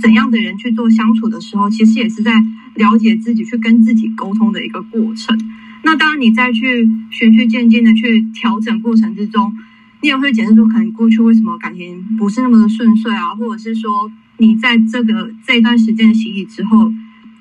[0.00, 2.32] 怎样的人去做相处的时候，其实也是在
[2.74, 5.38] 了解自己，去跟自己沟通的一个过程。
[5.84, 9.52] 那当然，你再去循序渐进的去调整过程之中，
[10.00, 13.90] 你也会检视出可能过去为什么感情不是那么的顺遂啊，或者是说
[14.38, 16.92] 你在这个这一段时间的洗礼之后，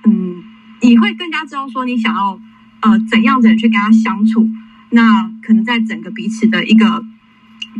[0.05, 0.43] 嗯，
[0.81, 2.39] 你会更加知道说你想要
[2.81, 4.49] 呃怎样的人去跟他相处，
[4.89, 7.05] 那可能在整个彼此的一个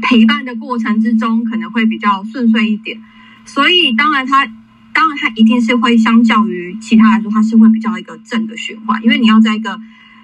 [0.03, 3.01] 陪伴的过程之中，可能会比较顺遂一点。
[3.45, 4.45] 所以当然，他
[4.93, 9.81] 当然他一定是会相较于其他来说，他是会比较一个正的循环，因为你要在一个。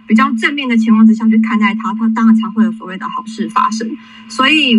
[0.07, 3.87] 比较正面的情况之下去看待它，它当然才会有所谓的好事发生。
[4.29, 4.77] 所以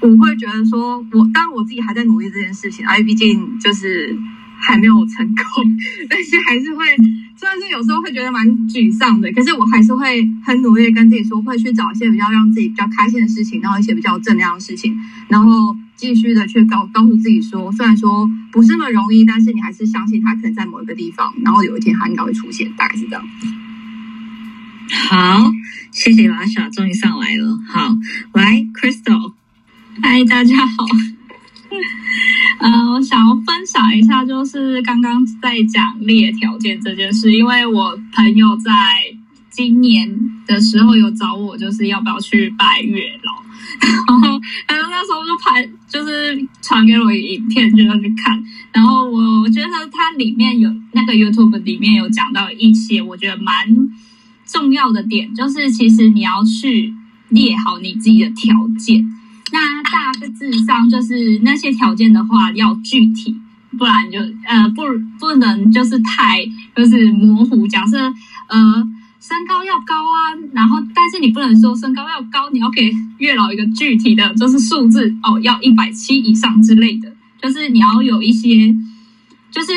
[0.00, 4.16] 我会觉得说，我当然我自己还在努力这件事情，因为毕竟就是
[4.58, 5.76] 还没有成功，
[6.08, 6.84] 但是还是会，
[7.36, 14.96] 虽然是有时候会觉得蛮沮丧的，可是我还是会很努力跟自己说，会去找一些比较让自己比较开心的事情，然后一些比较正能量的事情，
[15.28, 23.22] 然后继续的去告告诉自己说，虽然说不是那么容易，但是你还是相信它可能在某一个地方，然后有一天它应该会出现，大概是这样。
[24.92, 25.52] 好，
[25.92, 27.56] 谢谢拉莎，终于上来了。
[27.68, 27.96] 好，
[28.32, 29.34] 来，Crystal，
[30.02, 30.84] 嗨，大家好。
[32.58, 38.72] 嗯， 我想要分享一下，就是刚刚在讲列条件这件事，因为我朋友在
[39.48, 40.12] 今年
[40.44, 43.44] 的时候有找我，就是要不要去拜月老，
[44.08, 48.42] 然后，然后那时候就拍，就是传给我影片，就要去看。
[48.72, 53.54] 然后我我觉得它里面有那个 YouTube 里面有讲到一些，我觉得蛮。
[54.50, 56.92] 重要的点就是，其实你要去
[57.28, 59.04] 列好你自己的条件。
[59.52, 63.36] 那大致上就是那些条件的话要具体，
[63.78, 64.82] 不然就呃不
[65.18, 66.44] 不能就是太
[66.76, 67.66] 就是模糊。
[67.66, 67.98] 假设
[68.48, 68.88] 呃
[69.20, 77.12] 身高要高啊，然后但是你不能说身高要高，你要给月老一个具体的，就是数字哦，要一百七以上之类的。
[77.42, 78.74] 就是你要有一些，
[79.50, 79.72] 就是。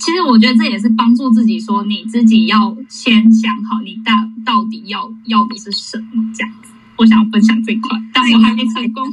[0.00, 4.12] 其实我觉得这也是帮助自己，说你自己要先想好你大
[4.46, 6.70] 到底要要的是什么这样子。
[6.96, 9.04] 我想要分享这一块，但我还没成功。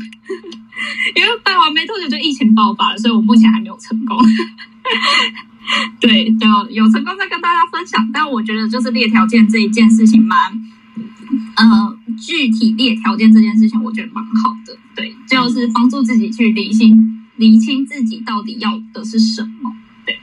[1.17, 4.15] 因为办完没多久就疫情爆发了，所以我目前还没有成功。
[5.99, 8.07] 对，就有成功再跟大家分享。
[8.13, 10.37] 但我觉得就是列条件这一件事情蛮，
[11.55, 14.77] 呃，具体列条件这件事情，我觉得蛮好的。
[14.95, 19.75] 对，就是帮助自己去理清、理清自己到底要的是什么。
[20.05, 20.19] 对，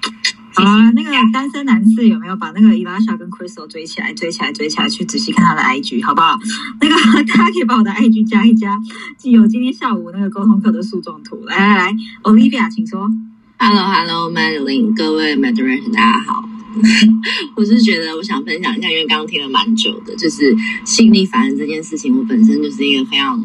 [0.54, 6.38] 好啊，那个单身男士有没有把那个伊拉莎跟 Crystal 追起来、追起来、追起来，去仔细看他的 IG 好不好？
[6.80, 6.94] 那个
[7.32, 8.78] 大家可以把我的 IG 加一加，
[9.16, 11.44] 既有今天下午那个沟通课的树状图。
[11.46, 13.10] 来来来，Olivia，请说。
[13.58, 16.48] Hello，Hello，Madeline，各位 Madeline，大家好。
[17.54, 20.54] 我是觉得我想分享一下，因为刚刚听了蛮久的，就是
[20.84, 23.44] 吸引力法则这件事情，我本身就是一个非常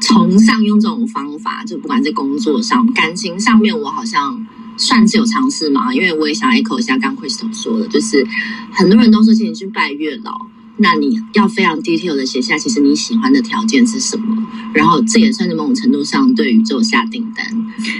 [0.00, 4.46] 崇尚用这种方法，就不管在工作上、感情上面，我好像
[4.76, 5.94] 算是有尝试嘛。
[5.94, 8.26] 因为我也想 echo 一下刚 Crystal 说的，就是
[8.72, 10.46] 很多人都说，请你去拜月老。
[10.78, 17.46] 那你要非常 detail 的写下，其实你喜欢的条件是什么，然后这也算是某种程度上对宇宙下订单，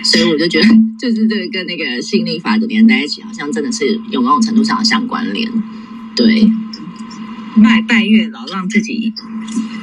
[0.04, 0.68] 所以我就觉得，
[1.00, 5.50] 就是这个跟那个吸引力法则连在一起，好像真的是有某种程度上的相关联。
[6.14, 6.52] 对，
[7.64, 9.10] 拜拜月老，让自己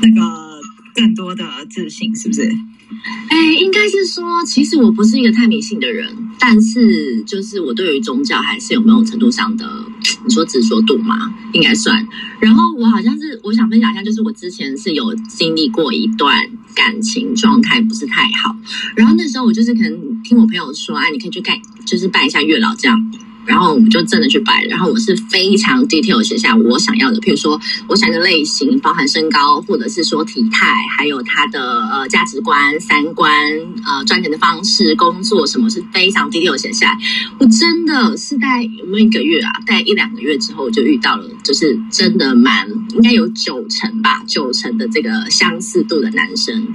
[0.03, 0.61] 那个
[0.93, 2.55] 更多的自信，是不是？
[3.29, 9.67] 哎，应该是说，其实我不是一个太迷信的人，但是就是我对于宗教还是有某种程度上的，
[10.25, 12.07] 你说执着度嘛，应该算。
[12.39, 18.55] 然后我好像是我想分享一下，就是我之前是有经历过一段感情状态不是太好，
[18.95, 23.11] 然后那时候我就是可能听我朋友说，哎，你可以去拜，就是拜一下月老这样。
[23.45, 31.61] 然后我们就真的去摆，然后我是非常 detail 写下我想要的，譬如说我想要的类型，包含身高，或者是说体态，还有他的
[31.91, 33.31] 呃价值观、三观、
[33.85, 36.97] 呃赚钱的方式、工作什么，是非常 detail 写下来。
[37.39, 46.67] 我真的是在有没有一个月啊，在一两个月之后就遇到了，就是真的蛮应该有九成吧，九成的这个相似度的男生。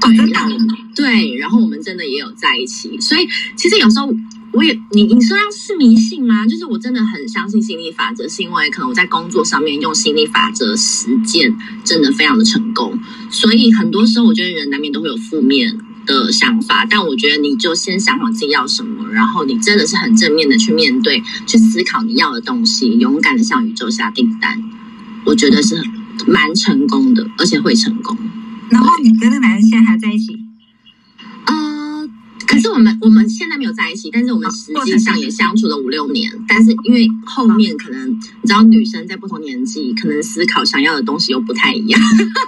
[0.00, 0.50] 对，让
[0.94, 4.08] 对，然后我们真的也有在一起，所以其实有时候。
[4.56, 6.46] 我也你你说要是迷信吗？
[6.46, 11.54] 就是我真的很相信心理法则，是因为可能我在工作上面用心理法则实践，
[11.84, 12.98] 真的非常的成功。
[13.30, 15.76] 所以很多时候，我觉得人难免都会有负面
[16.06, 24.62] 的想法，但我觉得你就先想好自己要什么，然后你真的是很正面的去面对，去思考你要的东西，勇敢的向宇宙下订单，
[25.26, 25.82] 我觉得是
[26.26, 28.16] 蛮成功的，而且会成功。
[28.70, 30.45] 然后你跟那个男人现在还在一起？
[32.66, 36.30] 是我们我们现在没有在一起，但是我们实际上也相处了五六年。
[36.48, 42.00] 但是因为后面可能你知道，女生在不同年纪，可能思考想要的东西又不太一样。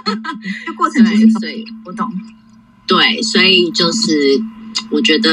[0.65, 2.11] 这过程对，所以我懂。
[2.85, 4.41] 对，所以就是
[4.89, 5.31] 我觉得，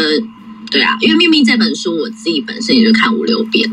[0.71, 3.69] 对啊，因为《秘密》这本书，我自己本身也就看五六遍。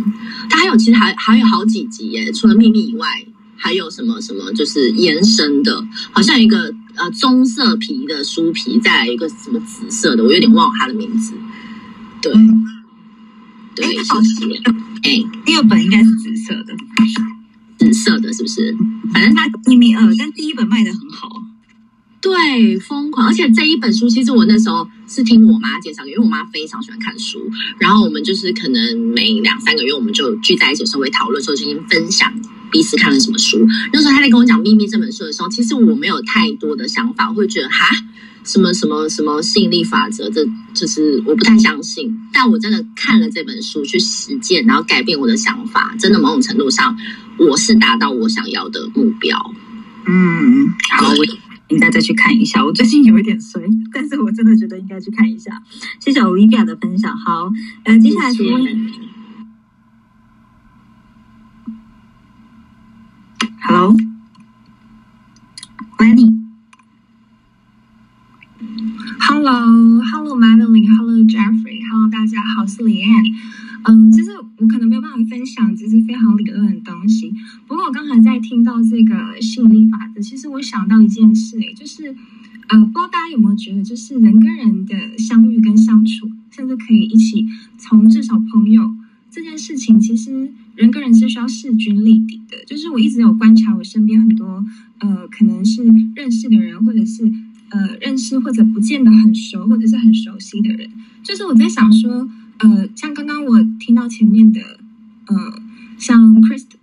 [0.49, 3.07] 它还有其实还还有好几集耶，除了《秘密》以外，
[3.56, 6.73] 还有什么什么就是延伸的，好像一个。
[6.95, 11.33] 呃，棕色皮的书皮，再来一个什么紫色的，我有点忘了它的名字。
[12.21, 12.65] 对，嗯、
[13.75, 14.29] 对，好是
[15.03, 16.75] 哎，第二本应该是紫色的，
[17.77, 18.75] 紫色的是不是？
[19.11, 21.29] 反正它一米二，但第一本卖的很好。
[22.21, 23.27] 对，疯狂！
[23.27, 27.51] 而且这一本书，其实我那时候是听我妈介绍，因为我妈非常喜欢看书。
[27.77, 32.33] 然后我们就是可能每两三个月，我们就聚在一起，稍微讨论，说进行分享
[32.73, 33.65] 彼此看了什么书。
[33.93, 37.95] 那时候他在跟我讲《秘密》这本书的时候，其实我没有太多的想法，我会觉得哈，
[38.43, 42.19] 什么什么什么吸引力法则，这就是我不太相信。
[42.33, 46.97] 但我真的看了这本书去实践，然后改变我的想法，真的某种程度上，
[47.37, 49.53] 我是达到我想要的目标。
[50.07, 51.25] 嗯，好，我。
[51.69, 52.63] 应该再去看一下。
[52.63, 53.59] 我最近有一点衰，
[53.91, 55.49] 但是我真的觉得应该去看一下。
[55.99, 57.17] 谢谢 Olivia 的分享。
[57.17, 57.49] 好，
[57.85, 58.43] 呃，接下来是
[63.43, 63.95] Hello，
[65.97, 66.43] 欢迎你。
[69.19, 73.23] Hello，Hello Madeline，Hello Jeffrey，Hello 大家好，我是李安。
[73.83, 77.33] 嗯，其实我可能没有办法分享，这些非常理论的东西。
[77.67, 82.15] 不过我刚才在听到这个吸引力法则，其实我想到一件事，诶，就是
[82.69, 87.45] 呃，不知道大家有没有觉得，就是人跟人的相遇跟相处，甚至可以一起
[87.77, 88.95] 从至少朋友
[89.29, 92.63] 这件事情，其实人跟人是需要势均力敌的。
[92.65, 94.65] 就是我一直有观察我身边很多
[94.99, 95.83] 呃，可能是
[96.15, 97.31] 认识的人，或者是
[97.69, 100.89] 呃认识或者不见得很熟，或者是很熟悉的人，
[101.23, 102.29] 就是我在想说。
[102.59, 104.61] 呃，像刚刚我听到前面的，
[105.25, 105.35] 呃，
[105.97, 106.77] 像 Crystal，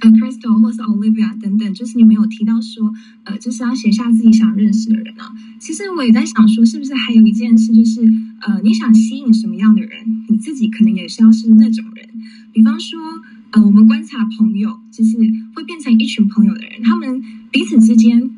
[0.00, 2.94] 呃，Crystal 或是 Olivia 等等，就是你们有提到说，
[3.24, 5.34] 呃，就是要写下自己想认识的人啊。
[5.58, 8.00] 其实我也在想说，是不是还有一件事，就是
[8.40, 11.99] 呃，你想吸引什么样的人，你自己可能也是要是那种人。
[12.52, 13.00] 比方说，
[13.50, 15.16] 呃，我们观察朋友，就是
[15.54, 18.30] 会变成一群朋友的人，他们彼此之间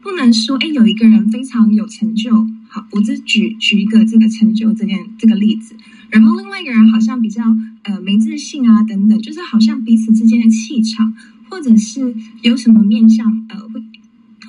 [0.00, 5.74] 不能说，哎，有一个人非常有成就，好，我只举举一个这个成就这件这个例子。
[6.10, 7.42] 然后另外一个人好像比较
[7.82, 11.14] 呃没自信啊等等，就是好像彼此之间的气场，
[11.50, 13.82] 或者是有什么面向呃会，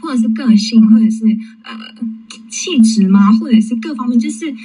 [0.02, 1.26] 或者是个性，或者是
[1.64, 1.78] 呃
[2.48, 3.34] 气质吗？
[3.34, 4.56] 或者是各方面，就是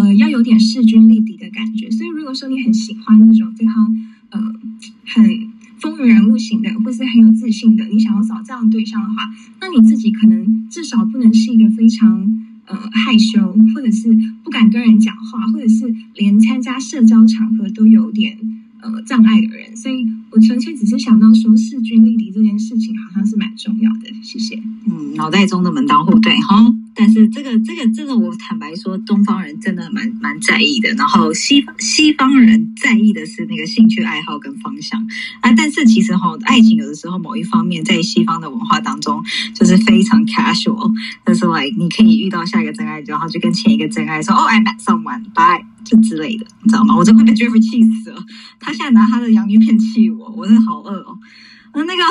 [0.00, 1.90] 呃要有点势均力敌的感觉。
[1.90, 3.96] 所以如果说你很喜欢那种非常
[4.30, 4.40] 呃
[5.06, 5.24] 很
[5.78, 9.30] 风云人物型的，或是很有自信的，你想要找这样的对象的话，
[9.60, 12.44] 那你自己可能至少不能是一个非常。
[12.66, 14.08] 呃，害羞，或者是
[14.42, 18.38] 不敢跟人讲话，或者是连参加社交场合都有点
[18.84, 24.12] 呃障碍的人，所以我纯粹只是想到说势均力敌这件事情好像是蛮重要的。
[24.22, 24.62] 谢谢。
[24.86, 26.74] 嗯，脑袋中的门当户对哈。
[26.96, 30.88] 但是这个这个这个，我坦白说，东方人真的蛮蛮在意的。
[30.90, 35.04] 然后西西方人在意的是那个兴趣爱好跟方向
[35.40, 35.52] 啊。
[35.56, 39.20] 但是其实哈，爱情有的时候某一方面在西方的文化当中
[39.54, 40.92] 就是非常 casual，
[41.26, 46.96] 就是 like 你可以遇到下一个真爱，然后就跟前一个真爱说哦，I met someone，bye，就之类的，你知道吗？
[46.96, 48.22] 我真会被 Jeffrey 气死了。
[48.58, 51.18] 他现在拿他的洋芋片气我，我真的好饿哦。
[51.74, 52.02] 那那个。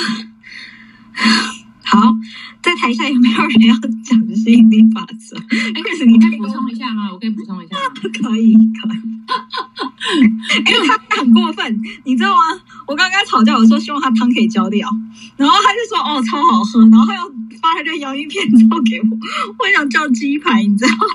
[1.86, 2.16] 好，
[2.64, 5.38] 在台下有没有人要讲吸引力法则？
[5.38, 7.10] 哎，你可以补充一下吗？
[7.12, 7.82] 我可以补充一下吗？
[8.02, 8.98] 可以，可以。
[10.66, 12.40] 因为，他很过分，你知道吗？
[12.88, 14.90] 我刚刚吵架，我说希望他汤可以浇掉，
[15.38, 17.22] 然后他就说哦超好喝，然后他又
[17.62, 19.18] 发了个洋芋片 照给我，
[19.60, 21.06] 我想叫鸡排，你知道吗？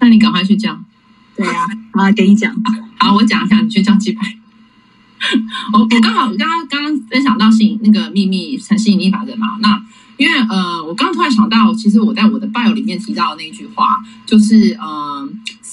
[0.00, 0.80] 那你赶快去叫。
[1.38, 2.54] 对呀，啊，给你讲。
[2.98, 4.36] 好，我讲一下，你去叫鸡排。
[5.72, 9.80] 我我刚好刚刚刚刚分享到吸引那个秘密成吸引力法则嘛，那。
[10.18, 15.28] 因为呃，我刚刚突然想到，其实我在我的 bio 里面提到的那句话，就是呃，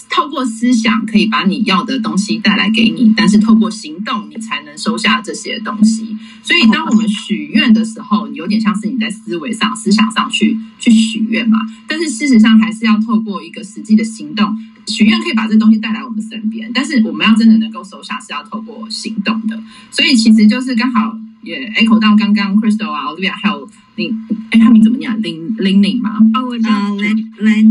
[0.08, 6.16] 透过思想可以把你要的东西带来给你，但是透过行动，你才能收下这些东西。
[6.44, 11.58] 所以，当我们许愿的时候，有点像是你在思维上、思想上去去许愿嘛。
[11.88, 14.56] 但是事实上，还是要透过一个实际的行动。
[14.88, 19.62] 许愿可以把这东西带来我们身边，但是我们要真的能够收下，是要透过行动的。
[19.92, 23.70] 所以，其实就是刚好也 echo 到刚刚 Crystal 啊，Olivia 还有。
[23.96, 24.14] 林，
[24.52, 25.22] 哎，他名怎么念？
[25.22, 26.20] 林林宁吗？
[26.34, 26.94] 哦，我知道。
[26.98, 27.64] 林林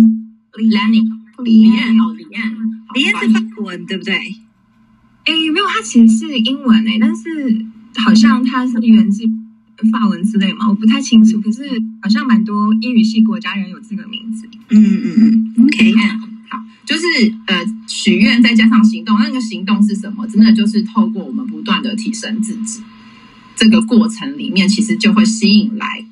[0.57, 1.05] 林林
[1.45, 2.57] 李燕哦，李燕，
[2.95, 4.15] 李燕是法文对不对？
[4.15, 7.67] 哎，没有，它其实是英文诶，但是
[7.97, 9.23] 好像它是源自
[9.93, 11.39] 法文之类嘛，我不太清楚。
[11.43, 11.69] 可是
[12.01, 14.49] 好像蛮多英语系国家人有这个名字。
[14.71, 16.24] 嗯嗯嗯，OK，好，
[16.85, 17.03] 就是
[17.47, 20.27] 呃，许愿再加上行动，那个行动是什么？
[20.27, 22.83] 真的就是透过我们不断的提升自己，
[23.57, 26.05] 这个过程里面，其实就会吸引来。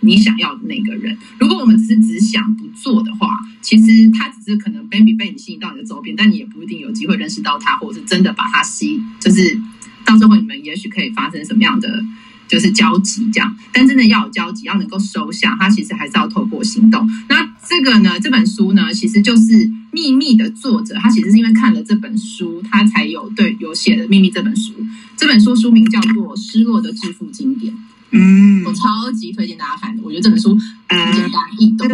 [0.00, 9.58] 你想要的那个人，如果我们只是只想不做的话，其实他只是可能 baby 被你吸引到你的周边，但你也不一定有机会认识到他，或者是真的把他吸，就是
[10.04, 12.04] 到最后你们也许可以发生什么样的
[12.48, 13.56] 就是交集这样。
[13.72, 17.08] 但真的要有交集，要能够收下，他其实还是要透过行动。
[17.28, 19.42] 那这个呢，这本书呢，其实就是
[19.92, 24.72] 《秘密》的作者，他其实是因为看了这本书，他才有对有写的《秘密》这本书。
[25.16, 27.72] 这本书书名叫做《失落的致富经典》。
[28.10, 30.02] 嗯，我超级推荐大家看的。
[30.02, 30.56] 我觉得这本书
[30.88, 31.88] 很简单易懂。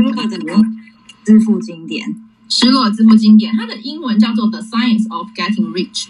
[1.24, 2.14] 致富经典，
[2.48, 6.06] 失落致富经典，它的英文叫做《The Science of Getting Rich》。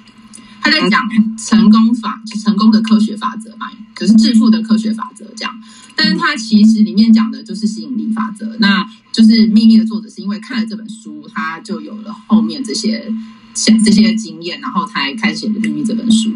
[0.62, 1.06] 他在讲
[1.36, 5.52] 成功法，就成功的科学法则嘛，就是致富的科学法则这样。
[5.94, 8.56] 但是他其实里面讲的就是吸引力法则。
[8.60, 13.12] 那就是秘密的作者是因为看了这本书，他就有了后面这些
[13.54, 16.30] 这些经验，然后才开始写的秘密这本书。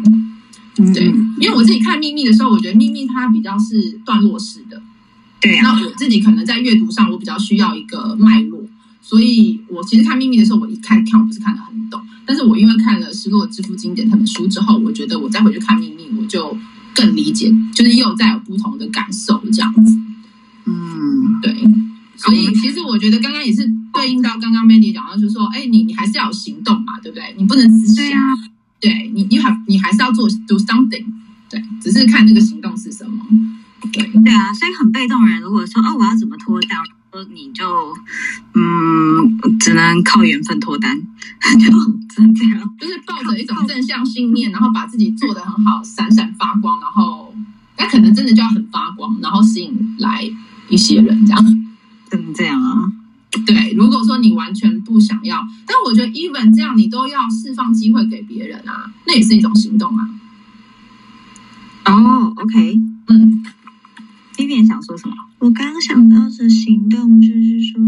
[0.93, 1.07] 对，
[1.39, 4.79] 因为我自己看《秘密》的时候，我觉得《秘密》它比较是段落式的。
[5.39, 8.56] 对，那我自己可能在阅读上，我比较需要一个脉络，
[9.07, 16.57] 所以我其实看《秘密》的时候，我一开看我不是看得很懂，但是我因为看了《失落致富经典》这本书之后，我觉得我再回去看《秘密》，我就
[16.93, 19.97] 更理解，就是又再有不同的感受这样子。
[20.65, 21.55] 嗯，对，
[22.17, 27.33] 所以其实我觉得刚刚也是对应到刚刚 Mandy 讲到，就是说，哎，你你还是要有行动嘛，对不对？
[27.37, 28.19] 你不能只想。
[28.79, 31.03] 对你，你还你还是要做 do something，
[31.49, 33.25] 对，只是看那个行动是什么。
[33.91, 36.96] 对对啊，所以很被动人，如果说哦，我要怎么脱单，说
[37.29, 37.65] 你就
[38.53, 40.95] 嗯，只能靠缘分脱单，
[41.59, 41.71] 就
[42.09, 47.33] 只能这样，就是抱着一种正向信念，然后把自己做的很好，闪闪发光，然后
[47.77, 50.29] 那可能真的就要很发光，然后吸引来
[50.69, 51.43] 一些人，这样，
[52.09, 52.91] 只能这样啊。
[53.45, 60.09] 对，如果说你完全不想要，但我觉得 even 这样，你都要释放机会给别人啊，那也是一种行动啊。
[61.85, 63.43] 哦，OK，嗯
[64.35, 65.15] ，Vivian 想说什么？
[65.39, 67.79] 我刚想到的行动就是说，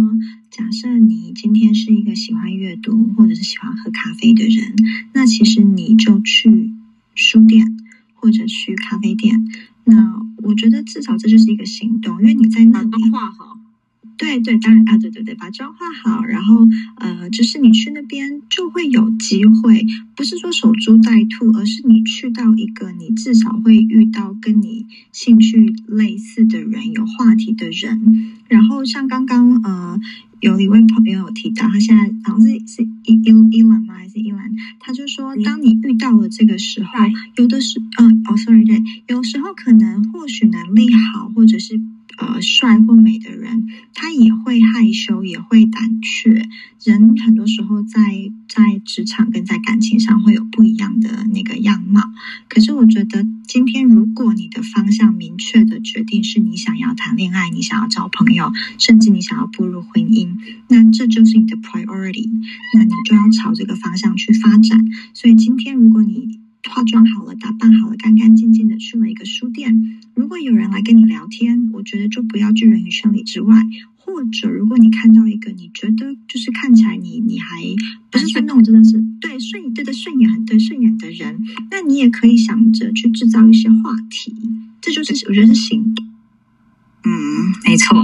[0.52, 4.76] 假设你今天是一个喜欢阅读或者是喜欢喝咖啡的人，
[5.14, 6.72] 那其实你就去
[7.16, 7.76] 书店
[8.14, 9.48] 或者去咖啡店。
[9.84, 13.59] 那我觉得至少这就是一个行动，因为你在那里画好。
[14.20, 16.68] 对对，当然啊，对对对，把妆化好，然后
[16.98, 28.34] 呃，就是你去那边就会有机会，不是说守株待兔，而是你去到一个你至少会遇到跟你兴趣类似的人，有话题的人。
[28.50, 29.98] 然后像刚刚呃，
[30.42, 33.94] 有一位朋友有提到，他现在好像是是伊伊伊兰吗？
[33.94, 34.52] 还是伊兰？
[34.82, 36.92] 他就说，当你遇到了这个时候，
[37.38, 41.80] 有的是呃哦，sorry，对，有时候可能或许能力好，或者是。
[42.20, 46.50] 呃，帅或美的人，他也会害羞，也会胆怯。
[46.84, 52.02] 人很多时候在在职场跟在感情上会有不一样的那个样貌。
[52.50, 60.36] 可是我觉得，今天如果你的方向明确的决定是你想要谈恋爱，你想要交朋友，甚至你想要步入婚姻，
[60.68, 62.30] 那这就是你的 priority。
[62.76, 64.86] 那你就要朝这个方向去发展。
[65.14, 66.40] 所以今天，如果你
[66.70, 69.99] 化妆好了，打扮好了，干干净净的去了一个书店。
[70.20, 73.56] 如果有人来跟你聊天，我觉得就不要拒人于千里之外。
[73.96, 77.62] 或者，如果你看到一个你觉得就是看起来你你还
[78.12, 81.40] 不是说那种真的是对顺眼对的顺眼很对顺眼的人，
[81.72, 84.36] 那你也可以想着去制造一些话题。
[84.82, 86.06] 这就是我觉得是行动。
[87.06, 88.04] 嗯，没错。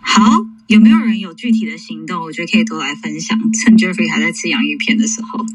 [0.00, 2.20] 好，有没有人有具体的行动？
[2.20, 3.38] 我觉得可以多来分享。
[3.54, 5.46] 趁 Jeffrey 还在吃洋芋片的时候。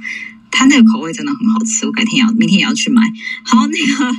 [0.56, 3.02] 他那个口味真的很好吃，我改天要明天也要去买。
[3.44, 4.16] 好，那个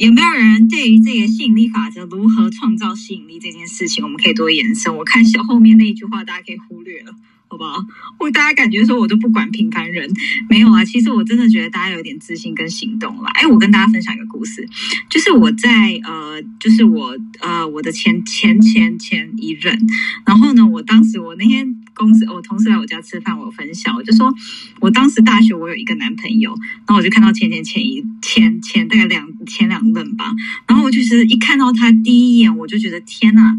[0.00, 4.96] 有没有人对于这个吸引力法则如何创造吸引力这件事情，我们可以多延伸？
[4.96, 7.12] 我看小后面那一句话，大家可以忽略了。
[7.48, 7.84] 好不好？
[8.18, 10.08] 我大家感觉说我都不管平凡人，
[10.48, 10.84] 没有啊。
[10.84, 13.28] 其实我真的觉得大家有点自信跟行动了。
[13.34, 14.66] 哎，我跟大家分享一个故事，
[15.10, 19.76] 就是我在呃，就是我呃，我的前前前前一任，
[20.24, 24.32] 然后呢，我当时我那天公司我同事来我家吃饭，我分享，我就说
[24.80, 26.50] 我当时大学我有一个男朋友，
[26.86, 30.32] 然后我就看到前前前一前前大概两前两任吧，
[30.66, 33.54] 然后我就是一看到他第一眼，我就觉得天呐！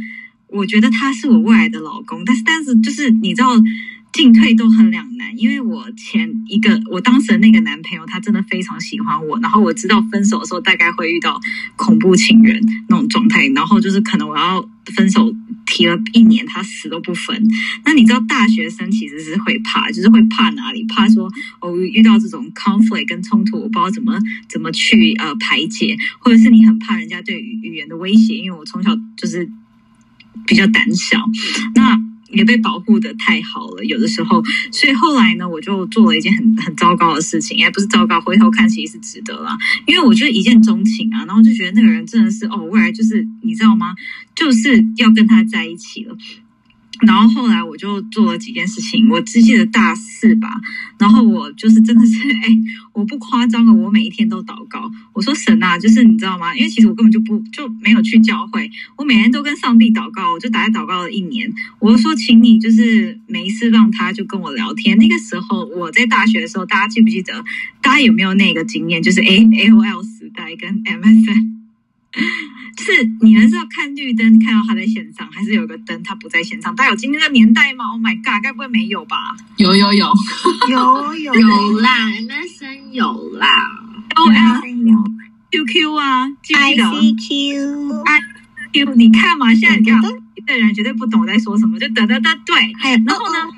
[0.48, 3.52] 我觉得他是我未来的老公，但是但是就是你知道
[4.12, 11.40] 进退都很两难，因为我前一个我当时的那个男朋友他真的非常喜欢我，然后我知道分手的时候大概会遇到
[11.78, 15.34] 恐怖情人那种状态，然后就是可能我要分手
[15.72, 17.42] 提了一年他死都不分。
[17.86, 20.84] 那你知道大学生其实是会怕，就是会怕哪里？
[20.84, 21.32] 怕说
[21.62, 29.50] 哦遇到这种 conflict 跟冲突，我不知道怎么怎么去呃排解，或者是你很怕人家对语语言的威胁，因为我从小就是。
[30.48, 31.20] 比较胆小，
[31.76, 32.00] 那
[32.32, 33.84] 也被保护的太好了。
[33.86, 39.58] 有的时候，所以后来呢，我就做了一件很很糟糕的事情，也不是糟糕，回头看其实是值得啦。
[39.86, 43.96] 因为我就一见钟情啊，然后就觉得那个人真的是哦，未来就是你知道吗？
[44.34, 46.18] 就是要跟他在一起了。
[47.08, 50.50] 然后后来我就做了几件事情，我只记得大四吧。
[51.00, 52.48] 然后我就是真的是， 哎，
[52.94, 54.90] 我不夸张了，我每一天都祷告。
[55.14, 56.56] 我说神啊，就是你知道吗？
[56.56, 61.52] 因为其实我根本就不就没有去教会，我每天都跟上帝祷告，我就打在祷告了一年。
[61.80, 64.96] 我说，请你就是没事让他就跟我聊天。
[65.00, 67.44] 那个时候我在大学的时候，大家记不记得？
[67.82, 69.02] 大家有没有那个经验？
[69.02, 71.58] 就是 A A O L 时代跟 M S N。
[72.78, 76.76] 是你们是要看绿灯看到他在线上，还是有个灯他不在线上？
[76.76, 79.36] 他有今天的年代吗？Oh my god，该不会没有吧？
[79.58, 80.12] 有有有。
[80.70, 81.34] 有有。
[81.34, 83.48] 有啦，MSN 有啦
[84.16, 85.04] ，O L 有。
[85.52, 88.20] QQ 啊，I C Q I
[88.72, 90.02] Q，你看嘛，现在你看，
[90.46, 93.50] 的人绝对不懂我在说什么，就得得得对，还有然后呢？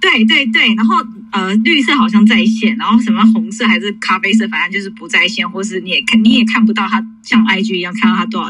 [0.00, 1.02] 对对对，然后
[1.34, 8.48] 呃，绿色好像在线，然后什么红色还是咖啡色，反正就是不在线，或是你也看你也看不到他像 IG 一样看到他多少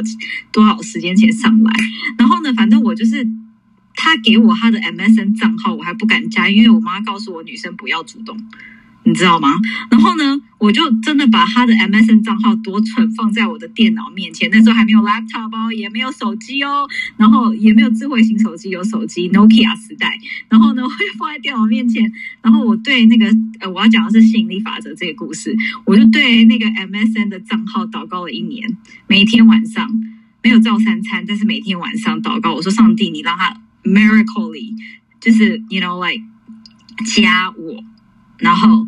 [0.53, 1.73] 多少时间前上来。
[2.19, 3.27] 然后呢，反正我就是
[3.95, 8.37] 他给我他的 MSN 账号，我还不敢加，因为我妈告诉我女生不要主动。
[9.05, 9.49] 你知道吗？
[9.91, 14.49] 然后呢，我就真的把他的 MSN 账号多存放在我的电脑面前。
[14.51, 20.19] 那时候还没有 laptop 哦，也没有手机哦，然后也没有智慧型手机，有手机 Nokia 时代。
[20.49, 22.11] 然后呢，我就放在电脑面前。
[22.41, 23.27] 然后我对那个
[23.61, 25.55] 呃，我要讲的是吸引力法则这个故事，
[25.85, 28.77] 我就对那个 MSN 的账号祷告了一年，
[29.07, 29.89] 每天晚上
[30.43, 34.75] 没有照三餐，但是每天晚上祷告，我说上帝，你让他 miracly，
[35.21, 36.25] 就是 you know like
[37.15, 37.85] 加我。
[38.45, 38.87] 然后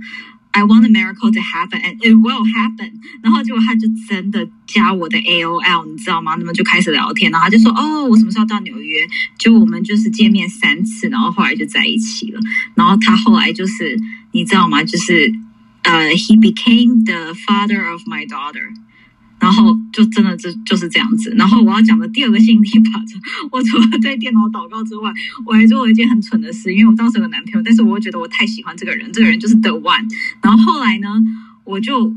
[0.52, 2.92] ，I want a miracle to happen and it will happen。
[3.22, 6.36] 然后结果他就真的加我的 AOL，你知道吗？
[6.38, 9.06] 那么就开始聊天，然后他就说：“哦，我什么时候到纽约？”
[9.38, 12.40] 就我们就是见面三次，然后后来就在一起了。
[12.74, 13.98] 然后他后来就是
[14.32, 14.84] 你知道吗？
[14.84, 15.32] 就是
[15.82, 18.68] 呃，He became the father of my daughter。
[19.38, 21.34] 然后就真的就就是这样子。
[21.36, 23.18] 然后我要讲的第二个心理法则，
[23.52, 25.12] 我除了对电脑祷告之外，
[25.44, 26.72] 我还做了一件很蠢的事。
[26.74, 30.04] 因为我当时有个男朋友，但是我又觉得我太喜欢这个人，这个人就是 the one。
[30.42, 31.08] 然后后来呢，
[31.64, 32.12] 我就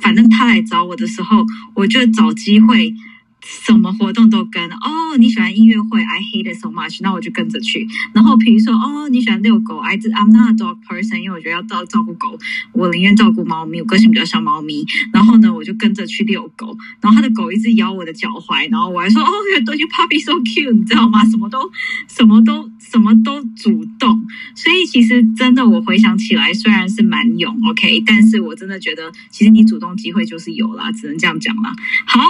[0.00, 2.94] 反正他来找我的时候，我就找机会
[3.42, 7.86] 什么活动都跟哦，你喜欢音乐会，I hate it so much，那我就跟着去。
[8.12, 12.38] 然后比如说哦，你喜欢遛狗，I I'm not a dog person，因为我觉得要照照顾狗，
[12.72, 14.84] 我宁愿照顾猫咪，我个性比较像猫咪。
[15.12, 21.24] 然后呢，我就跟着去遛狗，然后他的狗一直咬我的脚踝，然后我还说哦，Your dog puppy so cute，你知道吗？
[21.24, 21.70] 什么都
[22.08, 24.26] 什么都什么都主动。
[24.54, 31.72] 所以其实真的，我回想起来，虽然是蛮勇，OK，但是我真的觉得，其实你主动机会就是有啦，只能这样讲啦。
[32.06, 32.20] 好。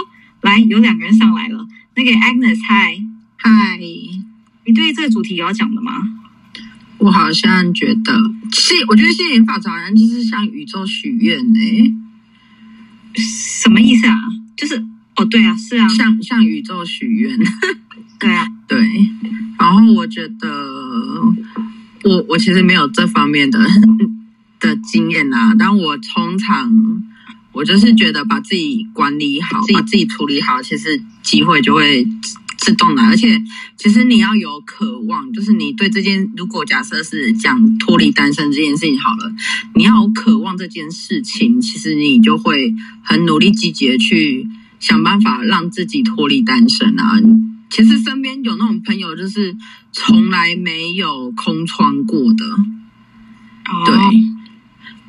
[0.41, 1.67] 来，有两个人上来了。
[1.95, 2.97] 那个 Agnes，嗨
[3.37, 5.91] 嗨，你对这个主题有要讲的吗？
[6.97, 8.13] 我好像觉得，
[8.51, 11.59] 吸，我觉得吸引法则好像就是向宇宙许愿呢。
[13.15, 14.15] 什么意思啊？
[14.55, 14.83] 就是
[15.15, 17.37] 哦，对啊，是啊，向向宇宙许愿。
[18.19, 18.79] 对啊，对。
[19.59, 20.47] 然后我觉得，
[22.03, 23.59] 我我其实没有这方面的
[24.59, 27.03] 的经验啊，但我通常。
[27.53, 32.07] 我就是觉得把自己管理好，把自己处理好，其实机会就会
[32.57, 33.05] 自动来。
[33.07, 33.41] 而且，
[33.75, 39.33] 其实你要有渴望，就是你对这件，如果假设是讲脱离单身这件事情好了，
[39.75, 42.73] 你要有渴望这件事情，其实你就会
[43.03, 44.47] 很努力、积极的去
[44.79, 47.19] 想办法让自己脱离单身啊。
[47.69, 49.55] 其实身边有那种朋友，就是
[49.91, 52.45] 从来没有空窗过的，
[53.85, 54.30] 对。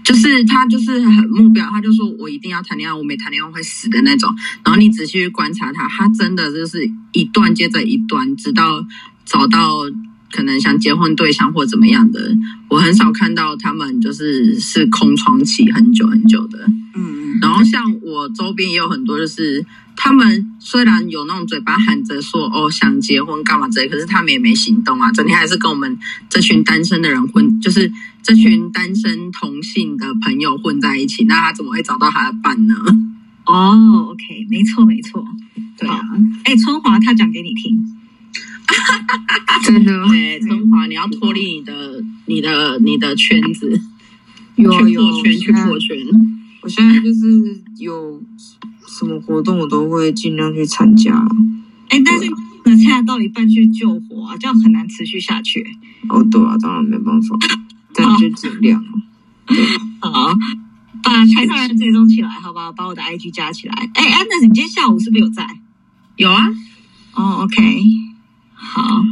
[0.05, 4.35] 就是他，就是很目标，他就说我一定要谈恋爱，我没谈恋爱会死的那种。
[4.65, 8.85] 然后你仔细去观察他，他真的就是一段接着一段，直到
[9.24, 9.81] 找到
[10.31, 12.37] 可能想结婚对象或怎么样的。
[12.69, 16.66] 我很少看到他们就是是空窗期很久很久的。
[16.95, 19.65] 嗯，然后像我周边也有很多，就是
[19.95, 25.99] 他们虽然有那种嘴巴喊着说哦想结婚干嘛之类，可是他们也没行动啊，整天还是跟我们
[26.29, 27.91] 这群单身的人混，就是
[28.23, 32.74] 这群单身同性的朋友混在一起，那他怎么会找到他的伴呢？
[33.44, 35.27] 哦，OK，没错没错，
[35.77, 36.01] 对啊，
[36.44, 37.85] 哎，春华他讲给你听，
[39.66, 43.81] 真的，对，春华你要脱离你的你的你的圈子，
[44.55, 45.99] 有有圈去破圈。
[46.62, 48.23] 我现在就是有
[48.86, 51.12] 什么活动，我都会尽量去参加。
[51.89, 52.31] 哎，但是
[52.65, 55.66] 那参加到一半去救火啊，这样很难持续下去。
[56.09, 57.36] 哦，对啊，当然没办法，
[57.94, 58.85] 但就尽量。
[60.01, 60.35] 好，
[61.02, 62.73] 把台上人追踪起来，好不好？
[62.73, 63.74] 把我的 IG 加起来。
[63.94, 65.47] 哎，Anna，你今天下午是不是有在？
[66.16, 66.48] 有啊。
[67.14, 67.82] 哦，OK，
[68.55, 69.02] 好。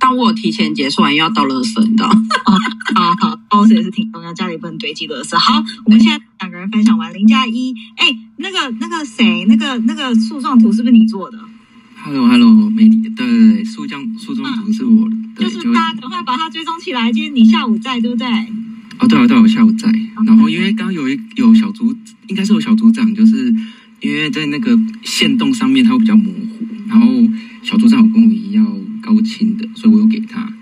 [0.00, 2.08] 但我有提前结束完，又要倒垃圾，你知道？
[2.94, 5.36] 好好，倒垃圾也是挺重要，家里不能堆积垃圾。
[5.36, 7.74] 好，我们现在两个人分享完零加一。
[7.96, 8.06] 哎，
[8.36, 11.38] 那个那个谁，那个那个树状图是不是你做的
[12.02, 17.12] ？Hello，Hello，美丽，对对对，树状树状图是我的，就是大家赶快把它追踪起来。
[17.12, 18.26] 今天你下午在，对不对？
[18.98, 19.92] 哦，对啊，对啊，我下午在。
[20.26, 21.94] 然后因为刚刚有一有小组，
[22.28, 23.54] 应该是有小组长，就是
[24.00, 27.06] 因为在那个线动上面它会比较模糊，然后
[27.62, 28.66] 小组长有跟我一样。
[29.00, 30.52] 高清的，所以我有给他。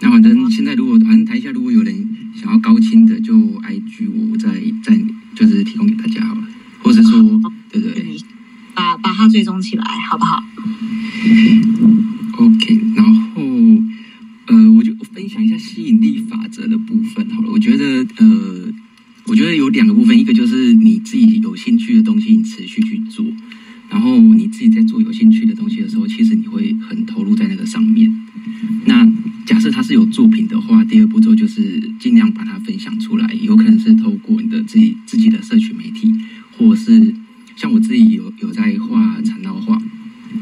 [0.00, 4.50] 那反正现在如果反正台下如果有人想要高清的，就 I G 我再
[4.82, 5.00] 再
[5.34, 6.46] 就是提供给大家好了，
[6.80, 7.40] 或者说
[7.70, 8.14] 对对，
[8.74, 10.42] 把把它追踪起来，好不好
[12.36, 13.42] ？OK，然后
[14.46, 17.50] 呃，我就分享一下吸引力法则的部分好了。
[17.50, 18.72] 我觉得呃，
[19.26, 23.24] 我觉得有两个部分，一个就是你自己有兴趣的东西，你持续去做。
[23.90, 28.12] 然后你自己在做有兴趣的东西的时候，其实你会很投入在那个上面。
[28.86, 29.08] 那
[29.46, 36.12] 假设它是有作品的话，第二步骤就是尽量把它分享出来，有可能是透过你的自己自己的社群媒体，
[36.58, 37.14] 或是
[37.64, 39.80] 像我自己有有在画缠绕画，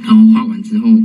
[0.03, 1.01] 然后画完之后，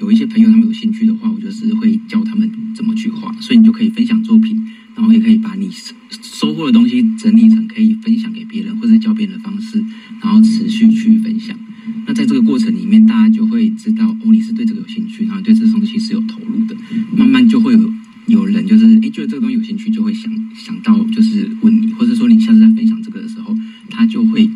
[0.00, 4.54] 有一些朋友他们有兴趣的话，我就是会教他们怎么去画，所以你就可以分享作品，
[4.94, 5.70] 然后也可以把你
[6.10, 9.82] 收获的东西整理成可以分享给别人或者教别人的方式，
[10.20, 11.58] 然后持续去分享。
[12.06, 16.76] 那在这个过程里面，大家就会知道哦，你是对这个有兴趣，然后对这东西是有投入的。
[17.16, 17.90] 慢慢就会有
[18.26, 23.56] 有人就是哎，觉得这个东西有兴趣，就会想想到就是问你，或者说你下次在分享这个的时候，
[23.88, 24.50] 他就会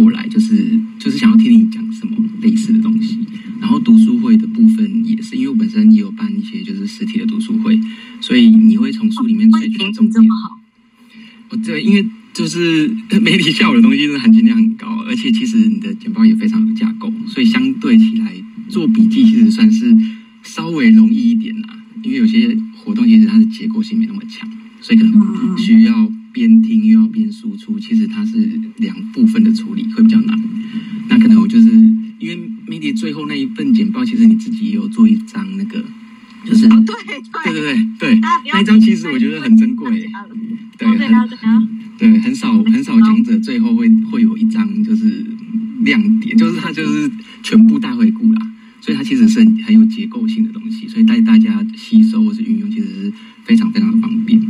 [0.00, 3.18] 过来，就是就是想要听你讲什么类似的东西。
[3.60, 7.78] 然后读书会的部分也是，因为我本身也有办一些就是实体的读书会，
[8.20, 10.24] 所以你会从书里面萃取重点。
[11.50, 12.06] 我对，因为。
[12.32, 12.88] 就是
[13.20, 18.32] 媒体下午的东西，是含金量很高，而且其实你的简报也非常有架构，所以相对起来
[18.68, 19.92] 做笔记其实算是
[20.44, 21.68] 稍微容易一点啦。
[22.04, 24.48] 因为有些活动其实它的结构性没那么强，
[24.80, 30.38] 所以可能需要边听又要边输出，其实它是两部分的处理会比较难。
[31.08, 31.68] 那可能我就是
[32.18, 35.84] 因为媒体最后那一份简报，其实你自己也有做一张那个，
[36.44, 36.78] 就是对
[37.44, 38.20] 对对对对，
[38.52, 40.08] 那一张其实我觉得很珍贵，
[40.78, 41.10] 对，很。
[41.98, 45.22] 对，很少很少讲者最后会会有一张就是
[45.82, 47.10] 亮点，就是它就是
[47.42, 48.40] 全部大回顾啦，
[48.80, 53.12] 所以它其实是很很有结构性的东西，所以带大家吸收或是运用，其实是
[53.44, 54.40] 非常非常的方便。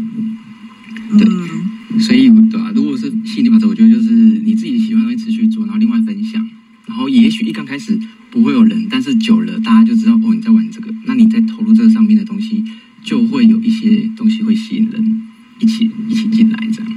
[1.19, 4.11] 对，所以对啊，如果是吸引力法则，我觉得就是
[4.45, 6.49] 你自己喜欢的东西持续做，然后另外分享，
[6.87, 7.99] 然后也许一刚开始
[8.31, 12.65] 不会有人，但是久了大家就知道哦你在玩这个，那你在投入这个上面的东西，
[13.03, 15.23] 就会有一些东西会吸引人
[15.59, 16.93] 一起一起进来这样。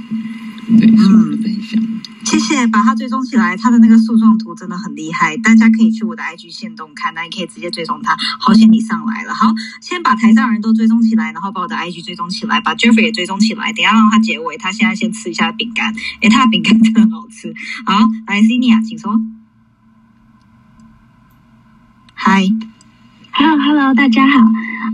[0.78, 1.82] 对，是我的分享。
[2.24, 3.56] 谢谢，把它追踪起来。
[3.56, 8.16] 他的那个树状图真的很厉害，大家可以去我的 IG 线动看，那你可以直接追踪他。
[8.40, 13.72] 好险你上来了，好，先把台上人都追踪起来，然后把我的 IG 追踪起来，把 Jeffrey 也追踪起来。
[13.72, 17.54] 等一下让他结尾，他现在先吃一下饼干，诶，他的饼干真的很好吃。
[17.84, 19.20] 好，来 c i n i a 请说。
[22.14, 22.42] 嗨
[23.32, 24.38] ，Hello Hello，大家好。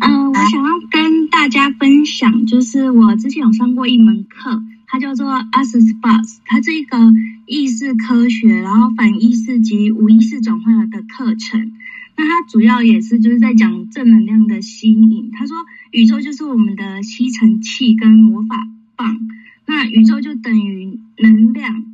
[0.00, 6.98] 嗯、我想要跟大家分享，就是我之前有上过一门课，它叫做 Access Bus，它是一个
[7.46, 11.72] 意识科学，然后反意识及无意识转换的课程。
[12.16, 15.30] 那它主要也是就是在讲正能量的吸引。
[15.30, 15.56] 他说，
[15.92, 19.16] 宇宙就是我们的吸尘器跟魔法棒，
[19.64, 21.84] 那宇宙就等于能量，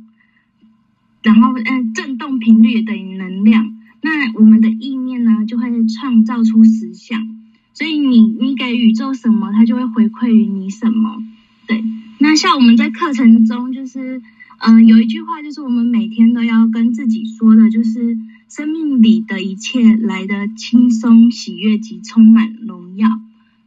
[1.21, 3.77] 然后嗯，振动频率等于能量。
[4.01, 7.35] 那我们的意念呢，就会创造出实相。
[7.73, 11.21] 所以你你给宇宙什么，它就会回馈于你什么。
[11.67, 11.83] 对，
[12.19, 14.21] 那像我们在课程中，就是
[14.59, 18.17] 嗯、呃有一句话，就是我们每天都要跟自己说的，就是
[18.49, 23.07] 生命里的一切来的轻松、喜悦及充满荣耀。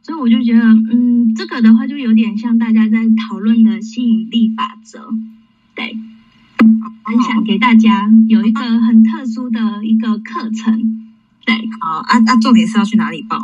[0.03, 5.09] 所以我就觉得，嗯，这个的话就有点像大家在讨论的吸引力法则。
[5.75, 5.95] 对，
[6.57, 11.07] 分享给大家有一个很特殊的一个课程。
[11.45, 13.39] 对，好啊啊，重点是要去哪里报？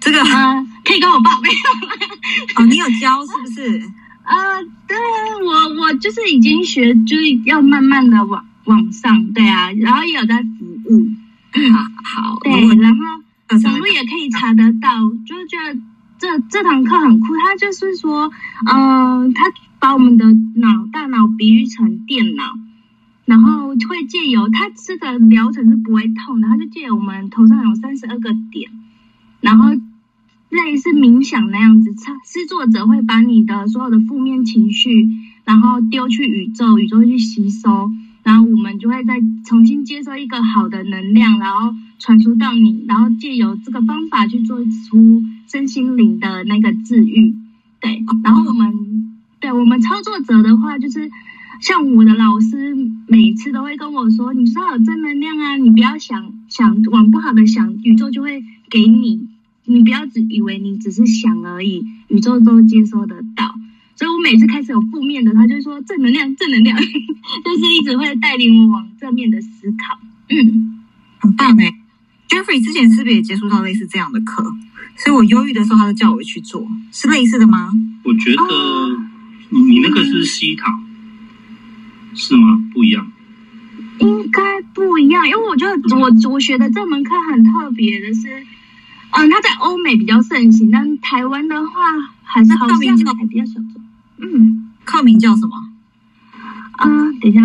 [0.00, 2.62] 这个呃，可以跟我报没有？
[2.62, 3.82] 哦，你有教是不是？
[4.26, 11.06] 呃，对啊，我我就是已经学，就是要慢慢的往往上，对啊，然后也有在服务，
[11.54, 13.04] 嗯，好，对，然后
[13.64, 15.80] 网络也可以查得到，就是觉得
[16.18, 18.32] 这这堂课很酷，他就是说，
[18.68, 19.44] 嗯、它
[19.78, 20.24] 把我们的
[20.56, 22.42] 脑大脑比喻成电脑，
[23.26, 28.72] 然后会借由他这个疗程是不会痛的，他就借由我们头上有三十二个点，
[29.40, 29.70] 然后
[30.48, 35.08] 类似冥想那样子，操施作者会把你的所有的负面情绪，
[35.44, 37.90] 然后丢去宇宙，宇宙会去吸收，
[38.22, 47.34] 然后我们就会再重新接收一个好的能量，然后传输到你，然后借由这个方法去做出身心灵的那个治愈。
[47.80, 51.10] 对，然后我们对我们操作者的话，就是
[51.60, 52.74] 像我的老师
[53.08, 59.28] 每次都会跟我说，你说要有正能量啊，你不要想想往不好的想，宇宙就会给你。
[59.66, 63.54] 你不要只以为你只是想而已，宇宙都接收得到。
[63.96, 69.98] 所以我每次开始有负面的，他就说正能量，正能量， 就是一直会带领我往正面的思考。
[70.28, 70.82] 嗯，
[71.18, 71.74] 很棒哎。
[72.28, 74.54] Jeffrey 之前是不是也接触到类似这样的课？
[74.96, 77.70] 所以我忧郁的时候，他就叫我去做，是类似的吗？
[78.02, 78.42] 我觉得
[79.50, 80.78] 你你那个是西塔，
[82.14, 82.60] 是吗？
[82.72, 83.10] 不一样。
[83.98, 88.44] 应该不一样，因为我觉得我我学的这门课很特别的是，
[89.16, 91.72] 嗯，它在欧美比较盛行，但台湾的话
[92.22, 93.82] 还是好像还比较小众。
[94.18, 95.56] 嗯，靠名叫什么？
[96.72, 96.86] 啊、
[97.20, 97.40] 等一下，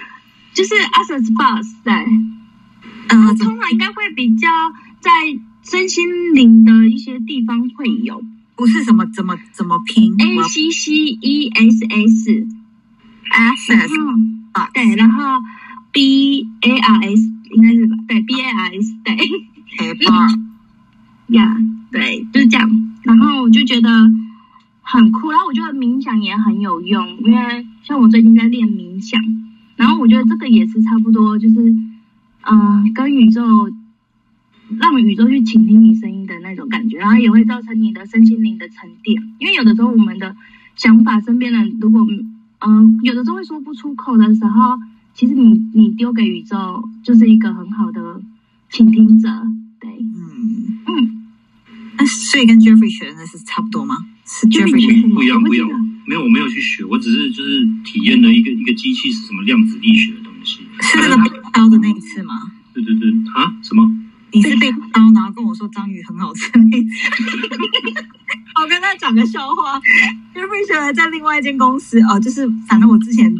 [0.52, 2.04] 就是 Access Bus 在，
[3.08, 4.48] 嗯、通常应该会比较
[5.00, 5.10] 在
[5.62, 8.22] 身心灵的一些地方会有。
[8.54, 12.46] 不是什么怎么怎么拼？A C C E S S
[13.30, 15.42] access 嗯，对，然后
[15.92, 17.96] B A R S 应该是吧？
[18.08, 19.14] 对，B A R S 对。
[19.78, 20.45] A bar
[21.28, 21.56] 呀
[21.90, 22.70] 对，就是这样。
[23.02, 23.88] 然后我就觉得
[24.82, 29.20] 很酷，然后我觉得冥想也很有用，因为像我最近在练冥想，
[29.76, 31.74] 然后我觉得这个也是差不多，就是
[32.42, 33.42] 嗯、跟宇宙
[34.78, 39.22] 让宇宙去倾听你声音的那种感觉，然后也会造成你的身心灵的沉淀。
[39.38, 40.36] 因为有的时候我们的
[40.74, 42.06] 想法，身边人如果
[42.58, 44.78] 嗯、有的时候会说不出口的时候，
[45.14, 48.20] 其实你你丢给宇宙就是一个很好的
[48.70, 49.28] 倾听者。
[52.36, 53.96] 所以跟 Jeffrey 学的那是差不多吗？
[54.26, 55.66] 是 Jeffrey 学的不一样，不一样。
[56.04, 60.60] 没有，我没有去学，我只是就是体验了一个一个机器是什么量子力学的东西。
[60.82, 62.52] 是那个被刀的那一次吗？
[62.74, 63.90] 对对对，啊，什么？
[64.32, 67.08] 你是被刀，然后跟我说章鱼很好吃那一次。
[68.60, 69.80] 我跟他讲个笑话
[70.34, 73.34] ，Jeffrey 学的在另外一间公司哦，就是反正我之前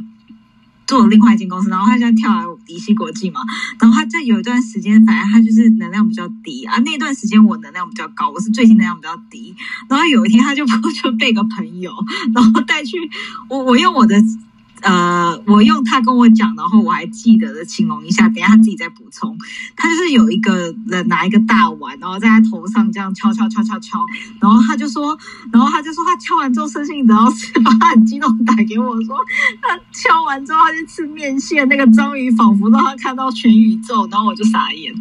[0.86, 3.40] 做了另外一间公司，然后他现在跳来迪西国际嘛，
[3.80, 9.54] 然后他在有一段时间，反正他就是能量比较低啊，那段时间我能量比较高，我是最近能量比较低，
[9.88, 10.64] 然后有一天他就
[11.02, 11.92] 就被个朋友，
[12.34, 12.96] 然后带去
[13.48, 14.16] 我我用我的
[14.82, 19.36] 呃，我用他跟我讲，然后我还记得的形容一下，等一下他自己再补充。
[19.74, 23.98] 他就是有一个人拿一个大碗，然后在他头上这样敲敲敲敲敲，
[24.40, 25.18] 然后他就说，
[25.50, 27.32] 然后他就说他敲完之后生性，然后
[27.80, 29.16] 他很激动打给我说，
[29.62, 34.94] 他敲完之后他就吃面线，那个章鱼仿佛让他看到全宇宙，然后我就傻眼。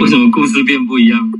[0.00, 1.32] 为什么故事变不一样？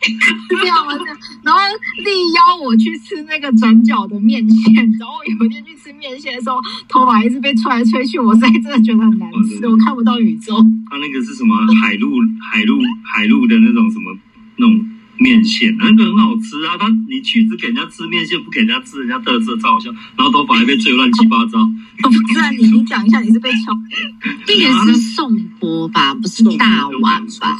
[0.00, 0.96] 是这样吗？
[0.96, 1.60] 这样，然后
[2.04, 6.56] 力邀我去吃那个转角的面线，然后有一天去吃面线的时候，
[6.88, 10.56] 头发一直被吹来吹去，我实在真的觉得很难吃，我看不到宇宙。
[10.90, 12.10] 他那个是什么海陆
[12.40, 14.16] 海陆海陆的那种什么
[14.56, 14.88] 那种
[15.18, 16.76] 面线，那个很好吃啊。
[16.78, 19.90] 他你去只给人家吃面线，不给人家吃人家特色，超好笑。
[20.16, 21.70] 然后头发还被吹乱七八糟。
[22.00, 23.76] 不是啊，你你讲一下，你是被敲？
[24.46, 27.58] 那个是宋波吧，不是大碗吧？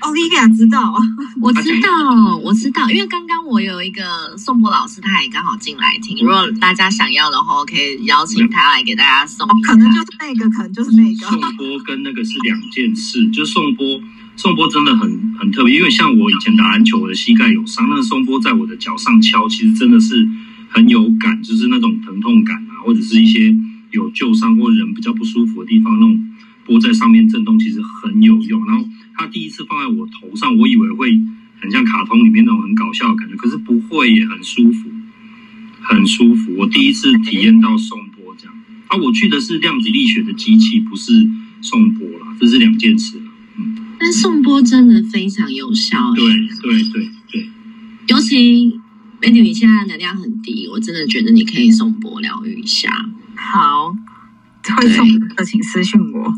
[0.00, 0.94] 奥利亚知道，
[1.40, 6.18] 我知道，我知道，因为刚刚我有一个宋波老师，他也刚好进来听。
[6.18, 9.48] 如果大家想要的话，可以邀请他来给大家送。
[9.62, 11.26] 可能就是那个，可能就是那个。
[11.26, 14.00] 宋波跟那个是两件事，就是颂钵，
[14.38, 20.28] 颂钵真的很很特别，因为像我以前打篮球，我的膝盖有伤，那个颂钵在我的脚上敲，其实真的是
[20.68, 23.52] 很有感，就是那种疼痛感啊，或者是一些
[23.90, 26.24] 有旧伤或人比较不舒服的地方，那种
[26.64, 28.64] 波在上面震动，其实很有用。
[28.64, 31.20] 然后他第一次放在我头上，我以为会
[31.58, 34.88] 很像卡通里面那种很搞笑的感觉，可是不会，也很舒服，
[35.80, 36.54] 很舒服。
[36.56, 38.54] 我第一次体验到颂钵这样。
[38.86, 41.28] 啊，我去的是量子力学的机器，不是
[41.60, 43.20] 颂钵啦，这是两件事。
[44.00, 47.48] 但颂钵真的非常有效，对对对对，
[48.06, 48.78] 尤其
[49.20, 52.90] Betty 你现在能量很低，我真的觉得你可以颂钵疗愈一下。
[53.34, 53.92] 好，
[54.76, 55.06] 会送
[55.36, 56.32] 的请私信我。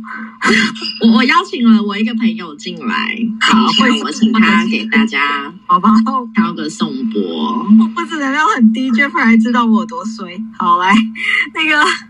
[1.04, 5.90] 我我邀请了我一个朋友进来，好， 会我请他给大家 好吧
[6.34, 7.66] 挑个颂钵。
[7.78, 10.42] 我不止能量很低，Jeff 还知道我有多衰。
[10.58, 10.94] 好来，
[11.54, 12.09] 那个。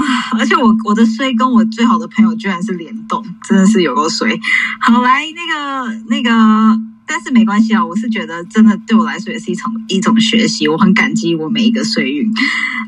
[0.00, 0.04] 啊！
[0.38, 4.38] 而且我我的衰跟我最好的朋友居然是联动，真的是有够衰。
[4.80, 12.32] 好，来那个那个，但是没关系啊，我是觉得真的对我来说也是一种一种学习，我很感激我每一个岁运。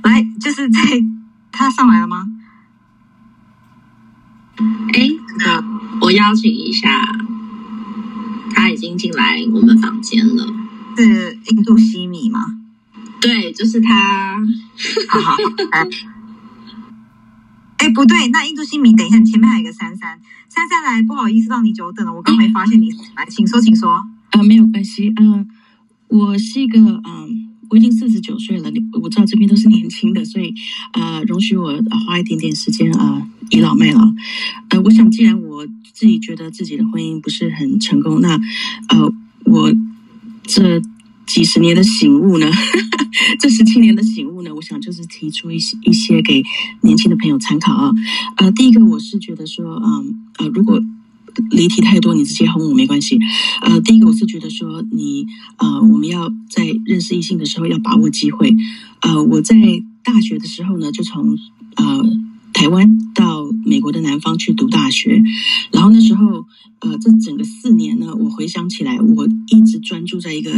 [0.03, 0.81] 来，就是在
[1.53, 2.27] 他上来了吗？
[4.93, 5.09] 哎，
[5.39, 5.65] 那
[6.01, 7.03] 我邀请一下，
[8.55, 10.47] 他已经进来我们房间了。
[10.97, 12.45] 是印度西米吗？
[13.23, 14.37] 对，就是他。
[15.09, 15.37] 好好好。
[17.81, 20.20] 哎，不对，那印度新米，等一下，前面还有一个珊珊，
[20.55, 23.90] 珊珊来，不好意思让你久等了，我刚没发现你来，请说，请说。
[24.32, 25.48] 啊，没有关系，嗯，
[26.09, 30.52] 我是一个，嗯，我已经四十九岁了，你我知道这边都是年轻的，所以，
[30.93, 31.73] 呃，容许我
[32.07, 34.12] 花一点点时间啊，倚老卖老。
[34.69, 38.39] 呃，我想，既然我自己觉得自己的婚姻不是很成功，那，
[38.89, 39.11] 呃，
[39.44, 39.73] 我
[40.44, 40.82] 这。
[41.32, 42.51] 几十年的醒悟呢？
[43.39, 44.52] 这十七年的醒悟呢？
[44.55, 46.43] 我想就是提出一些一些给
[46.82, 47.93] 年轻的朋友参考啊。
[48.36, 50.81] 呃，第一个我是觉得说，嗯呃，如果
[51.51, 53.19] 离题太多，你直接轰我没关系。
[53.62, 55.27] 呃，第一个我是觉得说，你
[55.59, 58.57] 呃，我们要在认识异性的时候要把握机会。
[59.01, 59.55] 呃，我在
[60.02, 61.39] 大学的时候呢，就从
[61.77, 62.05] 呃
[62.52, 65.23] 台湾到美国的南方去读大学，
[65.73, 66.44] 然后那时候
[66.81, 70.51] 呃，这整个四年呢，我回想起来，我一直专注在一个。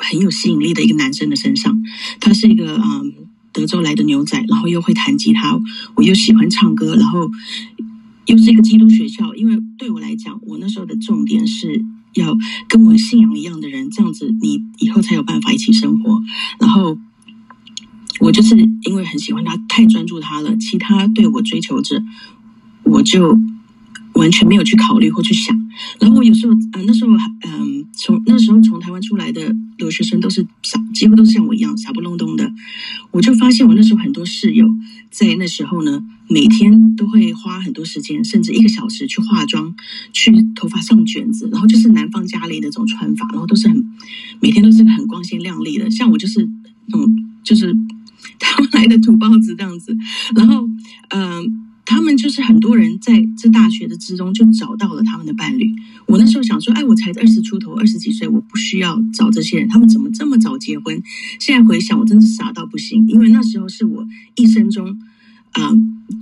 [0.00, 1.80] 很有吸引力的一个男生的身上，
[2.18, 3.12] 他是一个嗯
[3.52, 5.60] 德州来的牛仔，然后又会弹吉他，
[5.94, 7.30] 我又喜欢唱歌，然后
[8.26, 9.34] 又是一个基督学校。
[9.34, 12.36] 因为对我来讲，我那时候的重点是要
[12.68, 16.22] 跟我信仰一样的人，这样子你以后才有办法一起生活。
[16.58, 16.98] 然后
[18.20, 22.02] 我就是因为很喜欢他，太专注他了，其他对我追求者，
[22.84, 23.38] 我就。
[24.14, 25.56] 完全没有去考虑或去想，
[25.98, 32.52] 然后我有时候，呃，那时候，嗯，从那时候从台湾出来的留学生都是傻，几乎都是像我一样傻不隆咚的。
[33.10, 34.68] 我就发现我那时候很多室友
[35.10, 39.74] 在那时候呢，每天都会花很多时间，甚至一个小时去化妆，
[40.12, 43.84] 去头发上卷子，然后就是南方家里那种穿法，然后都是很
[44.40, 45.90] 每天都是很光鲜亮丽的。
[45.90, 46.48] 像我就是
[46.86, 47.12] 那种
[47.42, 47.74] 就是
[48.38, 49.96] 台湾来的土包子这样子，
[50.36, 50.68] 然后，
[51.08, 51.66] 嗯。
[51.90, 55.74] 他们就是很多人在这大学的之中就找到了他们的伴侣。
[56.06, 59.68] 我那时候想说，哎，我才二十出头，二十几岁，我不需要找这些人。
[59.68, 61.02] 他们怎么这么早结婚？
[61.40, 63.08] 现在回想，我真是傻到不行。
[63.08, 64.06] 因为那时候是我
[64.36, 65.00] 一生中
[65.50, 65.72] 啊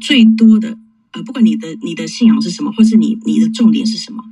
[0.01, 0.79] 最多的
[1.13, 4.25] 呃，不管你的你的信仰是什么，或是你你的重点是什么，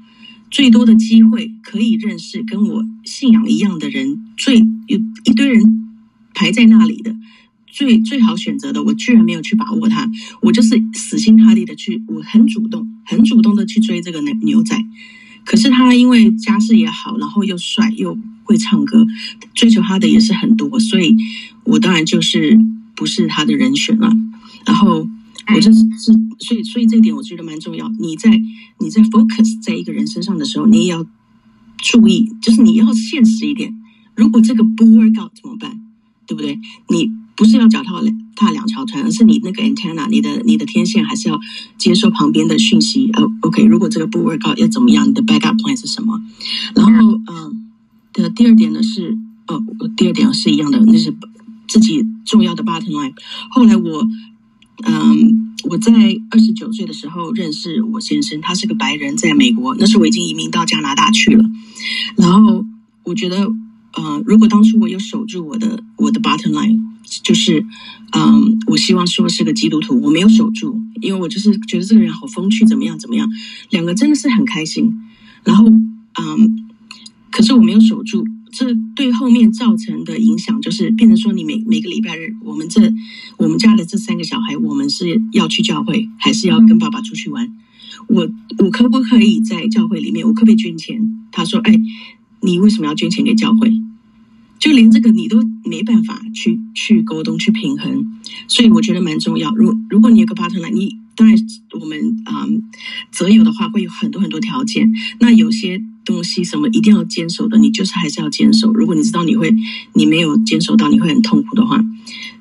[0.51, 4.57] 最多的机会可以认识跟我信仰一样的人，最
[4.87, 5.85] 有一堆人
[6.33, 7.15] 排在那里的。
[7.77, 14.83] 最最好选择的，我居然没有去把握它，我就是死心塌地的去，我很主动，很主动的去追这个牛牛仔。
[15.45, 19.07] 可是他因为家世也好，然后又帅又会唱歌，
[19.53, 21.15] 追求他的也是很多，所以
[21.65, 22.59] 我当然就是
[22.95, 24.11] 不是他的人选了。
[24.65, 25.07] 然后
[25.55, 27.93] 我就是是，所以所以这一点我觉得蛮重要。
[28.01, 28.31] 你在
[28.81, 31.07] 你在 focus 在一个人身上的时候，你也要
[31.77, 33.75] 注意，就是你要现实一点。
[34.15, 35.79] 如果这个不 work out 怎么办？
[36.27, 36.59] 对不对？
[36.89, 41.39] 你不是要脚踏两踏两条船，而是你那个 antenna，你的你的天线还是要
[41.77, 43.11] 接收旁边的讯息。
[43.13, 45.07] 呃，OK，如果这个不 work out 要怎么样？
[45.07, 46.21] 你的 backup plan 是什么？
[46.75, 47.73] 然后，嗯，
[48.15, 49.63] 的第二点呢是，哦，
[49.97, 51.15] 第二点是一样的，那是
[51.69, 53.13] 自己重要的 bottom line。
[53.51, 54.09] 后来我，
[54.85, 55.93] 嗯，我在
[56.31, 61.45] 二十九岁的时候认识我先生，他是个白人，在美国，那时候我已经移民到加拿大去了。
[62.17, 62.65] 然后
[63.05, 63.53] 我觉得。
[63.99, 66.79] 呃，如果当初我有守住我的我的 bottom line，
[67.23, 67.65] 就是，
[68.13, 73.29] 嗯，我希望说是个基督徒，我没有守住，因为我就是觉得这个人好风趣，怎么样怎么样，
[73.71, 74.93] 两个真的是很开心，
[75.45, 76.69] 然后，嗯，
[77.31, 82.93] 可是我没有守住，这对后面造成的影响就是变成说，你每每个礼拜日，我们这
[83.37, 87.49] 我们家的这三个小孩，我们是要去教会，还是要跟爸爸出去玩？
[88.09, 88.29] 我
[88.59, 91.01] 我可不可以在教会里面，我可不可以捐钱？
[91.31, 91.75] 他说，哎。
[92.43, 93.73] 你为什么要捐钱给教会？
[94.59, 98.05] 就连这个你都没办法去去沟通去平衡，
[98.49, 99.55] 所以我觉得蛮重要。
[99.55, 101.37] 如如果你有个 partner，你当然
[101.81, 102.47] 我们啊
[103.11, 104.93] 择友的话会有很多很多条件。
[105.21, 108.73] 那有些东西什么一定要坚守的，你就是还是要坚守。
[108.73, 109.55] 如果你知道你会
[109.95, 111.85] 你没有坚守到，你会很痛苦的话，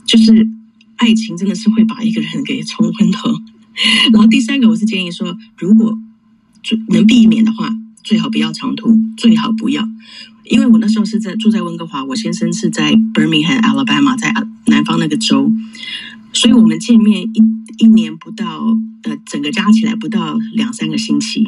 [0.05, 0.47] 就是
[0.95, 3.29] 爱情真的是会把一个人给冲昏头。
[4.13, 5.97] 然后第三个，我是建议说，如果
[6.89, 7.75] 能避免的话。
[8.05, 9.83] 最好不要长途，最好不要，
[10.45, 14.34] 因为我那时候是在住在温哥华，我先生是在 Birmingham Alabama，在
[14.67, 15.51] 南方那个州，
[16.34, 17.41] 所以我们见面一
[17.77, 18.65] 一年不到，
[19.03, 21.45] 呃，整个加起来不到两三个星期，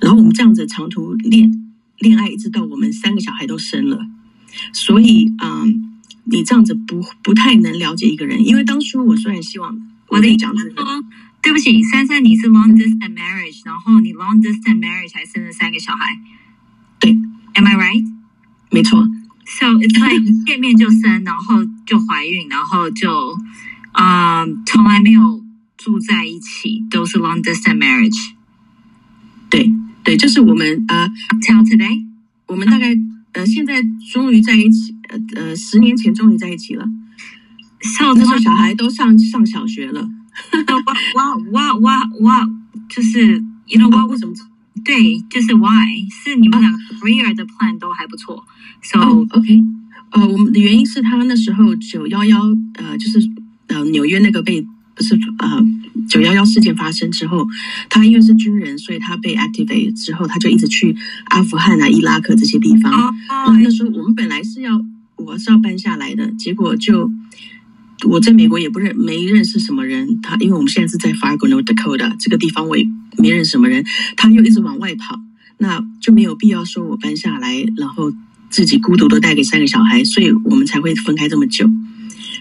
[0.00, 1.50] 然后我们这样子长途恋
[1.98, 4.06] 恋爱，一直到我们三个小孩都生了，
[4.72, 9.78] 所以，嗯，你这样子不不太能了解一个人，因为当初我虽然希望
[10.08, 10.84] 我的讲这个。
[11.40, 16.18] 对不起，珊珊，你是 long distance marriage，然后你 long distance marriage 还生了三个小孩。
[16.98, 17.16] 对
[17.54, 18.04] ，Am I right？
[18.70, 19.06] 没错。
[19.46, 23.36] So it's like 见面就生，然后就怀孕，然后就
[23.92, 25.42] 啊，从来没有
[25.76, 28.32] 住在一起，都是 long distance marriage。
[29.48, 29.72] 对
[30.04, 31.08] 对，就是我们呃
[31.40, 32.04] ，till today，
[32.46, 32.94] 我们大概
[33.32, 33.82] 呃现在
[34.12, 36.84] 终于在一起，呃呃，十年前终于在一起了。
[37.80, 40.08] So 那时候小孩都上上小学了。
[41.14, 42.50] 哇哇哇哇哇！
[42.88, 44.34] 就是 you know what 为什么？
[44.84, 48.44] 对，就是 why 是你们两个 career 的 plan 都还不错。
[48.82, 49.62] So OK，
[50.10, 52.40] 呃，我们的原因是他那时候九幺幺
[52.74, 53.30] 呃，就是
[53.68, 55.62] 呃纽约那个被不是呃
[56.08, 57.46] 九幺幺事件发生之后，
[57.88, 60.96] 他因为是军人，所以他被 activate 之后，他就一直去
[61.26, 63.14] 阿富汗啊、伊拉克这些地方。
[63.28, 64.80] 那那时候我们本来是要
[65.16, 67.10] 我是要搬下来的，结果就。
[68.06, 72.86] 我在美国也不认没认识什么人，他因为我们现在是在 Fargo North Dakota 这个地方，我也
[73.18, 73.84] 没认识什么人。
[74.16, 75.20] 他又一直往外跑，
[75.58, 78.12] 那就没有必要说我搬下来，然后
[78.50, 81.68] 自己孤独的带给三个小孩，所以我们才会分开这么久。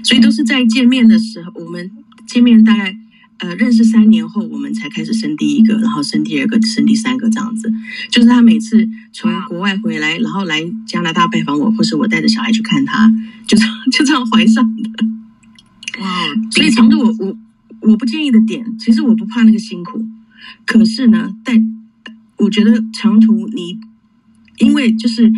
[0.04, 1.90] 所以都是在见面的时候，我们
[2.28, 2.96] 见面大概
[3.40, 7.74] 呃认识三年后，我们才开始生第一个，然后生第二个，生第三个这样子。
[8.12, 13.12] 就是他每次从国外回来，然后来加拿大拜访我，或是我带着小孩去看他，
[13.48, 15.06] 就这样就这样怀上的。
[16.00, 17.38] 哇，所以长度我我
[17.82, 20.06] 我不建议的点，其实我不怕那个辛苦，
[20.66, 21.56] 可是呢，但
[22.38, 23.80] 我觉得长途你
[24.60, 25.32] 因为就是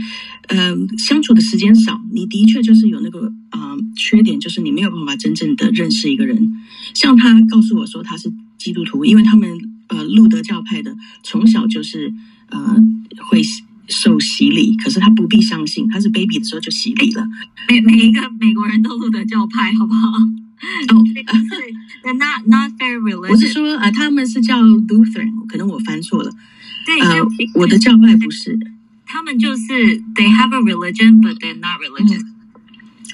[0.47, 6.53] 嗯相处的时间少，你的确就是有那个啊缺点，就是你没有办法真正的认识一个人。
[6.93, 9.49] 像他告诉我说他是基督徒，因为他们
[9.87, 12.13] 呃路德教派的从小就是
[12.49, 12.75] 呃
[13.29, 13.41] 会。
[13.91, 17.27] 受洗礼，可是他不必相信，他是 baby 的时候就洗礼了。
[17.67, 20.11] 每每一个美国人都路德教派，好不好？
[20.89, 23.31] 哦，是 not not very religious。
[23.31, 26.31] 我是说啊，他们是叫 Lutheran，可能我翻错了。
[26.85, 27.25] 对，呃，
[27.55, 28.59] 我的教派不是。
[29.05, 29.63] 他们就是
[30.15, 32.21] they have a religion，but they're not religious。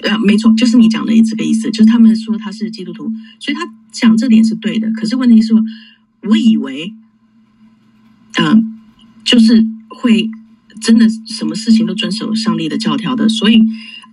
[0.03, 3.61] 呃，没错，就是你讲的这个意思，就是他们说他是基督徒，所以他
[3.91, 4.91] 讲这点是对的。
[4.91, 5.63] 可是问题是说，
[6.23, 6.93] 我以为，
[8.37, 8.79] 嗯，
[9.23, 10.29] 就是会。
[10.81, 13.63] 真的什么事情都遵守上帝的教条的，所以，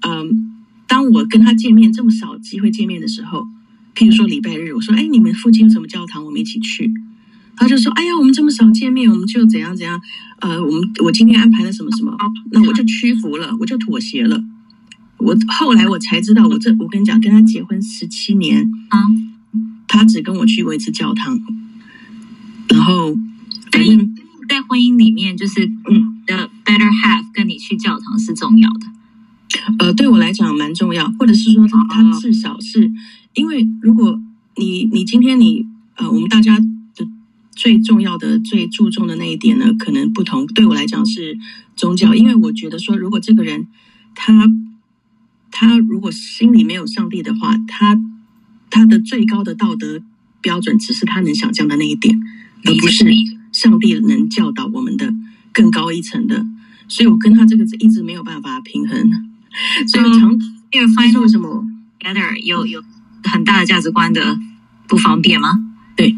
[0.07, 0.52] 嗯，
[0.93, 3.47] 当我跟他见面这么少机会见面的时候，
[3.95, 6.93] 譬如说礼拜日，我说，哎，你们附近有什么教堂，我们一起去。
[7.57, 9.99] 他就说，哎呀，我们这么少见面，我们就怎样怎样，
[10.41, 12.15] 呃，我们我今天安排了什么什么，
[12.51, 14.45] 那我就屈服了，我就妥协了。
[15.17, 18.99] 我后来我才知道，我这我跟你讲，跟他结婚十七年啊，
[19.89, 21.41] 他只跟我去过一次教堂，
[22.69, 23.17] 然后
[23.71, 24.15] 反正。
[24.49, 28.87] 在婚姻里面，就是嗯的 better half 跟你去教堂是重要的。
[29.79, 32.91] 呃，对我来讲蛮重要，或者是说他至少是
[33.35, 34.21] 因为如果
[34.57, 35.67] 你你今天你
[35.97, 37.07] 呃，我们大家的
[37.55, 40.47] 最重要的、最注重的那一点呢，可能不同。
[40.47, 41.37] 对我来讲是
[41.77, 43.67] 宗教，因为我觉得说，如果这个人
[44.15, 44.49] 他
[45.51, 48.01] 他如果心里没有上帝的话，他
[48.71, 50.03] 他的最高的道德
[50.41, 52.19] 标准只是他能想象的那一点，
[52.65, 53.05] 而不是
[53.53, 55.13] 上帝能教导我们的
[55.53, 56.47] 更高一层的。
[56.89, 59.32] 所以我跟他这个一直没有办法平衡。
[59.87, 60.39] 所以长
[60.71, 61.65] 因为 final 为什么
[62.01, 62.83] together 有有
[63.25, 64.39] 很大的价值观的
[64.89, 65.59] 不方便吗？
[65.97, 66.17] 对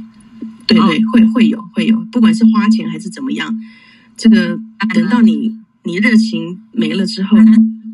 [0.67, 3.55] 对对，会会有会有，不管是花钱还是怎么样，
[4.17, 4.59] 这个
[4.95, 7.37] 等到你你热情没了之后，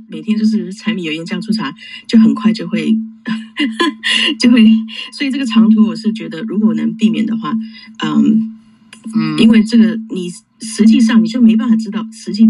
[0.09, 1.75] 每天就是柴米油盐酱醋茶，
[2.07, 2.97] 就很快就会
[4.39, 4.65] 就会，
[5.12, 7.53] 所以这个长途我是觉得，如果能避免的话，
[8.05, 8.57] 嗯
[9.17, 10.31] 嗯，因为这个你
[10.61, 12.47] 实际上你就没办法知道实际。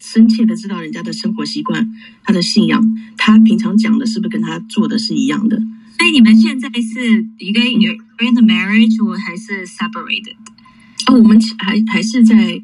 [0.00, 1.92] 深切的知道人家的生活习惯、
[2.24, 2.82] 他的信仰，
[3.18, 5.60] 他平常讲的是不是跟他做的是一样的？
[5.98, 10.36] 所以你们现在是一个 in the marriage 我还是 separated？
[11.06, 12.60] 哦，我们还还是在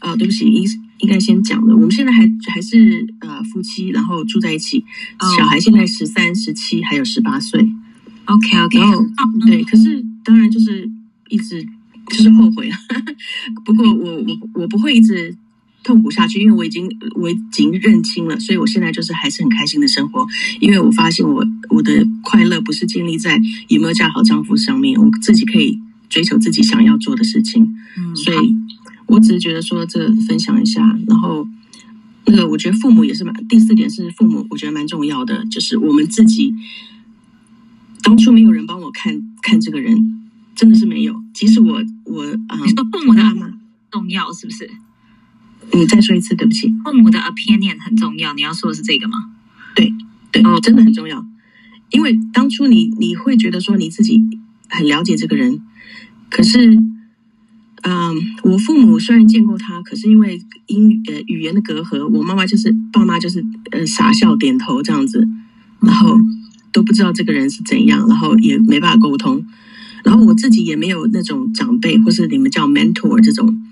[0.00, 0.64] 呃，对不起，应
[1.00, 4.82] 应该先讲的，我们现在还还是呃夫妻，然后住在一起，
[5.36, 7.60] 小孩现在十三、十七，还有十八岁。
[8.24, 9.04] OK OK，然后
[9.46, 10.90] 对，可是当然就是
[11.28, 11.62] 一直
[12.08, 12.78] 就是后悔啊。
[13.66, 15.36] 不过我我我不会一直。
[15.82, 20.26] 痛苦下去，因为我已经我已经认清了，所以我现在就是还是很开心的生活。
[20.60, 25.78] 因为我发现我我的快乐不是建立在有没有嫁好丈夫上面，我自己可以
[26.10, 27.74] 追求自己想要做的事情。
[27.96, 28.54] 嗯，所以
[29.06, 31.48] 我只是觉得说这分享一下，然后
[32.26, 33.34] 那个我觉得父母也是蛮。
[33.48, 36.54] 第四点是父母，我觉得蛮重要的，就是我们自己
[38.02, 41.22] 当初没有人帮我看看这个人，真的是没有。
[41.32, 43.22] 即使我我啊，你说父母的
[43.90, 44.70] 重要是不是？
[45.72, 46.72] 你再说一次，对不起。
[46.84, 49.16] 父母的 opinion 很重要，你要说的是这个吗？
[49.74, 49.92] 对
[50.32, 51.24] 对，哦，真的很重要。
[51.90, 54.22] 因为当初你你会觉得说你自己
[54.68, 55.60] 很了解这个人，
[56.30, 56.78] 可是，
[57.82, 65.28] 嗯，我父母虽然见过他，可是因为英呃语言的隔阂，我妈妈就是爸妈就是呃傻笑点头这样子，
[65.80, 66.18] 然后
[66.72, 69.44] 都不知道这个人是怎样，然后也没办法沟通，
[70.04, 73.62] 然后我自己也没有那种长辈或是你们叫 mentor 这种。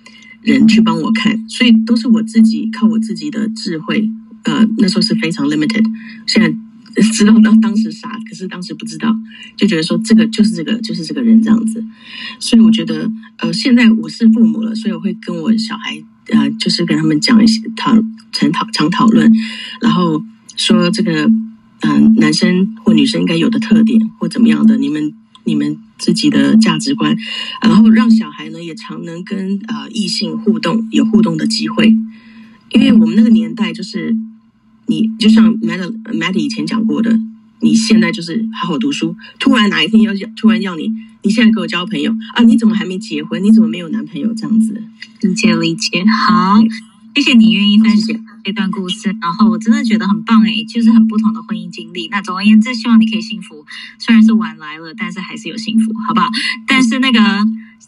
[0.52, 4.09] 人去帮我看，所以都是我自己靠我自己的智慧。
[4.44, 5.85] 呃，那时候是非常 limited。
[6.27, 6.48] 现在
[7.12, 9.14] 知道当当时傻，可是当时不知道，
[9.56, 11.85] 就觉得说这个就是这个就是这个人这样子。
[12.39, 16.01] 所以我觉得，呃，现在我是父母了，所以我会跟我小孩，
[16.31, 17.93] 呃，就是跟他们讲一些讨
[18.31, 19.31] 常讨常讨论，
[19.81, 20.24] 然后
[20.56, 21.28] 说这个，
[21.81, 25.12] 嗯，男生或女生应该有的特点或怎么样的，你们。
[25.47, 27.16] 你们自己的价值观，
[27.62, 31.94] 然后让小孩呢也常能跟呃异性互动，有互动的机会。
[32.73, 34.14] 因为我们那个年代就是
[34.86, 37.18] 你就像 Mad Mad 以前讲过的，
[37.60, 40.90] 你现在就是好好读书，突然哪一天要突然要你，
[41.23, 42.43] 你现在跟我交朋友啊？
[42.43, 43.43] 你怎么还没结婚？
[43.43, 44.35] 你怎么没有男朋友？
[44.35, 44.82] 这样子，
[45.20, 46.05] 理解理解。
[46.28, 46.60] 好，
[47.14, 48.16] 谢谢你愿意分享
[48.47, 52.06] 这段故事，然后我真的觉得很棒诶，就是很不同的婚姻经历。
[52.12, 53.66] 那总而言之，希望你可以幸福，
[53.98, 56.28] 虽然是晚来了，但是还是有幸福，好不好？
[56.64, 57.18] 但是那个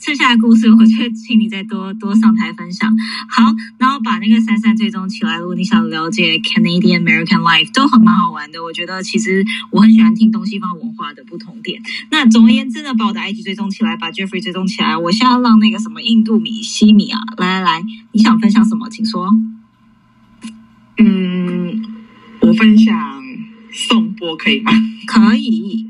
[0.01, 2.93] 剩下的故事，我就请你再多多上台分享。
[3.29, 5.39] 好，然后把那个珊珊追踪起来。
[5.39, 8.61] 如果你想了解 Canadian American life，都很蛮好玩的。
[8.65, 11.81] 我觉得其实我很喜欢听东西方文化的不同点。
[12.11, 14.97] 那总而言之呢，把我的 IG 追踪起来，把 Jeffrey 追踪起来。
[14.97, 19.31] 我现在要让那个什么印度米西米啊，来来来，你想分享什么，请说。
[20.99, 21.85] 嗯，
[22.41, 23.23] 我分享
[23.73, 24.73] 颂钵可以吗？
[25.07, 25.87] 可以。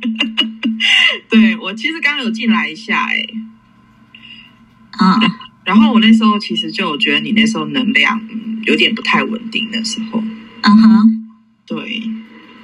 [1.28, 3.34] 对我其实刚刚有进来一下、欸，
[4.92, 5.18] 哎，啊，
[5.64, 10.22] 然后我那时候其实就觉得你那时候能量、嗯、有点不太稳定的时候，
[10.62, 11.28] 嗯哼，
[11.66, 12.02] 对，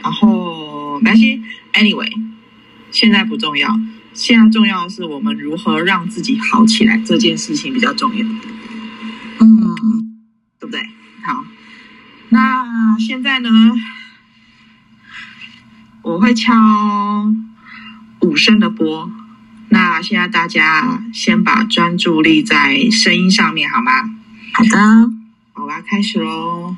[0.03, 1.43] 然后没关系
[1.73, 2.11] ，anyway，
[2.91, 3.79] 现在不重要，
[4.13, 8.25] 现在重要的是我们如何让自己好起来，这件事情比较重要，
[9.41, 10.21] 嗯，
[10.61, 10.81] 对不对？
[11.23, 11.45] 好。
[12.35, 13.49] 那现在呢？
[16.03, 17.33] 我会敲
[18.23, 19.09] 五声的波。
[19.69, 24.11] 那现在大家先把专注力在声音上面，好吗？
[24.53, 24.77] 好的。
[25.53, 26.77] 好，我要开始喽。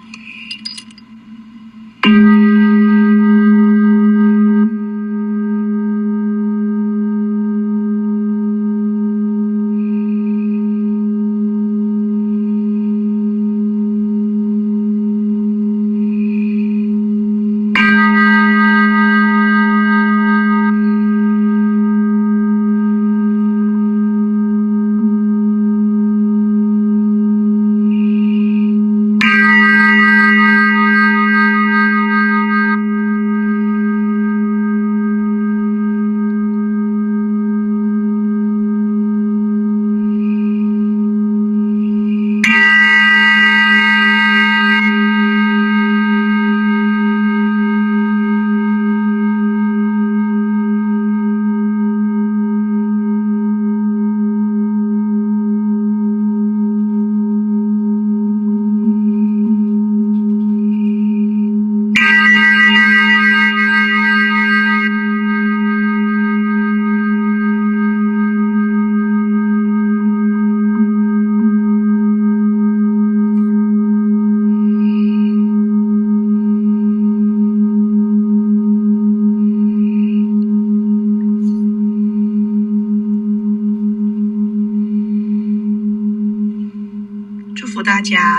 [88.09, 88.39] 家。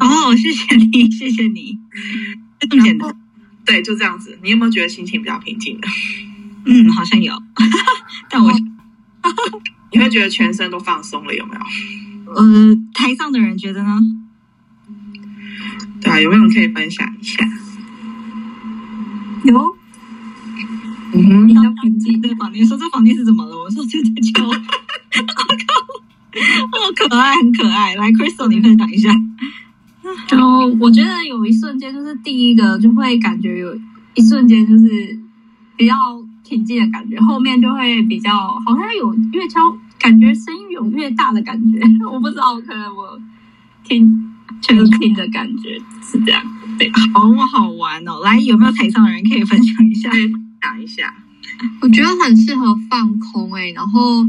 [0.00, 1.78] 哦，谢谢你，谢谢你，
[2.60, 3.14] 这么简单。
[3.64, 4.38] 对，就这样子。
[4.42, 5.88] 你有没有觉得心情比较平静的？
[6.66, 7.34] 嗯，好像有，
[8.28, 8.52] 但我
[9.92, 11.60] 你会觉得全身都放松了，有没有？
[12.32, 14.00] 呃，台上的人觉得呢？
[16.00, 17.44] 对啊，有没有人可以分享一下？
[19.44, 19.76] 有。
[21.16, 22.20] 嗯哼，比较平静。
[22.20, 23.56] 对，房间说这房间是怎么了？
[23.56, 24.46] 我说 就在敲。
[24.46, 24.58] 我靠，
[26.70, 27.94] 好 可爱，很可爱。
[27.94, 29.10] 来，Crystal，你分享一下。
[30.28, 30.36] 就
[30.80, 33.74] 我觉得有一瞬间，就是第一个就会感觉有
[34.14, 35.18] 一瞬间就是
[35.76, 35.94] 比较
[36.46, 38.32] 平静的感觉，后面就会比较
[38.66, 39.60] 好像有越敲，
[39.98, 41.80] 感觉声音有越大的感觉。
[42.12, 43.18] 我不知道，可能我
[43.82, 44.30] 听
[44.60, 46.42] 全听的感觉是这样。
[46.78, 48.20] 对，好好玩哦。
[48.22, 50.10] 来，有没有台上的人可以分享一下？
[50.60, 51.14] 讲一下。
[51.80, 54.26] 我觉得很适合放空哎、然后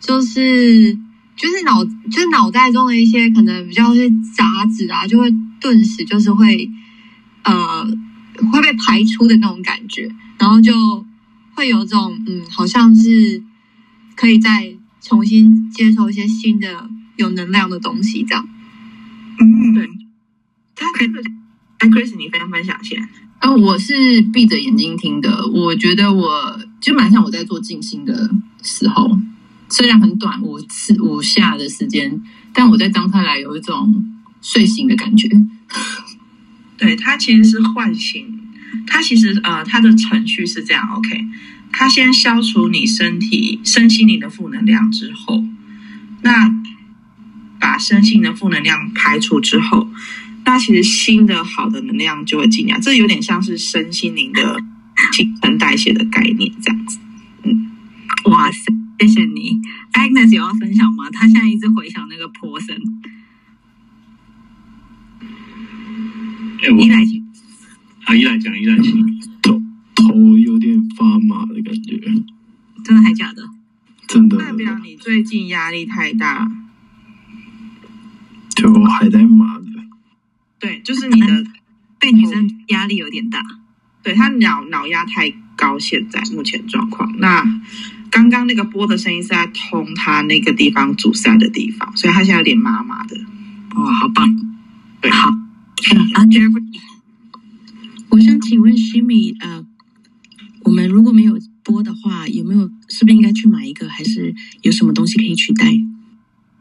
[0.00, 0.98] 就是
[1.36, 6.70] 就是脑就是脑袋中的一些可能比较是杂质啊，就会顿时就是会
[7.44, 7.84] 呃
[8.50, 10.08] 会被排出的那种感觉，
[10.38, 10.72] 然后就
[11.54, 13.42] 会有种嗯好像是
[14.14, 18.48] 可以再重新接受一些新的有能量的东西这样。
[19.38, 19.88] 嗯，对。
[20.74, 21.08] 他可以，
[21.78, 22.96] 哎，Chris，你分分享一下。
[23.38, 28.30] 啊，我是闭着眼睛听的，我觉得我就蛮像我在做静心的
[28.62, 29.18] 时候，
[29.68, 32.22] 虽然很短，五次五下的时间，
[32.52, 34.04] 但我在当下来有一种
[34.40, 35.28] 睡醒的感觉。
[36.78, 38.38] 对，它其实是唤醒，
[38.86, 41.26] 它其实呃，它的程序是这样，OK，
[41.72, 45.42] 它先消除你身体身心灵的负能量之后，
[46.22, 46.52] 那
[47.58, 49.88] 把身心的负能量排除之后。
[50.44, 54.56] 那其实新的好的能量就会进来，这有点像是身心灵的
[55.12, 56.98] 新陈代谢的概念这样子。
[57.42, 57.72] 嗯，
[58.26, 59.60] 哇塞，谢谢你
[59.92, 61.10] ，Agnes 有要分享吗？
[61.10, 62.76] 他现在一直回想那个坡声。
[66.62, 67.02] 哎，我依赖
[68.04, 69.20] 啊，依赖讲依赖请。
[69.42, 69.62] 头
[69.94, 71.98] 头有点发麻的感觉，
[72.84, 73.42] 真的还假的？
[74.06, 76.50] 真的代表你最近压力太大，
[78.54, 79.66] 就还在麻的。
[80.58, 81.44] 对，就是你的
[81.98, 83.42] 被女生压力有点大，
[84.02, 87.14] 对他脑脑压太高，现在目前状况。
[87.18, 87.44] 那
[88.16, 93.14] 刚刚那个波的声音是在通他那个地方阻塞的地方，所以他现在有点麻麻的。
[93.74, 94.26] 哇，好棒！
[95.02, 95.28] 对，好。
[95.28, 96.64] 啊，Jeffrey，
[98.08, 99.66] 我想请问 Shimi，呃，
[100.60, 105.70] 我们如果没有波的话，有没有是不是应该去买一个，还是有什么东西可以取代？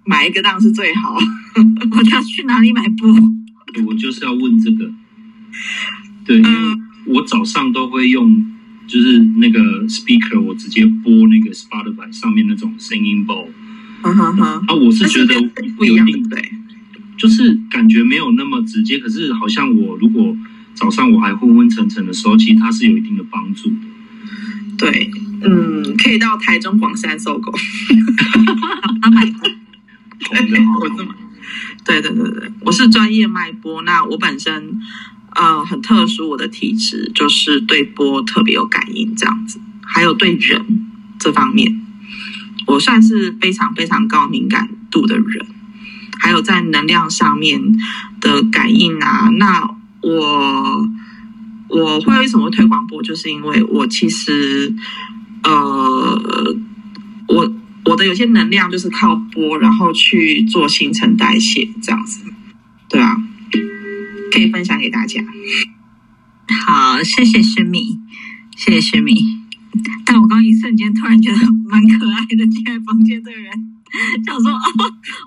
[0.03, 1.15] 买一个当然是最好。
[1.15, 3.10] 我要去哪里买波？
[3.86, 4.91] 我就是要问这个，
[6.26, 8.45] 对，因为我早上都会用，
[8.88, 13.48] 就是那个 speaker，我直接播那个 Spotify 上面那种声音包。
[14.03, 14.66] 嗯哼哼。
[14.68, 15.34] 啊，我是觉得
[15.78, 16.52] 不一样，对，
[17.18, 20.36] 就是感觉没有那么直接，可是好像我如果
[20.74, 23.76] 早上我还昏昏沉沉的时候，其实它是有一定的帮助的。
[24.78, 25.10] 对，
[25.41, 27.52] 嗯，可以到台中广山搜狗。
[29.02, 29.34] 他买的，
[30.82, 31.16] 我这么。
[31.86, 34.80] 对对对对，我是专业脉波，那我本身
[35.36, 40.66] 呃很特殊，我的体质就是对波特别有感应，这样子，还有对人
[41.20, 41.82] 这方面，
[42.66, 45.45] 我算是非常非常高敏感度的人，
[46.20, 47.62] 还有在能量上面
[48.20, 49.70] 的感应啊，那
[50.02, 50.90] 我
[51.70, 54.74] 我会为什么推广波，就是因为我其实
[55.44, 56.56] 呃
[57.28, 57.53] 我。
[57.88, 62.20] 我的有些能量就是靠波，然后去做新陈代谢，这样子，
[62.90, 63.16] 对啊，
[64.36, 65.24] 可以分享给大家。
[66.68, 67.98] 好，谢谢诗米，
[68.57, 69.14] 谢谢诗米。
[70.06, 71.38] 但我刚一瞬间突然觉得
[71.70, 73.49] 蛮可爱的，进来房间的人
[74.26, 74.62] 想说哦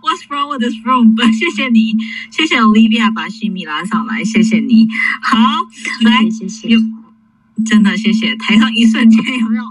[0.02, 1.16] ，What's wrong with this room？
[1.32, 1.96] 谢谢你，
[2.30, 4.86] 谢谢 Olivia 把西米拉上来，谢谢你。
[5.22, 5.38] 好，
[6.02, 6.68] 来，谢谢，
[7.64, 8.36] 真的谢谢。
[8.36, 9.64] 台上一瞬间有没有？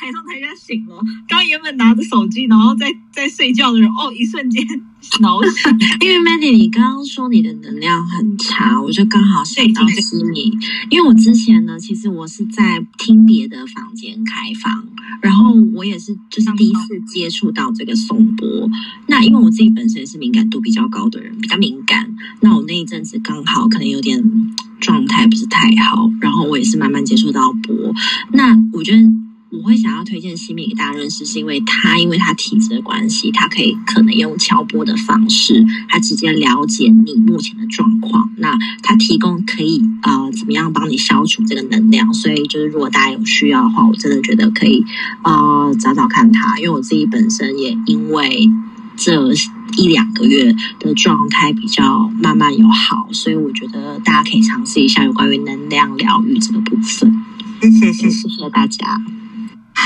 [0.00, 0.98] 台上台下醒了，
[1.28, 4.66] 刚原本拿着手机，然后在在睡觉的人，哦，一瞬间
[5.20, 5.70] 挠醒。
[6.00, 10.50] 因为 Mandy，你刚刚说你的能量很差，我就刚好想到西米。
[10.88, 14.86] 因为我之前呢，其实我是在听别的房间开房，
[15.20, 18.48] 然后我也是就是第一次接触到这个颂钵。
[19.06, 22.16] 那因为我自己本身是敏感度比较高的人，比较敏感。
[22.40, 24.24] 那我那一阵子刚好可能有点
[24.80, 27.94] 状态不是太好，然后我也是慢慢接触到钵。
[28.32, 29.02] 那我觉得。
[29.52, 38.30] 我会想要推荐西米给大家认识，是因为他因为他体质的关系，他可以可能用敲波的方式，他直接了解你目前的状况。
[38.36, 44.84] 那他提供可以呃怎么样帮你消除这个能量，所以就是如果大家有需要的话，我真的觉得可以
[45.24, 48.48] 呃找找看他，因为我自己本身也因为
[48.96, 49.32] 这
[49.76, 57.12] 一两个月的状态比较慢慢有好，所以我觉得大家可以尝试一下有关于能量疗愈这个部分。
[57.60, 59.00] 谢谢谢谢谢大家。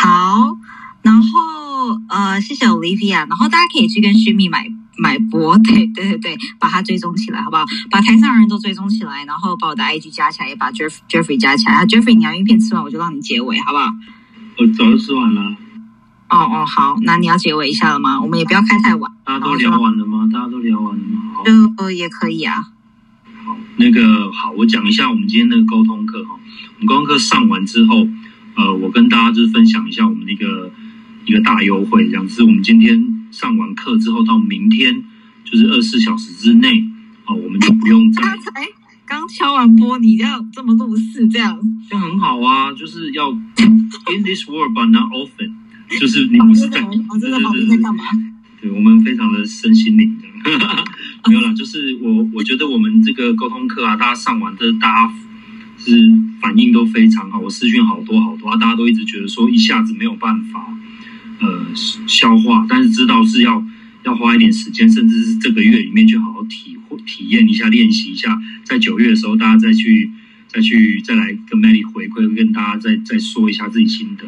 [0.02, 0.56] 好，
[1.02, 4.66] 然后呃，谢谢 Olivia，然后大家可以去跟徐米买
[4.98, 7.64] 买博，对对对对，把它追踪起来，好不好？
[7.90, 11.74] 把台上人都追踪起来，然后把我的 IG 加起来，也把 Jeff Jeffrey 加起来。
[11.74, 13.86] 啊，Jeffrey，你要一片吃完，我就让你结尾，好不好？
[14.58, 15.56] 我早就吃完了。
[16.30, 18.20] 哦哦，好，那你要结尾一下了吗？
[18.20, 19.10] 我们也不要开太晚。
[19.24, 20.28] 大家都聊完了吗？
[20.32, 21.20] 大家都聊完了吗？
[21.34, 22.64] 好，就也可以啊。
[23.44, 26.34] 好，那个好，我讲一下我们今天那个沟通课哈。
[26.34, 28.06] 我们沟通课上完之后，
[28.56, 30.72] 呃，我跟大家就是分享一下我们的一个
[31.26, 32.42] 一个大优惠，这样子。
[32.42, 35.02] 我们今天上完课之后到明天
[35.44, 36.84] 就是二十四小时之内，
[37.26, 38.50] 哦，我们就不用再刚才
[39.06, 41.58] 刚敲完玻璃，要这么入世，这样。
[41.90, 45.52] 就很好啊，就是要 in this world but not often，
[46.00, 48.04] 就是你不是在我真的旁边在干嘛？
[48.60, 50.84] 对我们非常的身心灵这样，
[51.28, 55.14] 没有啦，就是我我觉得我们这个沟通课啊，大家上完，这大家
[55.84, 60.76] 是反应都非常好，我私讯好多好多啊，大家都一直觉得说一下子没有办法
[61.40, 61.66] 呃
[62.06, 63.64] 消化，但是知道是要
[64.04, 70.10] 要花一点时间，甚至是这个月里面去好好体会体验一下、练习一下，在九月的时候大家再去
[70.48, 74.24] 再去再来跟 Melly 回馈，跟大家再再说一下自己心得。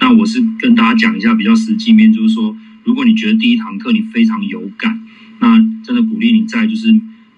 [0.00, 5.00] 那我是跟大家讲一下比较实际面，就是说，如果你觉得第一堂课你非常有感，
[5.40, 6.88] 那真的鼓励你在就是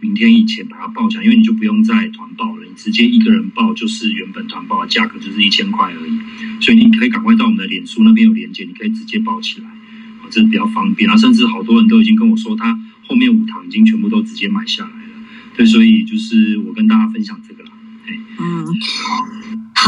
[0.00, 6.18] 明天以前把它报起来，因为你就不用再团报了，你直接一个人报就是原本团报的价格，就是一千块而已。
[6.60, 11.06] 所以你可以赶快到我们的脸书那边有链接，你可以直接报起来，啊，这比较方便。
[11.08, 15.12] 然后甚至好多人都已经跟我说，他后面五堂已经全部都直接买下来了。
[15.56, 17.70] 对，所以就是我跟大家分享这个啦。
[18.40, 19.26] 嗯，好，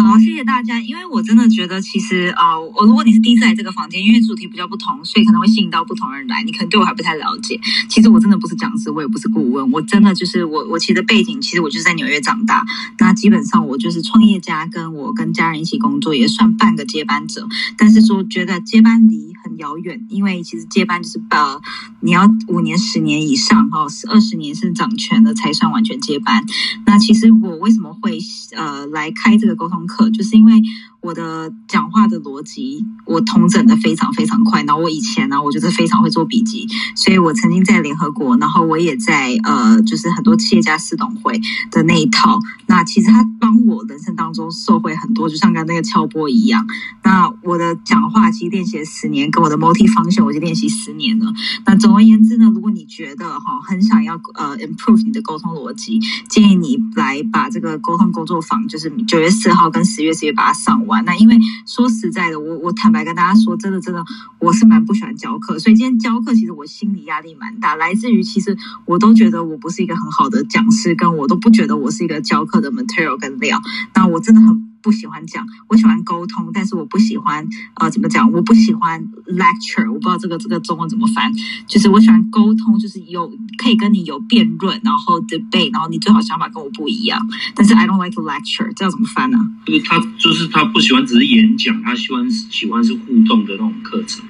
[0.05, 0.81] 好谢谢大家。
[0.81, 6.43] 因为我真的觉得，其实呃，我如果你是第一次来这个房间，因为主题比较不同，所以可能会吸引到不同人来。
[6.43, 7.61] 你可能对我还不太了解。
[7.89, 12.65] 其实我真的不是讲师，我也不是顾问，我真的就是我，我其实背景其实我就是在纽约长大。
[12.99, 17.49] 那基本上我就是创业家，跟我跟家人一起工作，也算半个接班者。
[17.77, 21.61] 但是说觉得接班离很遥远，因为其实接班就是把，
[22.01, 26.45] 你要五年、十年以上哈，是二十年是掌权的才算完全接班。
[26.87, 28.19] 那其实我为什么会
[28.57, 30.63] 呃来开这个沟通课，就是因为
[31.01, 34.63] 我的讲话的逻辑，我统整的非常非常快。
[34.65, 42.39] 然后我以前呢，我就是非常会做笔记，所以我曾经在联合国，然后我也在呃，就是很多企业家私董会的那一套。
[42.67, 46.67] 那其实他帮我人生当中受惠很多，就像刚刚那个敲波一样。
[47.03, 51.33] 那我的讲话其实练习了十年，跟我的 multi function 我就练习十年了。
[51.65, 60.90] 那总而言之呢，如果你觉得哈很想要呃 improve 你的沟通逻辑，建议你来把这个沟通工作坊，就是九月四号跟十月十月把它上完。
[61.01, 64.05] 那因为说实在的，我我坦白跟大家说，真的真的，
[64.39, 73.61] 我是蛮不喜欢教课，所以今天教课其实我心理压力蛮大，来自于其实我都觉得我不是一个很好的讲师，跟我都不觉得我是一个教课的 material 跟料。
[73.95, 78.31] 那我真的很不喜欢讲，我喜欢沟通，但是我不喜欢呃怎么讲？
[78.33, 81.33] 我不喜欢 lecture，我不知道这个这个中文怎么翻，
[81.67, 87.21] 就是我喜欢沟通，就是有可以跟你有辩论，然后 debate，然后你最好想法跟我不一样，
[87.55, 94.25] 但是 I don't like lecture，这要怎么翻呢、就是他就是他不喜欢只是演讲，他喜欢喜欢是互动的那种课程。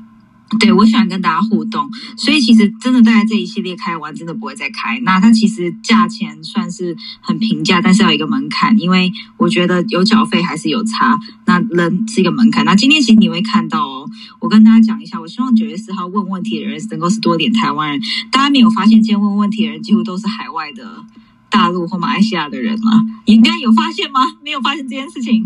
[0.59, 4.99] 对，我喜欢跟大家互动，所以其实真的大概这一系列开完，真的不会再开。
[5.01, 11.19] 那它其实价钱算是很平价，但是要一个门槛，因为我觉得有缴费还是有差。
[11.47, 12.65] 那人是一个门槛。
[12.65, 18.01] 那今天其实你会看到哦，我跟大家讲一下，我希望九月四号问问题的人能够是多点台湾人。
[18.33, 21.05] 大家没有发现，今天问问题的人几乎都是海外的
[21.49, 23.01] 大陆或马来西亚的人吗？
[23.25, 24.20] 你应该有发现吗？
[24.45, 25.45] 没有发现这件事情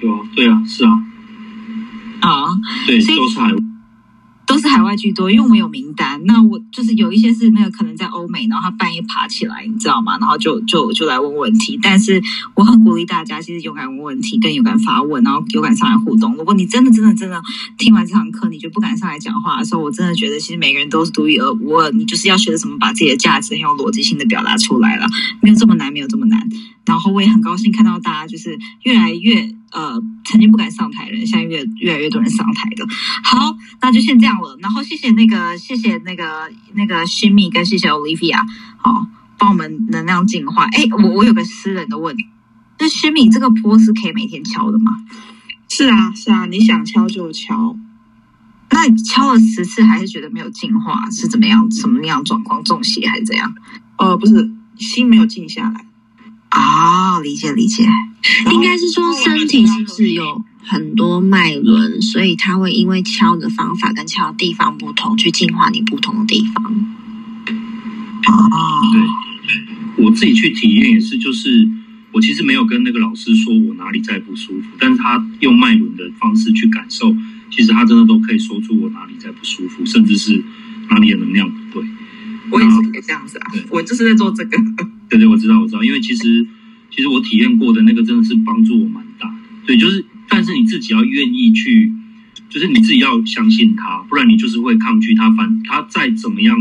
[0.00, 1.02] 有啊，对啊，是啊，
[2.20, 2.46] 啊？
[2.86, 3.58] 对，都是海外。
[4.46, 6.24] 都是海外居多，因为我有名单。
[6.24, 10.16] 那我就是有一些是那个可能在欧美，然后他半夜爬起来，你知道吗？
[10.18, 11.78] 然后就就就来问问题。
[11.82, 12.22] 但是
[12.54, 16.36] 我很鼓励大家，其实勇敢问问题，更勇敢发问，然后勇敢上来互动。
[16.36, 17.42] 如果你真的真的真的
[17.76, 21.90] 听完这堂课，你就不敢上来讲话的时候，我真的觉得其实每个人都是独一无二。
[21.90, 25.06] 你就是要学着怎么把自己的价值很有逻辑性的表达出来了，
[25.40, 26.48] 没有这么难，没有这么难。
[26.84, 32.86] 然后我也很高兴看到大家就是越来越呃，曾经不敢上台的人，现在越越来越多人上台的。
[33.24, 34.56] 好，那就先这样了。
[34.60, 38.40] 然后谢谢那个谢谢那个那个 Shimi 跟谢谢 Olivia，
[38.78, 40.64] 好，帮我们能量净化。
[40.64, 42.26] 哎，我我有个私人的问题，
[42.78, 44.92] 那 Shimi 这个坡是可以每天敲的吗？
[45.68, 47.76] 是啊，是啊，你想敲就敲。
[48.70, 51.70] 那你敲了十次还是觉得没有净化，是怎么样？
[51.70, 52.62] 什么样状况？
[52.64, 53.54] 中邪还是怎样？
[53.96, 55.84] 呃，不是，心没有静下来。
[56.48, 57.88] 啊、理解理解。
[58.52, 66.64] 应该是说身体是不是有很多脉轮，所以它会因为敲的方法跟敲的地方不同，去净化你不同的地方。
[68.26, 68.50] 哦，
[68.92, 71.68] 对，我自己去体验也是，就是
[72.12, 77.14] 我其实没有跟那个老师说我哪里在不舒服，但是他用脉轮的方式去感受，
[77.50, 80.42] 其实他真的都可以说出我哪里在不舒服，甚至是
[80.90, 81.88] 哪里的能量不对。
[82.50, 84.58] 我也是可以这样子啊，我就是在做这个。
[85.08, 86.46] 对对，我知道，我知道，因为其实
[86.90, 89.34] 其实我体验过的那个真的是帮助我蛮大的。
[89.66, 91.92] 对，就是但是你自己要愿意去，
[92.48, 96.56] 就是你自己要相信他，不然你就是会抗拒他，反他再怎么样，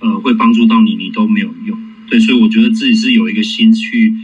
[0.00, 1.78] 呃，会帮助到你，你都没有用。
[2.08, 4.14] 对，所以我觉得自己是有一个心去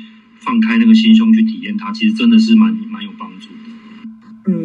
[0.41, 4.53] 放开那个心胸去体验它，其实真的是蛮蛮有帮助的。
[4.53, 4.65] 嗯，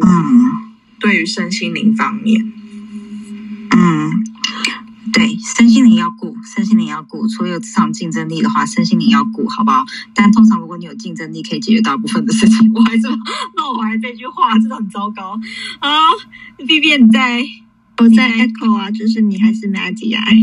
[0.98, 2.52] 对于身心灵方面，
[3.70, 4.21] 嗯。
[5.22, 7.28] 对，身心灵要顾，身心灵要顾。
[7.28, 9.84] 除了有职场竞争力的话，身心灵要顾，好不好？
[10.16, 12.72] 但通常如果你有竞争力，可以解决大部分的事情。
[12.74, 13.02] 我还是
[13.56, 15.38] 那我还这句话真的很糟糕
[15.78, 16.10] 啊
[16.66, 17.40] ！B B，你在
[17.98, 20.24] 我在 echo 啊，就是你还是 Maggie 啊？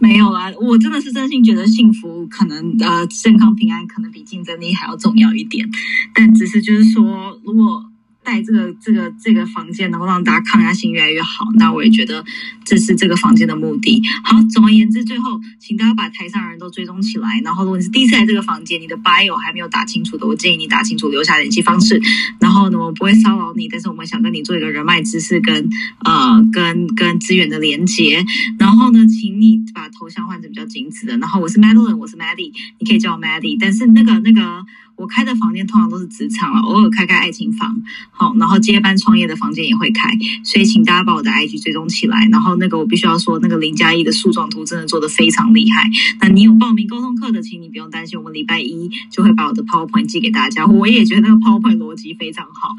[0.00, 5.70] 没有啦，我真的是真心觉得幸福，可能呃健康平安，可能比竞争力还要重要一点。
[6.12, 7.85] 但只是就是说，如果
[8.26, 12.24] 在这个这个这个房间能够让大家抗压性越来越好，那我也觉得
[12.64, 14.02] 这是这个房间的目的。
[14.24, 17.40] 好，总而言之，最后请大家把台上人都追踪起来。
[17.44, 22.02] 然后，如果你是第一次来这个房间，你的 bio 还没有打清楚的，我建议你打清楚，留下联系方式。
[22.40, 25.70] 然后呢，我不会骚扰你，但是我们想跟你做一个人脉知识跟
[26.04, 28.24] 呃跟跟资源的连接。
[28.58, 31.16] 然后呢，请你把头像换成比较精致的。
[31.18, 33.56] 然后我是 Madeline，我是 Maddie，你可以叫我 Maddie。
[33.60, 34.66] 但是那个那个。
[34.96, 40.10] 我开的房间通常都是职场了，偶尔开开爱情房，好，然后接班创业的房间也会开，
[40.42, 42.26] 所以请大家把我的 IG 追踪起来。
[42.32, 45.88] 然后那个我必须要说，那个零加一的树状图真的做的非常厉害。
[46.20, 50.66] 那你有报名沟通课的，请你不用担心，我们礼拜一就会把我的 PowerPoint 寄给大家。
[50.66, 52.74] 我也觉得那个 PowerPoint 逻辑非常好。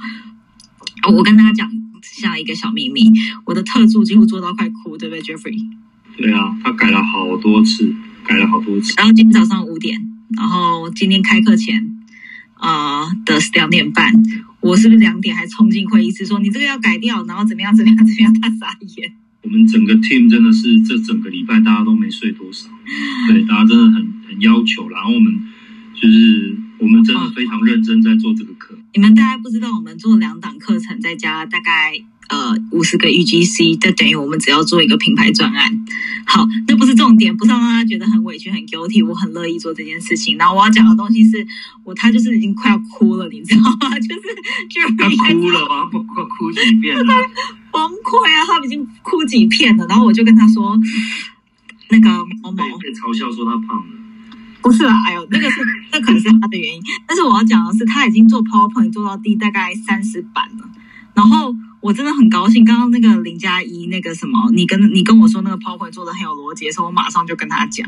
[1.11, 1.69] 我跟大家讲
[2.01, 3.11] 下一个小秘密，
[3.45, 5.69] 我的特助几乎做到快哭，对不对，Jeffrey？
[6.17, 7.93] 对啊，他改了好多次，
[8.25, 8.95] 改了好多次。
[8.97, 10.01] 然后今天早上五点，
[10.35, 11.93] 然后今天开课前。
[12.59, 14.11] 啊的两点半，
[14.59, 18.33] 我是不是两点还冲进会议室说你这个要改掉，然后怎么样怎么样怎么样？
[18.41, 19.13] 他傻眼。
[19.43, 22.67] 我们整个 team 真的是这整个礼拜大家都没睡多少，
[23.27, 25.33] 对，大家真的很很要求，然后我们
[25.93, 28.77] 就是我们真的非常认真在做这个课。
[28.93, 32.03] 你们大概不知道，我们做两档课程，再加大概。
[32.29, 35.85] 呃，五十个 UGC，这等于我们只要做一个品牌专案。
[36.25, 39.05] 好，那不是重点，不是让大家觉得很委屈、很 guilty。
[39.07, 40.37] 我很乐意做这件事情。
[40.37, 41.47] 然后我要讲的东西是
[41.85, 43.95] 我，他就是已经快要哭了，你知道吗？
[44.03, 44.21] 就是
[44.69, 45.85] 就他哭了吧？
[45.89, 47.13] 不快哭几遍了？
[47.71, 48.45] 崩溃啊！
[48.45, 49.85] 他已经哭几遍了。
[49.87, 50.77] 然后我就跟他说，
[51.89, 52.09] 那个
[52.43, 53.85] 某某被嘲笑说他胖了。
[54.61, 55.61] 不是啊，哎呦，那个是
[55.93, 56.81] 那可能是他的原因。
[57.07, 60.69] 但是我要讲的是，他已经做 PowerPoint 做到第大概三十版了，
[61.13, 61.55] 然后。
[61.79, 67.87] 我真的很高兴，刚刚那个零加一那个什么，你跟你跟我说那个 PowerPoint 做的很有逻辑的时候，我马上就跟他讲，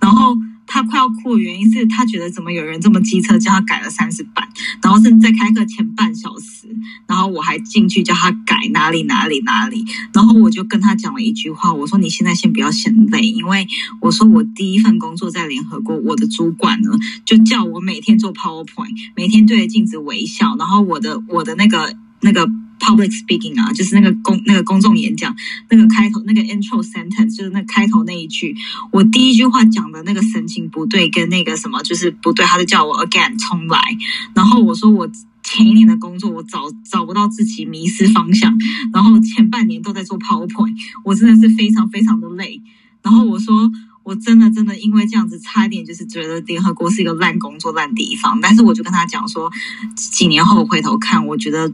[0.00, 4.48] 然后他快要哭的原因是他觉得怎么有人这么机车，叫他改了三十版，
[4.82, 6.68] 然后甚至在开课前半小时，
[7.06, 13.66] 然后我还进去叫他改哪里哪里哪里，然后我就跟他讲了一句话，我说你现在先不要嫌累，因为
[14.00, 16.90] 我说我第一份工作在联合国，我的主管呢
[17.24, 22.48] 就叫我每天做 PowerPoint，每天对着镜子微笑，然后我的我的那个那个。
[22.84, 25.34] Public speaking 啊，就是那个公那个公众演讲，
[25.70, 28.54] 那个开头那个 intro sentence，就是那开头那一句，
[28.92, 33.80] 我第一句话讲的那个神情不对，跟那个什么就是不对，他就叫我 again 重来。
[34.34, 35.10] 然后我说我
[35.42, 38.54] 前一年的工作我找找不到自己，迷失方向，
[38.92, 42.60] 然后前半年都在做 PowerPoint，我真的是非常非常的累。
[43.02, 43.72] 然后我说
[44.02, 49.50] 我真的真的因为这样子差一点就是觉得联合国是一个烂工作烂地方，但是我就跟他讲说，
[49.96, 51.72] 几年后回头看，我觉得。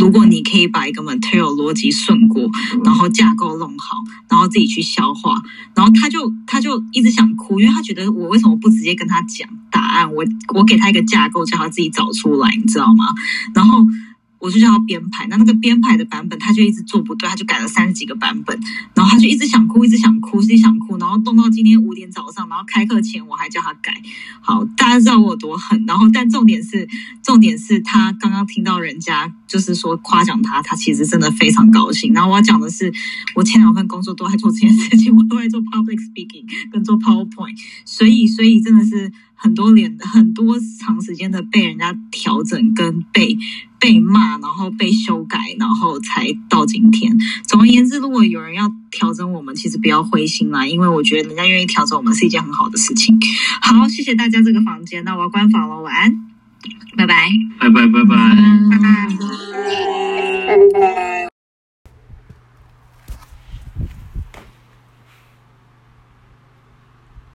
[0.00, 2.50] 如果你可以把一个 material 逻辑顺过，
[2.82, 5.40] 然后架构弄好，然后自己去消化，
[5.74, 10.12] 然后他就他就一直想哭，因为他觉得我为什么不直接跟他讲答案？
[10.12, 13.04] 我我给他一个架构，叫他自己找出来，你知道吗？
[13.54, 13.86] 然后。
[14.40, 18.58] 我就叫他编排，那那个编排的版本他就一直做不对，他就改了三十几个版本，
[18.94, 23.92] 然后他就一直想哭，一直想哭，一直想哭，然后弄到今天五点早上，然后开课前我还叫他改。
[24.40, 26.88] 好，大家知道我有多狠，然后但重点是，
[27.22, 32.12] 重点是他刚刚听到人家就是说夸奖他，他其实真的非常高兴。
[32.14, 32.90] 然后我要讲的是，
[33.34, 39.12] 我前两份工作都在做这件事情，我都在做 public speaking 跟做 PowerPoint，所以所以真的是。
[39.40, 43.38] 很多年很多长时间的被人家调整跟被
[43.78, 47.16] 被骂然后被修改然后才到今天。
[47.46, 53.18] 总而言之如果有人要调整我们其实不要灰心啦因为我觉得人家愿意调整我们是一件很好的事情。
[53.62, 56.26] 好谢谢大家这个房间那我要关房了晚安。
[56.96, 57.30] 拜拜。
[57.58, 58.36] 拜拜拜拜。
[58.70, 58.78] 拜
[60.78, 61.19] 拜。